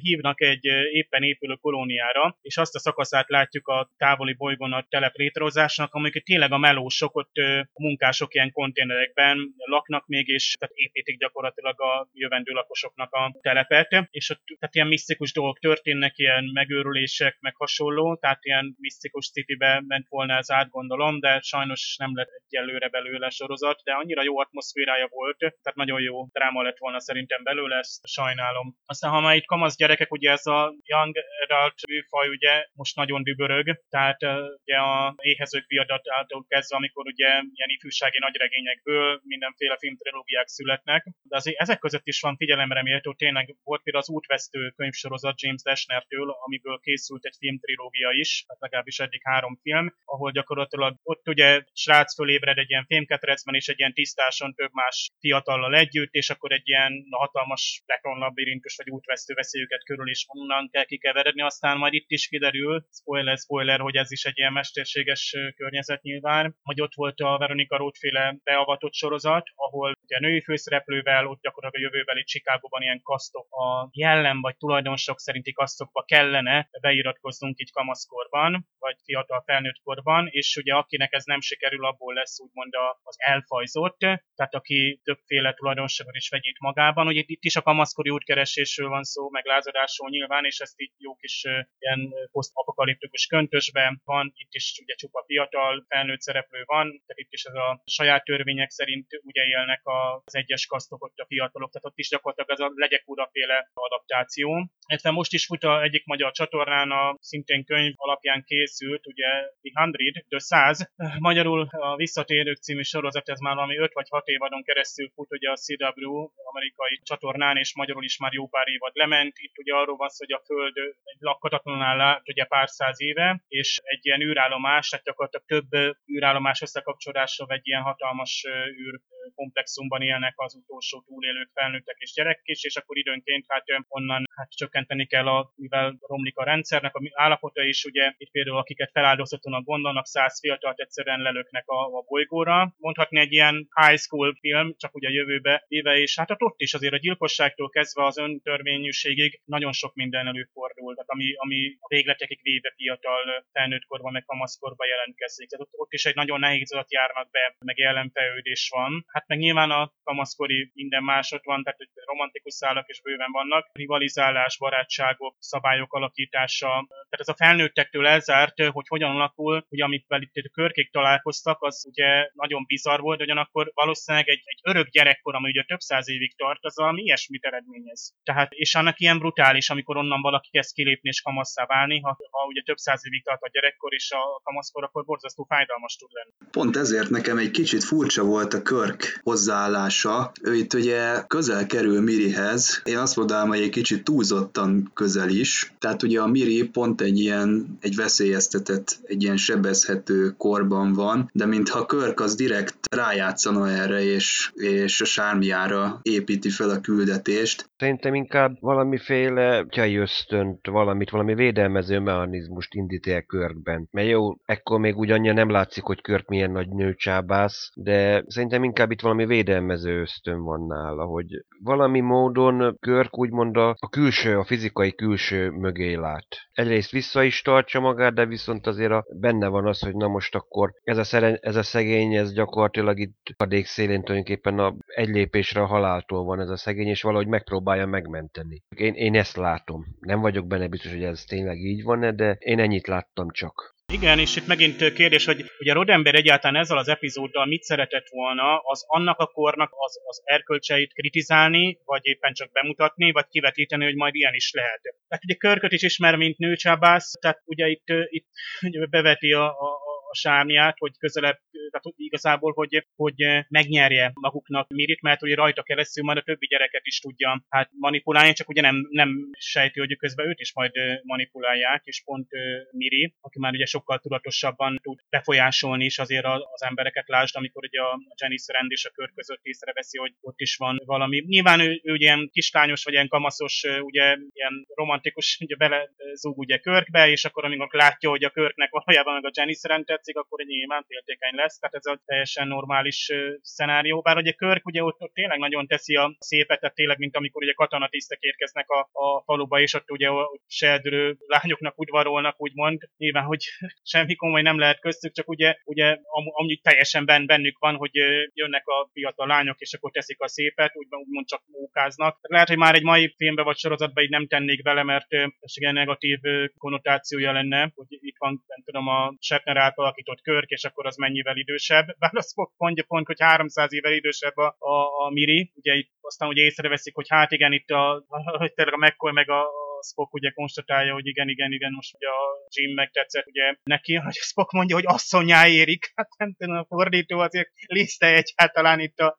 hívnak 0.00 0.40
egy 0.40 0.64
éppen 0.92 1.22
épülő 1.22 1.54
kolóniára, 1.54 2.38
és 2.40 2.56
azt 2.56 2.74
a 2.74 2.78
szakaszát 2.78 3.28
látjuk 3.28 3.68
a 3.68 3.90
távoli 3.96 4.34
bolygón 4.34 4.72
a 4.72 4.86
telep 4.88 5.14
létrehozásnak, 5.14 5.94
amikor 5.94 6.22
tényleg 6.22 6.52
a 6.52 6.58
melósok 6.58 7.16
ott 7.16 7.36
a 7.72 7.82
munkások 7.82 8.34
ilyen 8.34 8.52
konténerekben 8.52 9.54
laknak 9.56 10.06
még, 10.06 10.28
és 10.28 10.56
tehát 10.58 10.74
építik 10.74 11.18
gyakorlatilag 11.18 11.80
a 11.80 12.08
jövendő 12.12 12.52
lakosoknak 12.52 13.12
a 13.12 13.38
telepet, 13.40 14.08
és 14.10 14.30
ott 14.30 14.42
tehát 14.58 14.74
ilyen 14.74 14.86
misztikus 14.86 15.32
dolgok 15.32 15.58
történnek, 15.58 16.18
ilyen 16.18 16.44
megőrülések, 16.52 17.36
meg 17.40 17.56
hasonló, 17.56 18.16
tehát 18.16 18.44
ilyen 18.44 18.76
misztikus 18.78 19.30
citybe 19.30 19.82
ment 19.86 20.08
volna 20.08 20.36
ez 20.36 20.50
átgondolom, 20.50 21.20
de 21.20 21.40
sajnos 21.40 21.96
nem 21.98 22.10
lett 22.14 22.28
egyelőre 22.48 22.88
belőle 22.88 23.28
sorozat, 23.30 23.80
de 23.84 23.92
annyira 23.92 24.22
jó 24.22 24.38
atmoszférája 24.38 25.08
volt, 25.10 25.38
tehát 25.38 25.74
nagyon 25.74 26.00
jó 26.00 26.26
dráma 26.32 26.62
lett 26.62 26.78
volna 26.78 27.00
szerintem 27.00 27.42
belőle, 27.42 27.76
ezt 27.76 28.06
sajnálom. 28.06 28.76
Aztán 28.86 29.10
ha 29.10 29.20
már 29.20 29.36
itt 29.36 29.46
kamasz 29.46 29.76
gyerekek, 29.80 30.12
ugye 30.12 30.30
ez 30.30 30.46
a 30.46 30.60
Young 30.90 31.14
Adult 31.44 31.74
faj 32.08 32.28
ugye 32.28 32.54
most 32.72 32.96
nagyon 32.96 33.22
dübörög, 33.22 33.66
tehát 33.88 34.20
ugye 34.64 34.76
a 34.76 35.14
éhezők 35.30 35.66
viadatától 35.66 36.44
kezdve, 36.48 36.76
amikor 36.76 37.04
ugye 37.06 37.28
ilyen 37.58 37.72
ifjúsági 37.76 38.18
nagyregényekből 38.18 39.20
mindenféle 39.22 39.76
filmtrilógiák 39.78 40.48
születnek, 40.48 41.02
de 41.22 41.36
azért 41.36 41.60
ezek 41.60 41.78
között 41.78 42.06
is 42.06 42.20
van 42.20 42.36
figyelemre 42.36 42.82
méltó, 42.82 43.14
tényleg 43.14 43.56
volt 43.62 43.82
például 43.82 44.04
az 44.04 44.14
útvesztő 44.18 44.70
könyvsorozat 44.70 45.40
James 45.42 45.62
Dashner-től, 45.62 46.30
amiből 46.44 46.78
készült 46.82 47.24
egy 47.24 47.36
filmtrilógia 47.38 48.10
is, 48.10 48.44
hát 48.48 48.60
legalábbis 48.60 48.98
eddig 48.98 49.20
három 49.24 49.58
film, 49.62 49.94
ahol 50.04 50.30
gyakorlatilag 50.30 50.96
ott 51.02 51.28
ugye 51.28 51.62
srác 51.72 52.14
fölébred 52.14 52.58
egy 52.58 52.70
ilyen 52.70 52.86
fémketrecben 52.86 53.54
és 53.54 53.68
egy 53.68 53.78
ilyen 53.78 53.94
tisztáson 53.94 54.54
több 54.54 54.72
más 54.72 55.10
fiatallal 55.20 55.74
együtt, 55.74 56.12
és 56.12 56.30
akkor 56.30 56.52
egy 56.52 56.68
ilyen 56.68 56.92
hatalmas 57.10 57.82
labirintus 58.02 58.76
vagy 58.76 58.90
útvesztő 58.90 59.34
veszi 59.34 59.58
őket 59.70 59.84
körül, 59.84 60.08
és 60.10 60.24
onnan 60.28 60.68
kell 60.70 60.84
kikeveredni, 60.84 61.42
aztán 61.42 61.78
majd 61.78 61.92
itt 61.92 62.10
is 62.10 62.28
kiderül, 62.28 62.86
spoiler, 62.92 63.36
spoiler, 63.36 63.80
hogy 63.80 63.96
ez 63.96 64.12
is 64.12 64.24
egy 64.24 64.38
ilyen 64.38 64.52
mesterséges 64.52 65.36
környezet 65.56 66.02
nyilván, 66.02 66.56
hogy 66.62 66.80
ott 66.80 66.94
volt 66.94 67.20
a 67.20 67.38
Veronika 67.38 67.76
Rótféle 67.76 68.36
beavatott 68.44 68.94
sorozat, 68.94 69.46
ahol 69.54 69.96
ugye 70.02 70.16
a 70.16 70.20
női 70.20 70.40
főszereplővel, 70.40 71.26
ott 71.26 71.40
gyakorlatilag 71.40 71.84
a 71.84 71.92
jövőbeli 71.92 72.24
Csikágóban 72.24 72.82
ilyen 72.82 73.00
kasztok, 73.02 73.46
a 73.50 73.88
jellem 73.92 74.40
vagy 74.40 74.56
tulajdonosok 74.56 75.20
szerinti 75.20 75.52
kasztokba 75.52 76.02
kellene 76.02 76.68
beiratkoznunk 76.80 77.60
így 77.60 77.72
kamaszkorban, 77.72 78.66
vagy 78.78 78.96
fiatal 79.04 79.42
felnőtt 79.46 79.80
korban, 79.82 80.28
és 80.30 80.56
ugye 80.56 80.74
akinek 80.74 81.12
ez 81.12 81.24
nem 81.24 81.40
sikerül, 81.40 81.84
abból 81.84 82.14
lesz 82.14 82.40
úgymond 82.40 82.72
az 83.02 83.16
elfajzott, 83.18 83.98
tehát 83.98 84.54
aki 84.54 85.00
többféle 85.04 85.54
tulajdonságot 85.54 86.14
is 86.14 86.28
vegyít 86.28 86.58
magában. 86.58 87.06
Ugye 87.06 87.22
itt 87.26 87.44
is 87.44 87.56
a 87.56 87.62
kamaszkori 87.62 88.10
útkeresésről 88.10 88.88
van 88.88 89.02
szó, 89.02 89.30
meg 89.30 89.46
lázadásról 89.60 90.10
nyilván, 90.10 90.44
és 90.44 90.58
ezt 90.58 90.80
így 90.80 90.92
jó 90.96 91.14
kis 91.14 91.44
ilyen 91.78 92.00
posztapokaliptikus 92.32 93.26
köntösben 93.26 94.00
van, 94.04 94.32
itt 94.36 94.52
is 94.52 94.80
ugye 94.82 94.94
csupa 94.94 95.24
fiatal 95.26 95.84
felnőtt 95.88 96.20
szereplő 96.20 96.62
van, 96.64 96.86
tehát 97.06 97.22
itt 97.24 97.32
is 97.32 97.44
ez 97.44 97.54
a 97.54 97.82
saját 97.84 98.24
törvények 98.24 98.70
szerint 98.70 99.06
ugye 99.22 99.44
élnek 99.44 99.80
az 99.84 100.34
egyes 100.34 100.66
kasztok 100.66 101.04
ott 101.04 101.18
a 101.18 101.26
fiatalok, 101.26 101.70
tehát 101.70 101.86
ott 101.86 101.98
is 101.98 102.08
gyakorlatilag 102.08 102.50
ez 102.50 102.66
a 102.66 102.72
legyek 102.74 103.02
uraféle 103.06 103.70
adaptáció. 103.74 104.70
Illetve 104.90 105.10
most 105.10 105.32
is 105.32 105.46
fut 105.46 105.64
a 105.64 105.82
egyik 105.82 106.04
magyar 106.04 106.32
csatornán, 106.32 106.90
a 106.90 107.16
szintén 107.20 107.64
könyv 107.64 107.92
alapján 107.96 108.42
készült, 108.46 109.06
ugye 109.06 109.28
The 109.62 109.80
Hundred, 109.80 110.14
The 110.28 110.38
100, 110.38 110.92
magyarul 111.18 111.68
a 111.70 111.96
Visszatérők 111.96 112.56
című 112.56 112.82
sorozat, 112.82 113.28
ez 113.28 113.40
már 113.40 113.54
valami 113.54 113.76
5 113.78 113.92
vagy 113.92 114.08
6 114.08 114.26
évadon 114.26 114.62
keresztül 114.62 115.10
fut 115.14 115.32
ugye 115.32 115.50
a 115.50 115.56
CW 115.56 116.30
amerikai 116.50 117.00
csatornán, 117.02 117.56
és 117.56 117.74
magyarul 117.74 118.04
is 118.04 118.18
már 118.18 118.32
jó 118.32 118.48
pár 118.48 118.68
évad 118.68 118.90
lement. 118.94 119.32
Itt 119.38 119.58
ugye 119.58 119.74
arról 119.74 119.96
van 119.96 120.08
szó, 120.08 120.24
hogy 120.24 120.34
a 120.34 120.42
Föld 120.44 120.76
egy 121.04 121.16
lakhatatlan 121.18 121.82
áll 121.82 122.22
ugye 122.24 122.44
pár 122.44 122.68
száz 122.68 123.00
éve, 123.00 123.44
és 123.48 123.80
egy 123.82 124.06
ilyen 124.06 124.20
űrállomás, 124.20 124.88
tehát 124.88 125.04
gyakorlatilag 125.04 125.46
több 125.46 125.96
űrállomás 126.14 126.60
összekapcsolással 126.60 127.48
egy 127.50 127.66
ilyen 127.68 127.82
hatalmas 127.82 128.44
űr 128.80 129.00
komplexumban 129.34 130.02
élnek 130.02 130.34
az 130.36 130.54
utolsó 130.54 131.04
túlélők, 131.06 131.50
felnőttek 131.54 131.96
és 131.98 132.12
gyerekek 132.12 132.46
is, 132.46 132.64
és 132.64 132.76
akkor 132.76 132.96
időnként 132.96 133.44
hát 133.48 133.64
onnan 133.88 134.24
hát 134.36 134.50
csökkenteni 134.80 135.06
kell, 135.06 135.26
a, 135.26 135.52
mivel 135.56 135.96
romlik 136.00 136.36
a 136.36 136.44
rendszernek 136.44 136.94
a 136.94 137.00
állapota 137.12 137.62
is, 137.62 137.84
ugye 137.84 138.12
itt 138.16 138.30
például 138.30 138.56
akiket 138.56 138.90
feláldozatónak 138.92 139.64
gondolnak, 139.64 140.06
száz 140.06 140.40
fiatalt 140.40 140.80
egyszerűen 140.80 141.20
lelöknek 141.20 141.68
a, 141.68 141.80
a 141.98 142.04
bolygóra. 142.08 142.74
Mondhatni 142.76 143.20
egy 143.20 143.32
ilyen 143.32 143.68
high 143.74 144.00
school 144.00 144.36
film, 144.40 144.74
csak 144.76 144.94
ugye 144.94 145.08
a 145.08 145.12
jövőbe 145.12 145.64
éve, 145.68 145.94
és 145.96 146.18
hát 146.18 146.30
ott 146.30 146.60
is 146.60 146.74
azért 146.74 146.92
a 146.92 146.96
gyilkosságtól 147.04 147.68
kezdve 147.68 148.04
az 148.04 148.18
öntörvényűségig 148.18 149.40
nagyon 149.44 149.72
sok 149.72 149.94
minden 149.94 150.26
előfordul, 150.26 150.94
tehát 150.94 151.10
ami, 151.10 151.32
ami 151.36 151.76
a 151.80 151.88
végletekig 151.88 152.40
véve 152.42 152.72
fiatal 152.76 153.44
felnőttkorban, 153.52 154.12
meg 154.12 154.24
kamaszkorban 154.24 154.88
jelentkezik. 154.88 155.48
Tehát 155.48 155.66
ott, 155.66 155.72
ott 155.72 155.92
is 155.92 156.04
egy 156.04 156.14
nagyon 156.14 156.38
nehéz 156.38 156.72
adat 156.72 156.92
járnak 156.92 157.30
be, 157.30 157.54
meg 157.64 157.78
jelenfejlődés 157.78 158.68
van. 158.74 159.04
Hát 159.08 159.26
meg 159.26 159.38
nyilván 159.38 159.70
a 159.70 159.92
kamaszkori 160.02 160.70
minden 160.74 161.02
másod 161.02 161.40
van, 161.44 161.62
tehát 161.62 161.78
romantikus 162.04 162.54
szálak 162.54 162.88
is 162.88 163.00
bőven 163.02 163.32
vannak, 163.32 163.70
rivalizálás, 163.72 164.56
barátságok, 164.70 165.36
szabályok 165.38 165.92
alakítása. 165.92 166.86
Tehát 166.88 167.24
ez 167.24 167.28
a 167.28 167.40
felnőttektől 167.44 168.06
elzárt, 168.06 168.54
hogy 168.76 168.88
hogyan 168.88 169.10
alakul, 169.10 169.66
hogy 169.68 169.80
amit 169.80 170.06
itt 170.08 170.44
a 170.44 170.50
körkék 170.52 170.90
találkoztak, 170.90 171.62
az 171.62 171.86
ugye 171.90 172.30
nagyon 172.32 172.64
bizarr 172.66 173.00
volt, 173.00 173.20
ugyanakkor 173.20 173.70
valószínűleg 173.74 174.28
egy, 174.28 174.42
egy 174.44 174.60
örök 174.62 174.88
gyerekkor, 174.88 175.34
ami 175.34 175.48
ugye 175.48 175.62
több 175.62 175.80
száz 175.80 176.08
évig 176.08 176.36
tart, 176.36 176.64
az 176.64 176.76
valami 176.76 177.02
ilyesmit 177.02 177.44
eredményez. 177.44 178.14
Tehát, 178.22 178.52
és 178.52 178.74
annak 178.74 179.00
ilyen 179.00 179.18
brutális, 179.18 179.70
amikor 179.70 179.96
onnan 179.96 180.20
valaki 180.20 180.48
kezd 180.50 180.74
kilépni 180.74 181.08
és 181.08 181.22
kamasszá 181.22 181.66
válni, 181.66 182.00
ha, 182.00 182.16
ha 182.30 182.46
ugye 182.46 182.62
több 182.64 182.76
száz 182.76 183.00
évig 183.06 183.24
tart 183.24 183.42
a 183.42 183.48
gyerekkor 183.52 183.92
és 183.94 184.10
a 184.10 184.40
kamaszkor, 184.42 184.84
akkor 184.84 185.04
borzasztó 185.04 185.44
fájdalmas 185.48 185.96
tud 185.96 186.10
lenni. 186.12 186.50
Pont 186.50 186.76
ezért 186.76 187.10
nekem 187.10 187.38
egy 187.38 187.50
kicsit 187.50 187.84
furcsa 187.84 188.24
volt 188.24 188.54
a 188.54 188.62
Körk 188.62 189.20
hozzáállása. 189.22 190.32
Ő 190.42 190.54
itt 190.54 190.72
ugye 190.74 191.22
közel 191.26 191.66
kerül 191.66 192.00
Mirihez. 192.00 192.82
Én 192.84 192.98
azt 192.98 193.16
mondanám, 193.16 193.48
hogy 193.48 193.60
egy 193.60 193.70
kicsit 193.70 194.04
túlzottan 194.50 194.90
közel 194.94 195.28
is. 195.28 195.72
Tehát 195.78 196.02
ugye 196.02 196.20
a 196.20 196.26
Miri 196.26 196.68
pont 196.68 197.00
egy 197.00 197.18
ilyen, 197.18 197.78
egy 197.80 197.96
veszélyeztetett, 197.96 198.98
egy 199.04 199.22
ilyen 199.22 199.36
sebezhető 199.36 200.34
korban 200.36 200.92
van, 200.92 201.30
de 201.32 201.46
mintha 201.46 201.86
Körk 201.86 202.20
az 202.20 202.34
direkt 202.34 202.94
rájátszana 202.94 203.68
erre, 203.68 204.02
és, 204.02 204.50
és 204.54 205.00
a 205.00 205.04
sármiára 205.04 206.00
építi 206.02 206.50
fel 206.50 206.70
a 206.70 206.80
küldetést. 206.80 207.68
Szerintem 207.76 208.14
inkább 208.14 208.56
valamiféle 208.60 209.64
tyai 209.68 209.96
ösztönt, 209.96 210.66
valamit, 210.66 211.10
valami 211.10 211.34
védelmező 211.34 211.98
mechanizmust 211.98 212.74
indít 212.74 213.06
el 213.06 213.22
Körkben. 213.22 213.88
Mert 213.90 214.08
jó, 214.08 214.34
ekkor 214.44 214.80
még 214.80 214.96
úgy 214.96 215.10
annyira 215.10 215.34
nem 215.34 215.50
látszik, 215.50 215.82
hogy 215.82 216.00
Körk 216.00 216.28
milyen 216.28 216.50
nagy 216.50 216.68
nőcsábász, 216.68 217.70
de 217.74 218.24
szerintem 218.26 218.64
inkább 218.64 218.90
itt 218.90 219.00
valami 219.00 219.26
védelmező 219.26 220.00
ösztön 220.00 220.42
van 220.42 220.66
nála, 220.66 221.04
hogy 221.04 221.44
valami 221.62 222.00
módon 222.00 222.76
Körk 222.80 223.18
úgymond 223.18 223.56
a 223.56 223.76
külső, 223.90 224.34
a 224.40 224.44
fizikai 224.44 224.94
külső 224.94 225.50
mögé 225.50 225.94
lát. 225.94 226.26
Egyrészt 226.52 226.90
vissza 226.90 227.22
is 227.22 227.42
tartsa 227.42 227.80
magát, 227.80 228.14
de 228.14 228.26
viszont 228.26 228.66
azért 228.66 228.90
a, 228.90 229.06
benne 229.20 229.48
van 229.48 229.66
az, 229.66 229.80
hogy 229.80 229.94
na 229.94 230.08
most 230.08 230.34
akkor 230.34 230.72
ez 230.82 230.98
a, 230.98 231.04
szeren, 231.04 231.38
ez 231.40 231.56
a 231.56 231.62
szegény, 231.62 232.14
ez 232.14 232.32
gyakorlatilag 232.32 232.98
itt 232.98 233.34
a 233.36 233.62
szélén 233.64 234.02
tulajdonképpen 234.02 234.58
a, 234.58 234.74
egy 234.86 235.08
lépésre 235.08 235.60
a 235.60 235.66
haláltól 235.66 236.24
van 236.24 236.40
ez 236.40 236.48
a 236.48 236.56
szegény, 236.56 236.88
és 236.88 237.02
valahogy 237.02 237.26
megpróbálja 237.26 237.86
megmenteni. 237.86 238.62
Én, 238.76 238.94
én 238.94 239.14
ezt 239.14 239.36
látom. 239.36 239.84
Nem 240.00 240.20
vagyok 240.20 240.46
benne 240.46 240.68
biztos, 240.68 240.92
hogy 240.92 241.04
ez 241.04 241.24
tényleg 241.24 241.58
így 241.58 241.82
van 241.82 242.16
de 242.16 242.36
én 242.38 242.58
ennyit 242.58 242.86
láttam 242.86 243.30
csak. 243.30 243.74
Igen, 243.92 244.18
és 244.18 244.36
itt 244.36 244.46
megint 244.46 244.92
kérdés, 244.92 245.24
hogy 245.24 245.44
ugye 245.58 245.72
Rodember 245.72 246.14
egyáltalán 246.14 246.62
ezzel 246.62 246.78
az 246.78 246.88
epizóddal 246.88 247.46
mit 247.46 247.62
szeretett 247.62 248.08
volna, 248.08 248.58
az 248.58 248.84
annak 248.86 249.18
a 249.18 249.26
kornak 249.26 249.70
az, 249.72 250.00
az 250.04 250.20
erkölcseit 250.24 250.92
kritizálni, 250.92 251.78
vagy 251.84 252.00
éppen 252.02 252.32
csak 252.32 252.52
bemutatni, 252.52 253.12
vagy 253.12 253.26
kivetíteni, 253.28 253.84
hogy 253.84 253.94
majd 253.94 254.14
ilyen 254.14 254.34
is 254.34 254.52
lehet. 254.52 254.80
Tehát 254.82 255.24
ugye 255.24 255.34
Körköt 255.34 255.72
is 255.72 255.82
ismer, 255.82 256.16
mint 256.16 256.38
nőcsábász, 256.38 257.10
tehát 257.20 257.42
ugye 257.44 257.68
itt, 257.68 257.86
itt 258.08 258.88
beveti 258.90 259.32
a, 259.32 259.46
a, 259.46 259.89
a 260.10 260.14
sárnyát, 260.14 260.78
hogy 260.78 260.92
közelebb, 260.98 261.38
tehát 261.70 261.84
igazából, 261.96 262.52
hogy, 262.52 262.86
hogy 262.96 263.14
megnyerje 263.48 264.10
maguknak 264.14 264.68
Mirit, 264.68 265.02
mert 265.02 265.22
ugye 265.22 265.34
rajta 265.34 265.62
keresztül 265.62 266.04
majd 266.04 266.18
a 266.18 266.22
többi 266.22 266.46
gyereket 266.46 266.82
is 266.84 266.98
tudja 266.98 267.44
hát 267.48 267.70
manipulálni, 267.72 268.32
csak 268.32 268.48
ugye 268.48 268.60
nem, 268.60 268.76
nem 268.90 269.08
sejti, 269.38 269.78
hogy 269.78 269.96
közben 269.96 270.28
őt 270.28 270.40
is 270.40 270.54
majd 270.54 270.72
manipulálják, 271.02 271.82
és 271.84 272.02
pont 272.04 272.28
Miri, 272.70 273.14
aki 273.20 273.38
már 273.38 273.52
ugye 273.52 273.64
sokkal 273.64 273.98
tudatosabban 273.98 274.78
tud 274.82 274.98
befolyásolni 275.08 275.84
is 275.84 275.98
azért 275.98 276.24
az 276.24 276.62
embereket, 276.62 277.08
lásd, 277.08 277.36
amikor 277.36 277.64
ugye 277.64 277.80
a 277.80 278.00
Janice 278.14 278.52
Rand 278.52 278.70
és 278.70 278.84
a 278.84 278.90
kör 278.90 279.10
között 279.14 279.40
észreveszi, 279.42 279.98
hogy 279.98 280.12
ott 280.20 280.40
is 280.40 280.56
van 280.56 280.80
valami. 280.84 281.24
Nyilván 281.26 281.60
ő, 281.60 281.80
ő 281.82 281.94
ilyen 281.94 282.28
kislányos, 282.32 282.84
vagy 282.84 282.92
ilyen 282.92 283.08
kamaszos, 283.08 283.62
ugye 283.80 284.16
ilyen 284.32 284.66
romantikus, 284.74 285.38
ugye 285.44 285.56
bele 285.56 285.90
zúg 286.14 286.38
ugye 286.38 286.58
Körkbe, 286.58 287.08
és 287.08 287.24
akkor 287.24 287.44
amikor 287.44 287.68
látja, 287.72 288.10
hogy 288.10 288.24
a 288.24 288.30
Körknek 288.30 288.70
valójában 288.70 289.14
meg 289.14 289.24
a 289.24 289.30
Janice 289.32 289.68
Rand 289.68 289.84
tetszik, 290.00 290.16
akkor 290.16 290.40
egy 290.40 290.46
nyilván 290.46 290.84
féltékeny 290.88 291.34
lesz. 291.34 291.58
Tehát 291.58 291.74
ez 291.74 291.86
a 291.86 292.00
teljesen 292.04 292.48
normális 292.48 293.12
szenárió. 293.40 294.00
Bár 294.00 294.16
ugye 294.16 294.32
Körk 294.32 294.66
ugye 294.66 294.82
ott, 294.82 295.00
ott 295.00 295.12
tényleg 295.12 295.38
nagyon 295.38 295.66
teszi 295.66 295.96
a 295.96 296.16
szépet, 296.18 296.60
tehát 296.60 296.74
tényleg, 296.74 296.98
mint 296.98 297.16
amikor 297.16 297.42
ugye 297.42 297.52
katonatisztek 297.52 298.18
érkeznek 298.20 298.68
a, 298.70 298.78
a 298.92 299.22
faluba, 299.24 299.60
és 299.60 299.74
ott 299.74 299.90
ugye 299.90 300.08
a 300.08 300.30
seldülő 300.46 301.16
lányoknak 301.26 301.78
udvarolnak, 301.78 302.40
úgymond. 302.40 302.80
Nyilván, 302.96 303.24
hogy 303.24 303.42
semmi 303.92 304.14
komoly 304.14 304.42
nem 304.42 304.58
lehet 304.58 304.80
köztük, 304.80 305.12
csak 305.12 305.28
ugye, 305.28 305.56
ugye 305.64 305.86
am, 305.90 306.24
amúgy 306.30 306.60
teljesen 306.62 307.04
ben, 307.04 307.26
bennük 307.26 307.58
van, 307.58 307.76
hogy 307.76 307.94
jönnek 308.32 308.66
a 308.66 308.88
fiatal 308.92 309.26
lányok, 309.26 309.58
és 309.58 309.74
akkor 309.74 309.90
teszik 309.90 310.20
a 310.20 310.28
szépet, 310.28 310.76
úgymond, 310.76 311.06
úgymond 311.06 311.26
csak 311.26 311.42
mókáznak. 311.46 312.18
Lehet, 312.20 312.48
hogy 312.48 312.56
már 312.56 312.74
egy 312.74 312.82
mai 312.82 313.14
filmbe 313.16 313.42
vagy 313.42 313.56
sorozatba 313.56 314.02
így 314.02 314.10
nem 314.10 314.26
tennék 314.26 314.62
bele, 314.62 314.82
mert 314.82 315.12
ez 315.40 315.56
igen 315.56 315.74
negatív 315.74 316.18
konnotációja 316.58 317.32
lenne, 317.32 317.72
hogy 317.74 317.86
itt 317.90 318.16
van, 318.18 318.44
nem 318.46 318.62
tudom, 318.64 318.86
a 318.88 319.14
Shatner 319.20 319.56
által 319.56 319.86
alakított 319.90 320.20
körk, 320.22 320.50
és 320.50 320.64
akkor 320.64 320.86
az 320.86 320.96
mennyivel 320.96 321.36
idősebb. 321.36 321.86
Azt 321.98 322.34
mondja 322.56 322.84
pont, 322.86 323.06
hogy 323.06 323.20
300 323.20 323.72
évvel 323.72 323.92
idősebb 323.92 324.36
a, 324.36 324.56
a, 324.58 325.04
a 325.04 325.10
Miri, 325.10 325.52
ugye 325.54 325.74
itt 325.74 325.90
aztán 326.00 326.28
ugye 326.28 326.42
észreveszik, 326.42 326.94
hogy 326.94 327.08
hát 327.08 327.30
igen, 327.30 327.52
itt 327.52 327.68
a, 327.68 328.04
hogy 328.40 328.52
tényleg 328.52 328.74
a 328.74 328.86
McCoy 328.86 329.12
meg 329.12 329.30
a, 329.30 329.48
Spock 329.82 330.14
ugye 330.14 330.30
konstatálja, 330.30 330.92
hogy 330.92 331.06
igen, 331.06 331.28
igen, 331.28 331.52
igen, 331.52 331.72
most 331.72 331.94
ugye 331.94 332.08
a 332.08 332.46
Jim 332.48 332.74
megtetszett 332.74 333.26
ugye 333.26 333.54
neki, 333.62 333.94
hogy 333.94 334.14
Spock 334.14 334.52
mondja, 334.52 334.74
hogy 334.74 334.86
asszonyá 334.86 335.46
érik. 335.46 335.90
Hát 335.94 336.08
nem 336.16 336.34
tudom, 336.38 336.56
a 336.56 336.64
fordító 336.64 337.18
azért 337.18 337.50
liszte 337.66 338.06
egyáltalán 338.06 338.80
itt 338.80 338.98
a, 338.98 339.18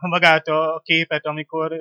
magát 0.00 0.46
a 0.46 0.80
képet, 0.84 1.26
amikor 1.26 1.76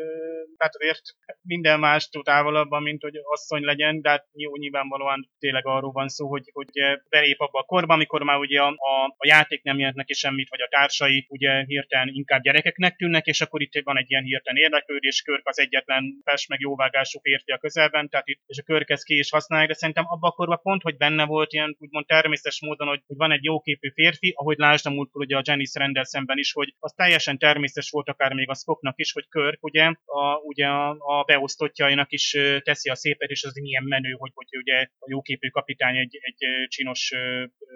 hát 0.57 0.75
azért 0.75 1.01
minden 1.41 1.79
más 1.79 2.09
tud 2.09 2.23
távolabban, 2.23 2.81
mint 2.81 3.01
hogy 3.01 3.15
asszony 3.23 3.63
legyen, 3.63 4.01
de 4.01 4.09
hát 4.09 4.25
jó, 4.33 4.55
nyilvánvalóan 4.55 5.29
tényleg 5.39 5.65
arról 5.65 5.91
van 5.91 6.07
szó, 6.07 6.27
hogy, 6.27 6.49
hogy 6.53 6.69
belép 7.09 7.39
abba 7.39 7.59
a 7.59 7.63
korba, 7.63 7.93
amikor 7.93 8.23
már 8.23 8.37
ugye 8.37 8.61
a, 8.61 8.67
a, 8.67 9.15
a 9.17 9.27
játék 9.27 9.63
nem 9.63 9.77
jelent 9.77 9.95
neki 9.95 10.13
semmit, 10.13 10.49
vagy 10.49 10.61
a 10.61 10.67
társai 10.69 11.25
ugye 11.29 11.63
hirtelen 11.65 12.09
inkább 12.11 12.41
gyerekeknek 12.41 12.95
tűnnek, 12.95 13.25
és 13.25 13.41
akkor 13.41 13.61
itt 13.61 13.81
van 13.83 13.97
egy 13.97 14.09
ilyen 14.09 14.23
hirtelen 14.23 14.61
érdeklődés, 14.61 15.21
Körk 15.21 15.47
az 15.47 15.59
egyetlen 15.59 16.21
fes 16.23 16.47
meg 16.47 16.59
jóvágású 16.59 17.19
férfi 17.19 17.51
a 17.51 17.57
közelben, 17.57 18.09
tehát 18.09 18.27
itt, 18.27 18.41
és 18.45 18.57
a 18.57 18.63
Körk 18.63 18.89
ezt 18.89 19.03
ki 19.03 19.17
is 19.17 19.29
használja, 19.29 19.67
de 19.67 19.73
szerintem 19.73 20.05
abba 20.07 20.27
a 20.27 20.31
korban 20.31 20.59
pont, 20.61 20.81
hogy 20.81 20.97
benne 20.97 21.25
volt 21.25 21.53
ilyen 21.53 21.75
úgymond 21.79 22.05
természetes 22.05 22.61
módon, 22.61 22.87
hogy, 22.87 23.01
hogy 23.07 23.17
van 23.17 23.31
egy 23.31 23.43
jóképű 23.43 23.89
férfi, 23.89 24.33
ahogy 24.35 24.57
lásd 24.57 24.85
a 24.85 24.89
múltkor 24.89 25.21
ugye 25.21 25.37
a 25.37 25.41
Janice 25.43 25.79
Rendel 25.79 26.03
szemben 26.03 26.37
is, 26.37 26.51
hogy 26.53 26.73
az 26.79 26.93
teljesen 26.93 27.37
természetes 27.37 27.89
volt 27.89 27.98
akár 28.07 28.33
még 28.33 28.49
a 28.49 28.55
Spocknak 28.55 28.99
is, 28.99 29.11
hogy 29.11 29.27
Körk 29.29 29.63
ugye 29.63 29.83
a, 30.05 30.35
ugye 30.35 30.67
a 30.97 31.23
beosztottjainak 31.25 32.11
is 32.11 32.37
teszi 32.63 32.89
a 32.89 32.95
szépet, 32.95 33.29
és 33.29 33.43
az 33.43 33.53
milyen 33.53 33.83
menő, 33.83 34.11
hogy, 34.11 34.31
hogy 34.33 34.57
ugye 34.57 34.87
a 34.99 35.07
jóképű 35.09 35.47
kapitány 35.47 35.97
egy, 35.97 36.19
egy 36.21 36.67
csinos 36.67 37.11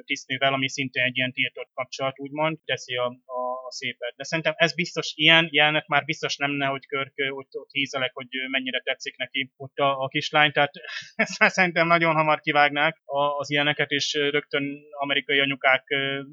tisztnővel, 0.06 0.54
ami 0.54 0.70
szintén 0.70 1.04
egy 1.04 1.18
ilyen 1.18 1.32
tiltott 1.32 1.70
kapcsolat, 1.74 2.20
úgymond, 2.20 2.58
teszi 2.66 2.96
a, 2.96 3.06
a 3.26 3.53
szépet. 3.74 4.14
De 4.16 4.24
szerintem 4.24 4.54
ez 4.58 4.76
biztos 4.76 5.12
ilyen 5.16 5.48
jelenet 5.52 5.88
már 5.88 6.04
biztos 6.06 6.38
nem 6.38 6.52
ne, 6.52 6.66
hogy 6.66 6.86
Körk 6.86 7.14
ott, 7.30 7.56
ott 7.56 7.72
hízelek, 7.72 8.12
hogy 8.14 8.28
mennyire 8.50 8.80
tetszik 8.80 9.18
neki 9.18 9.52
ott 9.58 9.78
a, 9.78 10.00
a 10.04 10.08
kislány, 10.08 10.52
tehát 10.52 10.72
ezt 11.24 11.40
már 11.40 11.52
szerintem 11.52 11.88
nagyon 11.88 12.16
hamar 12.16 12.40
kivágnák 12.40 13.02
az 13.38 13.52
ilyeneket, 13.52 13.90
és 13.90 14.14
rögtön 14.14 14.80
amerikai 15.00 15.40
anyukák 15.40 15.84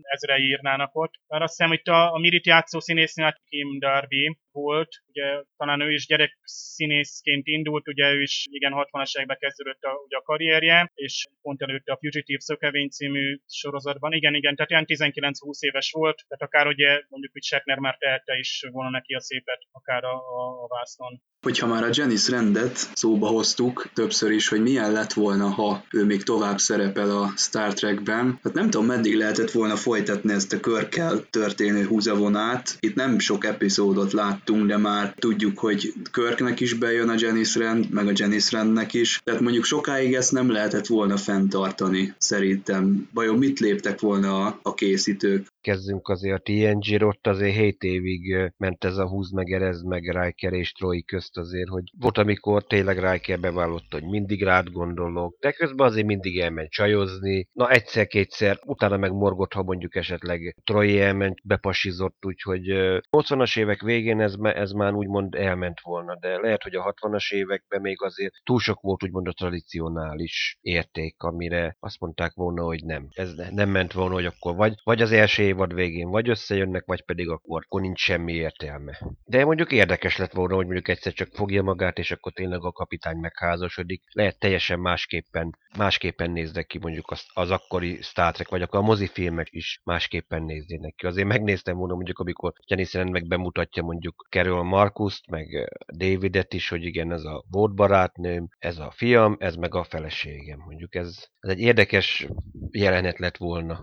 ezre 0.02 0.38
írnának 0.38 0.90
ott. 0.92 1.12
Mert 1.26 1.42
azt 1.42 1.56
hiszem, 1.56 1.68
hogy 1.68 1.80
a, 1.84 2.14
a 2.14 2.18
Mirit 2.18 2.46
játszó 2.46 2.80
színésznő, 2.80 3.34
Kim 3.48 3.78
Darby, 3.78 4.38
volt, 4.52 4.88
ugye 5.08 5.42
talán 5.56 5.80
ő 5.80 5.92
is 5.92 6.06
gyerek 6.06 6.38
színészként 6.42 7.46
indult, 7.46 7.88
ugye 7.88 8.12
ő 8.12 8.22
is 8.22 8.46
igen 8.50 8.72
60-as 8.74 9.14
években 9.14 9.36
kezdődött 9.40 9.82
a, 9.82 9.92
ugye 10.04 10.16
a 10.16 10.22
karrierje, 10.22 10.90
és 10.94 11.26
pont 11.42 11.62
előtte 11.62 11.92
a 11.92 11.98
Fugitive 12.00 12.40
Szökevény 12.40 12.88
című 12.88 13.38
sorozatban, 13.46 14.12
igen, 14.12 14.34
igen, 14.34 14.54
tehát 14.54 14.70
ilyen 14.70 15.12
19-20 15.12 15.60
éves 15.60 15.90
volt, 15.90 16.24
tehát 16.28 16.42
akár 16.42 16.66
ugye 16.66 17.02
mondjuk, 17.08 17.32
hogy 17.32 17.42
Shatner 17.42 17.78
már 17.78 17.96
tehette 17.96 18.38
is 18.38 18.66
volna 18.70 18.90
neki 18.90 19.14
a 19.14 19.20
szépet, 19.20 19.60
akár 19.70 20.04
a, 20.04 20.14
a, 20.14 20.62
a 20.62 20.66
vásznon. 20.66 21.22
Hogyha 21.42 21.66
már 21.66 21.84
a 21.84 21.90
Janice 21.92 22.30
rendet 22.30 22.90
szóba 22.94 23.26
hoztuk 23.26 23.88
többször 23.94 24.30
is, 24.30 24.48
hogy 24.48 24.62
milyen 24.62 24.92
lett 24.92 25.12
volna, 25.12 25.48
ha 25.48 25.84
ő 25.90 26.04
még 26.04 26.22
tovább 26.22 26.58
szerepel 26.58 27.10
a 27.10 27.32
Star 27.36 27.72
Trekben, 27.72 28.38
hát 28.42 28.54
nem 28.54 28.70
tudom, 28.70 28.86
meddig 28.86 29.16
lehetett 29.16 29.50
volna 29.50 29.76
folytatni 29.76 30.32
ezt 30.32 30.52
a 30.52 30.60
körkel 30.60 31.24
történő 31.30 31.84
húzavonát. 31.84 32.76
Itt 32.80 32.94
nem 32.94 33.18
sok 33.18 33.44
epizódot 33.44 34.12
láttunk, 34.12 34.66
de 34.66 34.76
már 34.76 35.14
tudjuk, 35.18 35.58
hogy 35.58 35.92
Körknek 36.10 36.60
is 36.60 36.74
bejön 36.74 37.08
a 37.08 37.14
Janice 37.16 37.60
Rand, 37.60 37.90
meg 37.90 38.06
a 38.06 38.12
Janice 38.14 38.56
Randnek 38.56 38.94
is. 38.94 39.20
Tehát 39.24 39.40
mondjuk 39.40 39.64
sokáig 39.64 40.14
ezt 40.14 40.32
nem 40.32 40.50
lehetett 40.50 40.86
volna 40.86 41.16
fenntartani, 41.16 42.14
szerintem. 42.18 43.08
Vajon 43.14 43.38
mit 43.38 43.60
léptek 43.60 44.00
volna 44.00 44.46
a, 44.46 44.58
a 44.62 44.74
készítők? 44.74 45.46
Kezdünk 45.60 46.08
azért 46.08 46.38
a 46.38 46.42
TNG-r, 46.42 47.04
ott 47.04 47.26
azért 47.26 47.54
7 47.54 47.82
évig 47.82 48.52
ment 48.56 48.84
ez 48.84 48.96
a 48.96 49.08
húz 49.08 49.30
meg, 49.32 49.52
erez 49.52 49.82
meg 49.82 50.02
Riker 50.02 50.52
és 50.52 50.72
Troy 50.72 51.02
közt 51.02 51.36
azért, 51.36 51.68
hogy 51.68 51.82
volt, 51.98 52.18
amikor 52.18 52.64
tényleg 52.64 53.10
Riker 53.10 53.40
bevallotta, 53.40 53.98
hogy 53.98 54.08
mindig 54.08 54.42
rád 54.42 54.68
gondolok, 54.70 55.36
de 55.40 55.52
közben 55.52 55.86
azért 55.86 56.06
mindig 56.06 56.38
elment 56.38 56.70
csajozni. 56.70 57.48
Na 57.52 57.70
egyszer-kétszer, 57.70 58.58
utána 58.64 58.96
meg 58.96 59.12
morgott, 59.12 59.52
ha 59.52 59.62
mondjuk 59.62 59.94
esetleg 59.96 60.56
Troy 60.64 61.00
elment, 61.00 61.38
bepasizott, 61.44 62.26
úgyhogy 62.26 62.62
80-as 63.10 63.58
évek 63.58 63.80
végén 63.80 64.20
ez, 64.20 64.34
ez 64.42 64.70
már 64.70 64.92
úgymond 64.92 65.34
elment 65.34 65.80
volna, 65.80 66.16
de 66.20 66.38
lehet, 66.38 66.62
hogy 66.62 66.74
a 66.74 66.94
60-as 66.94 67.32
években 67.32 67.80
még 67.80 68.02
azért 68.02 68.34
túl 68.44 68.58
sok 68.58 68.80
volt 68.80 69.02
úgymond 69.02 69.28
a 69.28 69.32
tradicionális 69.32 70.58
érték, 70.60 71.22
amire 71.22 71.76
azt 71.80 72.00
mondták 72.00 72.32
volna, 72.34 72.62
hogy 72.62 72.84
nem. 72.84 73.08
Ez 73.10 73.34
nem 73.50 73.68
ment 73.68 73.92
volna, 73.92 74.14
hogy 74.14 74.26
akkor 74.26 74.54
vagy, 74.54 74.74
vagy 74.84 75.02
az 75.02 75.12
első 75.12 75.48
évad 75.50 75.74
végén 75.74 76.08
vagy 76.08 76.28
összejönnek, 76.28 76.84
vagy 76.86 77.04
pedig 77.04 77.28
akkor, 77.28 77.62
akkor 77.64 77.80
nincs 77.80 78.00
semmi 78.00 78.32
értelme. 78.32 78.98
De 79.24 79.44
mondjuk 79.44 79.72
érdekes 79.72 80.16
lett 80.16 80.32
volna, 80.32 80.54
hogy 80.54 80.64
mondjuk 80.64 80.88
egyszer 80.88 81.12
csak 81.12 81.28
fogja 81.32 81.62
magát, 81.62 81.98
és 81.98 82.10
akkor 82.10 82.32
tényleg 82.32 82.64
a 82.64 82.72
kapitány 82.72 83.16
megházasodik. 83.16 84.02
Lehet 84.12 84.38
teljesen 84.38 84.80
másképpen, 84.80 85.56
másképpen 85.76 86.30
néznek 86.30 86.66
ki 86.66 86.78
mondjuk 86.78 87.10
az, 87.10 87.24
az 87.34 87.50
akkori 87.50 87.98
Star 88.02 88.32
Trek, 88.32 88.48
vagy 88.48 88.62
akkor 88.62 88.78
a 88.78 88.82
mozifilmek 88.82 89.46
is 89.50 89.80
másképpen 89.84 90.42
néznének 90.42 90.94
ki. 90.94 91.06
Azért 91.06 91.28
megnéztem 91.28 91.76
volna 91.76 91.94
mondjuk, 91.94 92.18
amikor 92.18 92.52
Rand 92.92 93.10
meg 93.10 93.26
bemutatja 93.26 93.82
mondjuk 93.82 94.26
Carol 94.30 94.64
Marcust, 94.64 95.30
meg 95.30 95.70
Davidet 95.96 96.54
is, 96.54 96.68
hogy 96.68 96.84
igen, 96.84 97.12
ez 97.12 97.24
a 97.24 97.44
volt 97.50 97.74
barátnőm, 97.74 98.48
ez 98.58 98.78
a 98.78 98.90
fiam, 98.90 99.36
ez 99.38 99.54
meg 99.54 99.74
a 99.74 99.84
feleségem. 99.84 100.58
Mondjuk 100.58 100.94
ez, 100.94 101.24
ez 101.40 101.50
egy 101.50 101.60
érdekes 101.60 102.26
jelenet 102.70 103.18
lett 103.18 103.36
volna. 103.36 103.80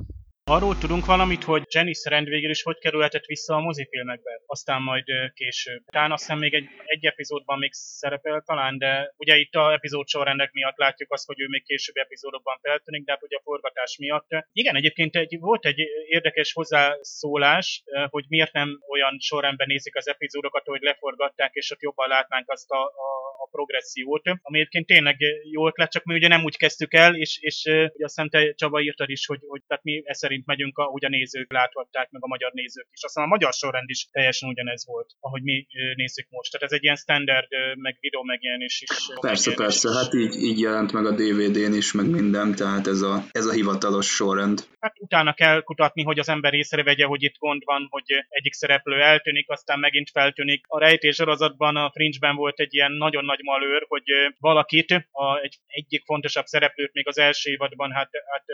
Arról 0.50 0.78
tudunk 0.78 1.06
valamit, 1.06 1.44
hogy 1.44 1.64
Jenny 1.74 1.92
Rand 2.04 2.28
végül 2.28 2.50
is 2.50 2.62
hogy 2.64 2.78
kerülhetett 2.78 3.26
vissza 3.26 3.56
a 3.56 3.60
mozifilmekbe, 3.60 4.42
aztán 4.46 4.82
majd 4.82 5.06
később. 5.34 5.84
Talán 5.86 6.12
azt 6.12 6.22
hiszem 6.22 6.40
még 6.40 6.54
egy, 6.54 6.68
egy 6.86 7.06
epizódban 7.06 7.58
még 7.58 7.74
szerepel 7.74 8.42
talán, 8.46 8.78
de 8.78 9.14
ugye 9.18 9.36
itt 9.36 9.54
a 9.54 9.72
epizód 9.72 10.08
sorrendek 10.08 10.52
miatt 10.52 10.78
látjuk 10.78 11.12
azt, 11.12 11.26
hogy 11.26 11.40
ő 11.40 11.48
még 11.50 11.64
későbbi 11.64 12.00
epizódokban 12.00 12.60
feltűnik, 12.62 13.06
de 13.06 13.12
hát 13.12 13.24
ugye 13.24 13.38
a 13.38 13.42
forgatás 13.44 13.98
miatt. 13.98 14.28
Igen, 14.52 14.76
egyébként 14.76 15.16
egy, 15.16 15.40
volt 15.40 15.66
egy 15.66 15.80
érdekes 16.08 16.54
hozzászólás, 16.54 17.84
hogy 18.10 18.26
miért 18.28 18.54
nem 18.54 18.80
olyan 18.90 19.18
sorrendben 19.20 19.68
nézik 19.68 19.96
az 19.96 20.08
epizódokat, 20.08 20.66
hogy 20.66 20.82
leforgatták, 20.82 21.54
és 21.54 21.72
ott 21.72 21.82
jobban 21.82 22.08
látnánk 22.08 22.50
azt 22.50 22.72
a, 22.72 22.84
a 22.84 23.27
a 23.48 23.56
progressziót, 23.56 24.22
ami 24.42 24.58
egyébként 24.60 24.86
tényleg 24.86 25.18
jó 25.52 25.68
ötlet, 25.68 25.92
csak 25.92 26.04
mi 26.04 26.16
ugye 26.16 26.28
nem 26.28 26.44
úgy 26.44 26.58
kezdtük 26.58 26.94
el, 26.94 27.16
és, 27.16 27.38
és 27.42 27.64
ugye 27.66 28.06
azt 28.08 28.16
hiszem 28.16 28.30
te 28.30 28.54
Csaba 28.54 28.82
írtad 28.82 29.10
is, 29.10 29.26
hogy, 29.26 29.40
hogy 29.48 29.62
tehát 29.68 29.84
mi 29.84 30.02
e 30.06 30.14
szerint 30.14 30.46
megyünk, 30.46 30.78
ahogy 30.78 31.06
a 31.06 31.10
nézők 31.10 31.52
láthatták, 31.52 32.10
meg 32.10 32.24
a 32.24 32.28
magyar 32.28 32.52
nézők 32.52 32.88
is. 32.92 33.04
Aztán 33.04 33.24
a 33.24 33.28
magyar 33.28 33.54
sorrend 33.54 33.90
is 33.90 34.08
teljesen 34.12 34.50
ugyanez 34.50 34.86
volt, 34.86 35.10
ahogy 35.20 35.44
mi 35.44 35.68
nézzük 35.96 36.28
most. 36.30 36.52
Tehát 36.52 36.68
ez 36.68 36.78
egy 36.78 36.84
ilyen 36.84 36.96
standard, 36.96 37.48
meg 37.76 37.98
videó 38.00 38.24
megjelenés 38.24 38.82
is. 38.82 38.98
Persze, 39.22 39.54
persze, 39.54 39.90
is. 39.90 39.96
hát 39.96 40.14
így, 40.14 40.36
így 40.44 40.60
jelent 40.60 40.92
meg 40.92 41.06
a 41.06 41.12
DVD-n 41.12 41.74
is, 41.74 41.92
meg 41.92 42.10
minden, 42.10 42.56
tehát 42.56 42.88
ez 42.88 43.02
a, 43.02 43.24
ez 43.32 43.46
a 43.46 43.52
hivatalos 43.52 44.08
sorrend. 44.08 44.68
Hát 44.80 44.96
utána 45.00 45.34
kell 45.34 45.62
kutatni, 45.62 46.04
hogy 46.04 46.20
az 46.20 46.30
ember 46.30 46.54
észrevegye, 46.54 47.06
hogy 47.06 47.24
itt 47.24 47.38
gond 47.38 47.62
van, 47.66 47.88
hogy 47.90 48.04
egyik 48.30 48.54
szereplő 48.54 49.02
eltűnik, 49.02 49.50
aztán 49.50 49.80
megint 49.80 50.10
feltűnik. 50.10 50.66
A 50.68 50.80
rejtés 50.80 51.16
sorozatban, 51.16 51.76
a 51.76 51.92
Fringe-ben 51.92 52.36
volt 52.36 52.60
egy 52.60 52.74
ilyen 52.74 52.92
nagyon 52.92 53.26
nagy 53.26 53.37
malőr, 53.42 53.86
hogy 53.88 54.04
valakit, 54.40 54.92
a, 55.12 55.40
egy, 55.42 55.56
egyik 55.68 56.04
fontosabb 56.06 56.46
szereplőt 56.46 56.94
még 56.94 57.08
az 57.08 57.18
első 57.18 57.52
évadban 57.52 57.92
hát, 57.92 58.10
hát 58.32 58.46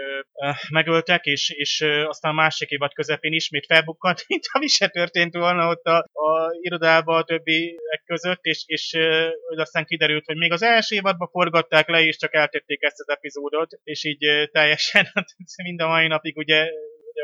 megöltek, 0.69 1.25
és, 1.25 1.49
és 1.49 1.81
aztán 1.81 2.31
a 2.31 2.35
másik 2.35 2.69
évad 2.69 2.93
közepén 2.93 3.33
ismét 3.33 3.65
felbukkant, 3.65 4.23
mint 4.27 4.43
ami 4.51 4.67
se 4.67 4.87
történt 4.87 5.33
volna 5.33 5.69
ott 5.69 5.85
a, 5.85 5.97
a 5.97 6.55
irodában 6.61 7.17
a 7.17 7.23
többiek 7.23 8.03
között, 8.05 8.43
és, 8.43 8.63
és 8.65 8.97
aztán 9.55 9.85
kiderült, 9.85 10.25
hogy 10.25 10.37
még 10.37 10.51
az 10.51 10.61
első 10.61 10.95
évadban 10.95 11.29
forgatták 11.29 11.87
le, 11.87 12.01
és 12.01 12.17
csak 12.17 12.33
eltették 12.33 12.83
ezt 12.83 12.99
az 12.99 13.09
epizódot, 13.09 13.79
és 13.83 14.03
így 14.03 14.49
teljesen 14.51 15.07
mind 15.63 15.81
a 15.81 15.87
mai 15.87 16.07
napig 16.07 16.37
ugye 16.37 16.69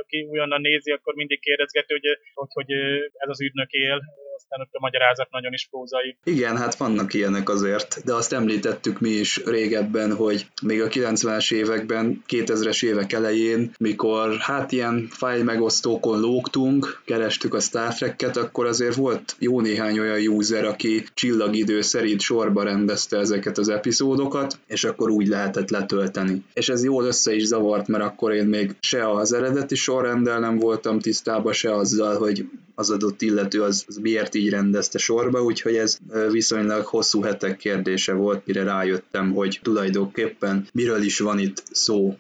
aki 0.02 0.22
újonnan 0.22 0.62
nézi, 0.62 0.92
akkor 0.92 1.14
mindig 1.14 1.40
kérdezgető, 1.40 1.94
hogy, 2.00 2.20
hogy, 2.34 2.50
hogy 2.54 2.72
ez 3.14 3.30
az 3.30 3.42
ügynök 3.42 3.72
él, 3.72 4.02
aztán 4.40 4.62
ott 4.62 4.74
a 4.74 4.80
magyarázat 4.80 5.32
nagyon 5.32 5.54
is 5.54 5.68
prózai. 5.70 6.18
Igen, 6.24 6.58
hát 6.58 6.76
vannak 6.76 7.14
ilyenek 7.14 7.50
azért, 7.50 8.02
de 8.06 8.14
azt 8.14 8.34
említettük 8.34 9.00
mi 9.00 9.10
is 9.10 9.42
régebben, 9.46 10.16
hogy 10.16 10.48
még 10.62 10.82
a 10.82 10.88
90-es 10.88 11.54
években, 11.54 12.24
2000-es 12.28 12.86
évek 12.86 13.14
elején, 13.14 13.72
mikor 13.80 14.38
hát 14.38 14.72
ilyen 14.72 15.08
fájl 15.12 15.44
megosztókon 15.44 16.20
lógtunk, 16.20 17.02
kerestük 17.06 17.54
a 17.54 17.60
Star 17.60 17.94
Trek-et, 17.94 18.38
akkor 18.38 18.66
azért 18.66 18.96
volt 18.96 19.36
jó 19.40 19.62
néhány 19.62 20.00
olyan 20.00 20.28
user, 20.28 20.66
aki 20.66 21.04
csillagidő 21.14 21.82
szerint 21.82 22.20
sorba 22.20 22.64
rendezte 22.64 23.18
ezeket 23.18 23.58
az 23.58 23.70
epizódokat, 23.70 24.60
és 24.68 24.84
akkor 24.84 25.10
úgy 25.10 25.28
lehetett 25.28 25.70
letölteni. 25.70 26.44
És 26.54 26.70
ez 26.70 26.84
jól 26.84 27.06
össze 27.06 27.34
is 27.34 27.46
zavart, 27.46 27.88
mert 27.88 28.04
akkor 28.04 28.34
én 28.34 28.46
még 28.46 28.76
se 28.80 29.10
az 29.10 29.34
eredeti 29.34 29.76
sorrendel 29.76 30.40
nem 30.40 30.58
voltam 30.58 31.00
tisztában, 31.00 31.54
se 31.54 31.76
azzal, 31.76 32.18
hogy 32.18 32.46
az 32.80 32.90
adott 32.90 33.22
illető 33.22 33.62
az, 33.62 33.86
az 33.88 33.98
miért 33.98 34.36
így 34.36 34.50
rendezte 34.50 34.98
sorba, 34.98 35.44
úgyhogy 35.44 35.76
ez 35.76 35.98
viszonylag 36.32 36.86
hosszú 36.86 37.22
hetek 37.22 37.58
kérdése 37.58 38.14
volt, 38.14 38.46
mire 38.46 38.64
rájöttem, 38.64 39.32
hogy 39.34 39.60
tulajdonképpen 39.64 40.68
miről 40.74 41.02
is 41.02 41.20
van 41.20 41.40
itt 41.40 41.64
szó. 41.72 42.18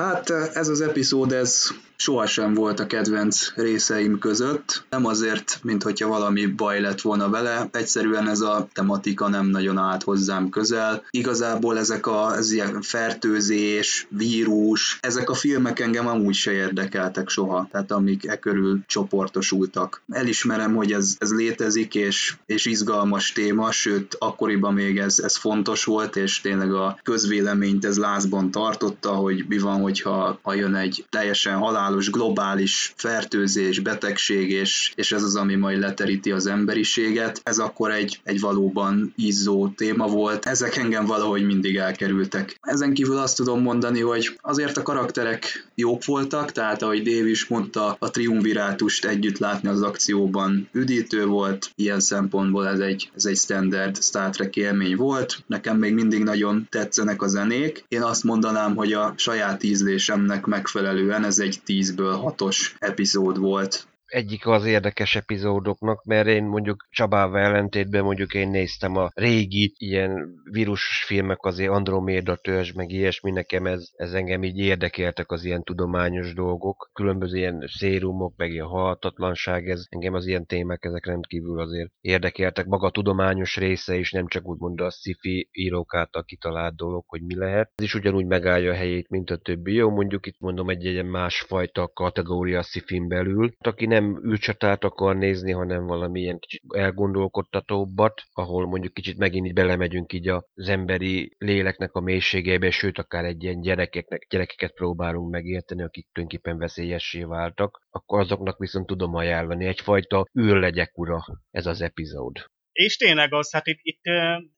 Hát 0.00 0.30
ez 0.30 0.68
az 0.68 0.80
epizód, 0.80 1.32
ez 1.32 1.72
sohasem 2.00 2.54
volt 2.54 2.80
a 2.80 2.86
kedvenc 2.86 3.52
részeim 3.54 4.18
között. 4.18 4.84
Nem 4.90 5.06
azért, 5.06 5.58
mint 5.62 5.82
hogyha 5.82 6.08
valami 6.08 6.46
baj 6.46 6.80
lett 6.80 7.00
volna 7.00 7.28
vele, 7.28 7.68
egyszerűen 7.72 8.28
ez 8.28 8.40
a 8.40 8.68
tematika 8.72 9.28
nem 9.28 9.46
nagyon 9.46 9.78
állt 9.78 10.02
hozzám 10.02 10.48
közel. 10.48 11.02
Igazából 11.10 11.78
ezek 11.78 12.06
a 12.06 12.36
ez 12.36 12.52
ilyen 12.52 12.82
fertőzés, 12.82 14.06
vírus, 14.10 14.98
ezek 15.00 15.30
a 15.30 15.34
filmek 15.34 15.80
engem 15.80 16.06
amúgy 16.06 16.34
se 16.34 16.52
érdekeltek 16.52 17.28
soha, 17.28 17.68
tehát 17.70 17.90
amik 17.90 18.26
e 18.26 18.38
körül 18.38 18.80
csoportosultak. 18.86 20.02
Elismerem, 20.08 20.74
hogy 20.74 20.92
ez, 20.92 21.16
ez 21.18 21.32
létezik, 21.32 21.94
és, 21.94 22.34
és 22.46 22.66
izgalmas 22.66 23.32
téma, 23.32 23.70
sőt, 23.70 24.16
akkoriban 24.18 24.74
még 24.74 24.98
ez, 24.98 25.18
ez 25.18 25.36
fontos 25.36 25.84
volt, 25.84 26.16
és 26.16 26.40
tényleg 26.40 26.72
a 26.72 26.98
közvéleményt 27.02 27.84
ez 27.84 27.98
lázban 27.98 28.50
tartotta, 28.50 29.10
hogy 29.10 29.44
mi 29.48 29.58
van, 29.58 29.80
hogyha 29.90 30.38
ha 30.42 30.54
jön 30.54 30.74
egy 30.74 31.04
teljesen 31.10 31.56
halál 31.56 31.80
halálos 31.80 32.10
globális 32.10 32.92
fertőzés, 32.96 33.78
betegség, 33.78 34.50
és, 34.50 34.92
és 34.94 35.12
ez 35.12 35.22
az, 35.22 35.36
ami 35.36 35.54
majd 35.54 35.78
leteríti 35.78 36.30
az 36.30 36.46
emberiséget. 36.46 37.40
Ez 37.44 37.58
akkor 37.58 37.90
egy, 37.90 38.20
egy 38.24 38.40
valóban 38.40 39.12
izzó 39.16 39.68
téma 39.68 40.06
volt. 40.06 40.46
Ezek 40.46 40.76
engem 40.76 41.06
valahogy 41.06 41.46
mindig 41.46 41.76
elkerültek. 41.76 42.58
Ezen 42.62 42.94
kívül 42.94 43.18
azt 43.18 43.36
tudom 43.36 43.62
mondani, 43.62 44.00
hogy 44.00 44.38
azért 44.40 44.76
a 44.76 44.82
karakterek 44.82 45.68
jók 45.74 46.04
voltak, 46.04 46.52
tehát 46.52 46.82
ahogy 46.82 47.02
Dave 47.02 47.28
is 47.28 47.46
mondta, 47.46 47.96
a 47.98 48.10
triumvirátust 48.10 49.04
együtt 49.04 49.38
látni 49.38 49.68
az 49.68 49.82
akcióban 49.82 50.68
üdítő 50.72 51.26
volt, 51.26 51.70
ilyen 51.74 52.00
szempontból 52.00 52.68
ez 52.68 52.78
egy, 52.78 53.10
ez 53.16 53.24
egy 53.24 53.36
standard 53.36 54.02
Star 54.02 54.30
Trek 54.30 54.56
élmény 54.56 54.96
volt. 54.96 55.42
Nekem 55.46 55.78
még 55.78 55.94
mindig 55.94 56.22
nagyon 56.22 56.66
tetszenek 56.70 57.22
a 57.22 57.28
zenék. 57.28 57.84
Én 57.88 58.02
azt 58.02 58.24
mondanám, 58.24 58.76
hogy 58.76 58.92
a 58.92 59.14
saját 59.16 59.62
ízlésemnek 59.80 60.46
megfelelően 60.46 61.24
ez 61.24 61.38
egy 61.38 61.60
10-ből 61.66 62.34
6-os 62.36 62.70
epizód 62.78 63.38
volt 63.38 63.86
egyik 64.10 64.46
az 64.46 64.64
érdekes 64.64 65.16
epizódoknak, 65.16 66.04
mert 66.04 66.26
én 66.26 66.44
mondjuk 66.44 66.86
Csabával 66.90 67.40
ellentétben 67.40 68.04
mondjuk 68.04 68.34
én 68.34 68.48
néztem 68.48 68.96
a 68.96 69.10
régi 69.14 69.74
ilyen 69.78 70.34
vírusos 70.50 71.04
filmek, 71.04 71.44
azért 71.44 71.70
Androméda 71.70 72.36
törzs, 72.36 72.72
meg 72.72 72.90
ilyesmi, 72.90 73.30
nekem 73.30 73.66
ez, 73.66 73.88
ez 73.96 74.12
engem 74.12 74.42
így 74.42 74.58
érdekeltek 74.58 75.30
az 75.30 75.44
ilyen 75.44 75.62
tudományos 75.62 76.34
dolgok, 76.34 76.90
különböző 76.92 77.36
ilyen 77.36 77.64
szérumok, 77.66 78.36
meg 78.36 78.52
ilyen 78.52 78.66
halhatatlanság, 78.66 79.68
ez 79.68 79.84
engem 79.88 80.14
az 80.14 80.26
ilyen 80.26 80.46
témák, 80.46 80.84
ezek 80.84 81.06
rendkívül 81.06 81.60
azért 81.60 81.90
érdekeltek. 82.00 82.66
Maga 82.66 82.86
a 82.86 82.90
tudományos 82.90 83.56
része 83.56 83.96
is, 83.96 84.12
nem 84.12 84.26
csak 84.26 84.46
úgymond 84.46 84.80
a 84.80 84.90
sci-fi 84.90 85.48
írók 85.52 85.94
által 85.94 86.24
kitalált 86.24 86.76
dolog, 86.76 87.04
hogy 87.06 87.22
mi 87.22 87.36
lehet. 87.36 87.72
Ez 87.74 87.84
is 87.84 87.94
ugyanúgy 87.94 88.26
megállja 88.26 88.72
a 88.72 88.74
helyét, 88.74 89.08
mint 89.08 89.30
a 89.30 89.36
többi. 89.36 89.72
Jó, 89.72 89.90
mondjuk 89.90 90.26
itt 90.26 90.38
mondom 90.38 90.68
egy, 90.68 90.86
egy 90.86 91.04
másfajta 91.04 91.90
kategória 91.94 92.62
sci 92.62 93.06
belül. 93.08 93.52
Aki 93.58 93.86
nem 93.86 93.99
nem 94.00 94.24
űrcsatát 94.24 94.84
akar 94.84 95.16
nézni, 95.16 95.52
hanem 95.52 95.86
valamilyen 95.86 96.38
kicsit 96.38 96.62
elgondolkodtatóbbat, 96.68 98.22
ahol 98.32 98.66
mondjuk 98.66 98.92
kicsit 98.94 99.18
megint 99.18 99.46
így 99.46 99.52
belemegyünk 99.52 100.12
így 100.12 100.28
az 100.28 100.68
emberi 100.68 101.34
léleknek 101.38 101.94
a 101.94 102.00
mélységeibe, 102.00 102.70
sőt 102.70 102.98
akár 102.98 103.24
egy 103.24 103.42
ilyen 103.42 103.60
gyerekeknek, 103.60 104.26
gyerekeket 104.30 104.74
próbálunk 104.74 105.30
megérteni, 105.30 105.82
akik 105.82 106.06
tulajdonképpen 106.12 106.58
veszélyessé 106.58 107.22
váltak, 107.22 107.80
akkor 107.90 108.20
azoknak 108.20 108.58
viszont 108.58 108.86
tudom 108.86 109.14
ajánlani 109.14 109.64
egyfajta 109.66 110.26
űrlegyek 110.40 110.98
ura 110.98 111.24
ez 111.50 111.66
az 111.66 111.80
epizód. 111.80 112.36
És 112.72 112.96
tényleg 112.96 113.34
az, 113.34 113.52
hát 113.52 113.66
itt, 113.66 113.78
itt 113.82 114.04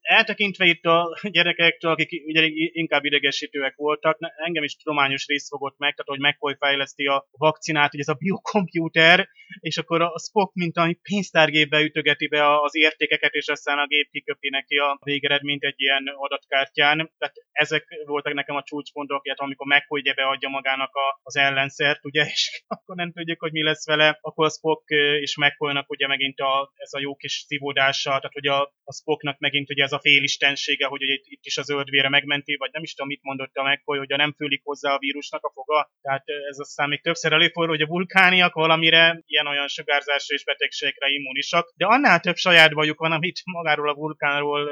eltekintve 0.00 0.64
itt 0.64 0.84
a 0.84 1.18
gyerekektől, 1.30 1.90
akik 1.90 2.26
ugye 2.26 2.46
inkább 2.72 3.04
idegesítőek 3.04 3.74
voltak, 3.76 4.18
engem 4.36 4.62
is 4.62 4.76
tudományos 4.76 5.26
rész 5.26 5.48
fogott 5.48 5.78
meg, 5.78 5.94
tehát 5.94 6.20
hogy 6.20 6.32
McCoy 6.32 6.56
fejleszti 6.58 7.06
a 7.06 7.28
vakcinát, 7.30 7.90
hogy 7.90 8.00
ez 8.00 8.08
a 8.08 8.14
biokomputer, 8.18 9.28
és 9.60 9.78
akkor 9.78 10.02
a 10.02 10.18
Spock, 10.18 10.54
mint 10.54 10.76
a 10.76 10.96
pénztárgépbe 11.02 11.80
ütögeti 11.80 12.28
be 12.28 12.60
az 12.60 12.76
értékeket, 12.76 13.32
és 13.32 13.48
aztán 13.48 13.78
a 13.78 13.86
gép 13.86 14.10
kiköpi 14.10 14.48
neki 14.48 14.76
a 14.76 14.98
végeredményt 15.04 15.64
egy 15.64 15.80
ilyen 15.80 16.04
adatkártyán. 16.16 17.12
Tehát 17.18 17.34
ezek 17.52 17.84
voltak 18.04 18.32
nekem 18.32 18.56
a 18.56 18.62
csúcspontok, 18.62 19.24
illetve 19.24 19.44
amikor 19.44 19.66
McCoy 19.66 20.00
ugye 20.00 20.14
beadja 20.14 20.48
magának 20.48 20.94
a, 20.94 21.20
az 21.22 21.36
ellenszert, 21.36 22.04
ugye, 22.04 22.24
és 22.24 22.62
akkor 22.66 22.96
nem 22.96 23.12
tudjuk, 23.12 23.40
hogy 23.40 23.52
mi 23.52 23.62
lesz 23.62 23.86
vele, 23.86 24.18
akkor 24.20 24.46
a 24.46 24.50
Spock 24.50 24.90
és 25.20 25.36
McCoynak 25.36 25.90
ugye 25.90 26.06
megint 26.06 26.38
a, 26.38 26.72
ez 26.76 26.92
a 26.92 27.00
jó 27.00 27.16
kis 27.16 27.44
szívódása, 28.03 28.20
tehát 28.20 28.32
hogy 28.32 28.46
a, 28.46 28.61
a 28.84 28.92
Spocknak 28.92 29.38
megint 29.38 29.70
ugye 29.70 29.84
ez 29.84 29.92
a 29.92 30.00
félistensége, 30.00 30.86
hogy 30.86 31.03
ugye 31.03 31.12
itt, 31.12 31.24
itt 31.24 31.44
is 31.44 31.57
az 31.59 31.70
öldvére 31.70 32.09
megmenti, 32.09 32.57
vagy 32.57 32.70
nem 32.72 32.82
is 32.82 32.94
tudom, 32.94 33.09
mit 33.09 33.22
mondott 33.22 33.55
a 33.55 33.62
McCoy, 33.62 33.98
hogy 33.98 34.09
nem 34.09 34.34
fűlik 34.36 34.62
hozzá 34.64 34.92
a 34.92 34.98
vírusnak 34.98 35.44
a 35.44 35.50
foga. 35.55 35.90
Tehát 36.03 36.24
ez 36.50 36.59
aztán 36.59 36.88
még 36.88 37.03
többször 37.03 37.32
előfordul, 37.32 37.76
hogy 37.76 37.84
a 37.84 37.92
vulkániak 37.92 38.55
valamire 38.55 39.22
ilyen-olyan 39.26 39.68
sugárzásra 39.68 40.34
és 40.34 40.44
betegségre 40.44 41.09
immunisak, 41.09 41.72
de 41.76 41.86
annál 41.86 42.20
több 42.20 42.36
saját 42.36 42.74
bajuk 42.74 42.98
van, 42.98 43.12
amit 43.12 43.40
magáról 43.44 43.88
a 43.88 43.94
vulkánról 43.94 44.70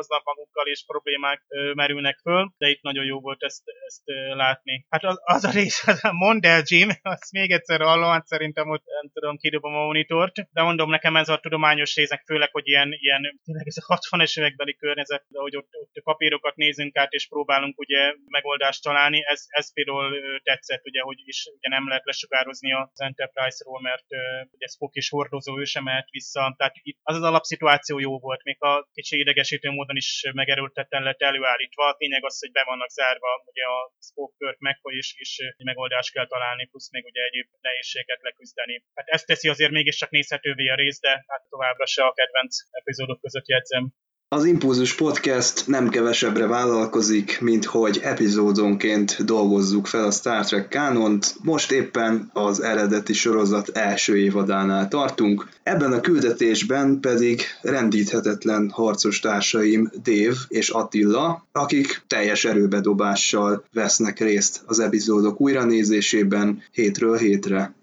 hoznak 0.00 0.24
magukkal, 0.24 0.66
és 0.66 0.84
problémák 0.86 1.40
merülnek 1.74 2.18
föl, 2.22 2.52
de 2.58 2.68
itt 2.68 2.82
nagyon 2.82 3.04
jó 3.04 3.20
volt 3.20 3.42
ezt, 3.42 3.62
ezt 3.86 4.02
látni. 4.42 4.86
Hát 4.88 5.04
az, 5.04 5.20
az 5.22 5.44
a 5.44 5.50
rész, 5.50 5.86
az 5.86 6.04
a 6.04 6.12
mondd 6.12 6.46
el, 6.46 6.62
Jim, 6.64 6.88
azt 7.14 7.32
még 7.32 7.50
egyszer 7.50 7.80
hallom, 7.80 8.10
hát 8.10 8.26
szerintem 8.26 8.68
ott 8.70 8.84
nem 9.00 9.10
tudom, 9.12 9.36
kidobom 9.36 9.74
a 9.74 9.84
monitort, 9.84 10.34
de 10.52 10.62
mondom, 10.62 10.90
nekem 10.90 11.16
ez 11.16 11.28
a 11.28 11.38
tudományos 11.38 11.94
részek, 11.94 12.22
főleg, 12.26 12.50
hogy 12.52 12.66
ilyen, 12.68 12.88
ilyen 12.92 13.40
tényleg 13.44 13.66
ez 13.66 13.76
a 13.86 13.98
60-es 13.98 14.38
évekbeli 14.38 14.74
környezet, 14.76 15.24
hogy 15.28 15.56
ott, 15.56 15.68
ott 15.72 16.02
papírokat 16.02 16.56
nézünk 16.56 16.96
át, 16.96 17.12
és 17.12 17.28
próbálunk 17.28 17.78
ugye 17.78 18.14
megoldást 18.26 18.82
találni, 18.82 19.24
ez, 19.26 19.44
ez 19.48 19.72
például 19.72 20.40
tetszett, 20.42 20.84
ugye, 20.84 21.00
hogy 21.00 21.18
is 21.24 21.46
ugye 21.56 21.68
nem 21.68 21.88
lehet 21.88 22.04
lesugározni 22.04 22.72
az 22.72 23.00
Enterprise-ról, 23.00 23.80
mert 23.80 24.04
ugye 24.50 24.66
Spock 24.66 24.96
is 24.96 25.08
hordozó, 25.08 25.58
ő 25.58 25.64
sem 25.64 25.84
mehet 25.84 26.08
vissza, 26.10 26.54
tehát 26.58 26.74
itt 26.82 26.98
az 27.02 27.16
az 27.16 27.22
alapszituáció 27.22 27.98
jó 27.98 28.18
volt, 28.18 28.42
még 28.42 28.56
a 28.62 28.88
kicsi 28.92 29.18
idegesítő 29.18 29.70
módon 29.70 29.89
is 29.96 30.30
megerőltetten 30.32 31.02
lett 31.02 31.22
előállítva. 31.22 31.86
A 31.88 31.96
tényleg 31.96 32.24
az, 32.24 32.38
hogy 32.40 32.52
be 32.52 32.64
vannak 32.64 32.90
zárva 32.90 33.42
ugye 33.44 33.64
a 33.64 33.92
Spock 34.08 34.58
megfoly 34.58 34.94
is, 34.94 35.14
és 35.16 35.38
egy 35.56 35.64
megoldást 35.64 36.12
kell 36.12 36.26
találni, 36.26 36.66
plusz 36.66 36.90
még 36.90 37.04
ugye 37.04 37.22
egyéb 37.22 37.48
nehézséget 37.60 38.22
leküzdeni. 38.22 38.84
Hát 38.94 39.08
ezt 39.08 39.26
teszi 39.26 39.48
azért 39.48 39.70
mégiscsak 39.70 40.10
nézhetővé 40.10 40.68
a 40.68 40.74
rész, 40.74 41.00
de 41.00 41.24
hát 41.26 41.42
továbbra 41.48 41.86
se 41.86 42.04
a 42.04 42.12
kedvenc 42.12 42.56
epizódok 42.70 43.20
között 43.20 43.48
jegyzem. 43.48 43.92
Az 44.32 44.44
Impulzus 44.44 44.94
Podcast 44.94 45.66
nem 45.66 45.88
kevesebbre 45.88 46.46
vállalkozik, 46.46 47.40
mint 47.40 47.64
hogy 47.64 48.00
epizódonként 48.02 49.24
dolgozzuk 49.24 49.86
fel 49.86 50.04
a 50.04 50.10
Star 50.10 50.46
Trek 50.46 50.68
kánont. 50.68 51.34
Most 51.42 51.72
éppen 51.72 52.30
az 52.32 52.60
eredeti 52.60 53.12
sorozat 53.12 53.68
első 53.68 54.16
évadánál 54.16 54.88
tartunk. 54.88 55.48
Ebben 55.62 55.92
a 55.92 56.00
küldetésben 56.00 57.00
pedig 57.00 57.42
rendíthetetlen 57.62 58.70
harcos 58.70 59.20
társaim 59.20 59.90
Dave 60.02 60.36
és 60.48 60.68
Attila, 60.68 61.46
akik 61.52 62.02
teljes 62.06 62.44
erőbedobással 62.44 63.64
vesznek 63.72 64.18
részt 64.18 64.62
az 64.66 64.78
epizódok 64.78 65.40
újranézésében 65.40 66.62
hétről 66.72 67.16
hétre. 67.16 67.74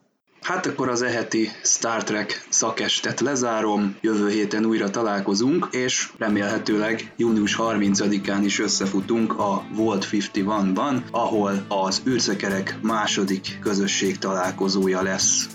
Hát 0.42 0.66
akkor 0.66 0.90
az 0.90 1.02
eheti 1.02 1.50
Star 1.64 2.04
Trek 2.04 2.46
szakestet 2.50 3.20
lezárom, 3.20 3.96
jövő 4.02 4.30
héten 4.30 4.66
újra 4.66 4.90
találkozunk, 4.90 5.68
és 5.72 6.10
remélhetőleg 6.18 7.14
június 7.18 7.56
30-án 7.60 8.40
is 8.44 8.60
összefutunk 8.60 9.40
a 9.40 9.64
Volt 9.74 10.08
51-ban, 10.12 11.02
ahol 11.12 11.66
az 11.68 12.02
űrszekerek 12.08 12.78
második 12.82 13.60
közösség 13.62 14.18
találkozója 14.18 15.02
lesz. 15.02 15.48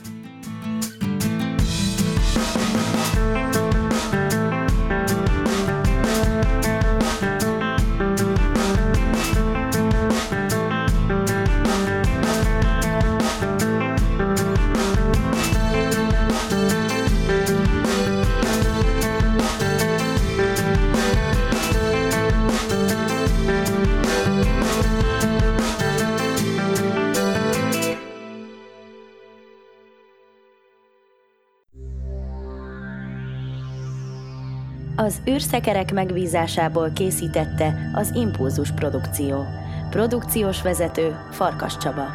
Az 35.25 35.29
űrszekerek 35.29 35.93
megbízásából 35.93 36.91
készítette 36.91 37.91
az 37.95 38.11
Impulzus 38.14 38.70
Produkció. 38.73 39.45
Produkciós 39.91 40.62
vezető 40.62 41.16
Farkas 41.31 41.77
Csaba. 41.77 42.07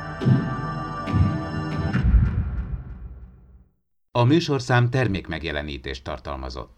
A 4.12 4.24
műsorszám 4.24 4.90
termékmegjelenítést 4.90 6.04
tartalmazott. 6.04 6.78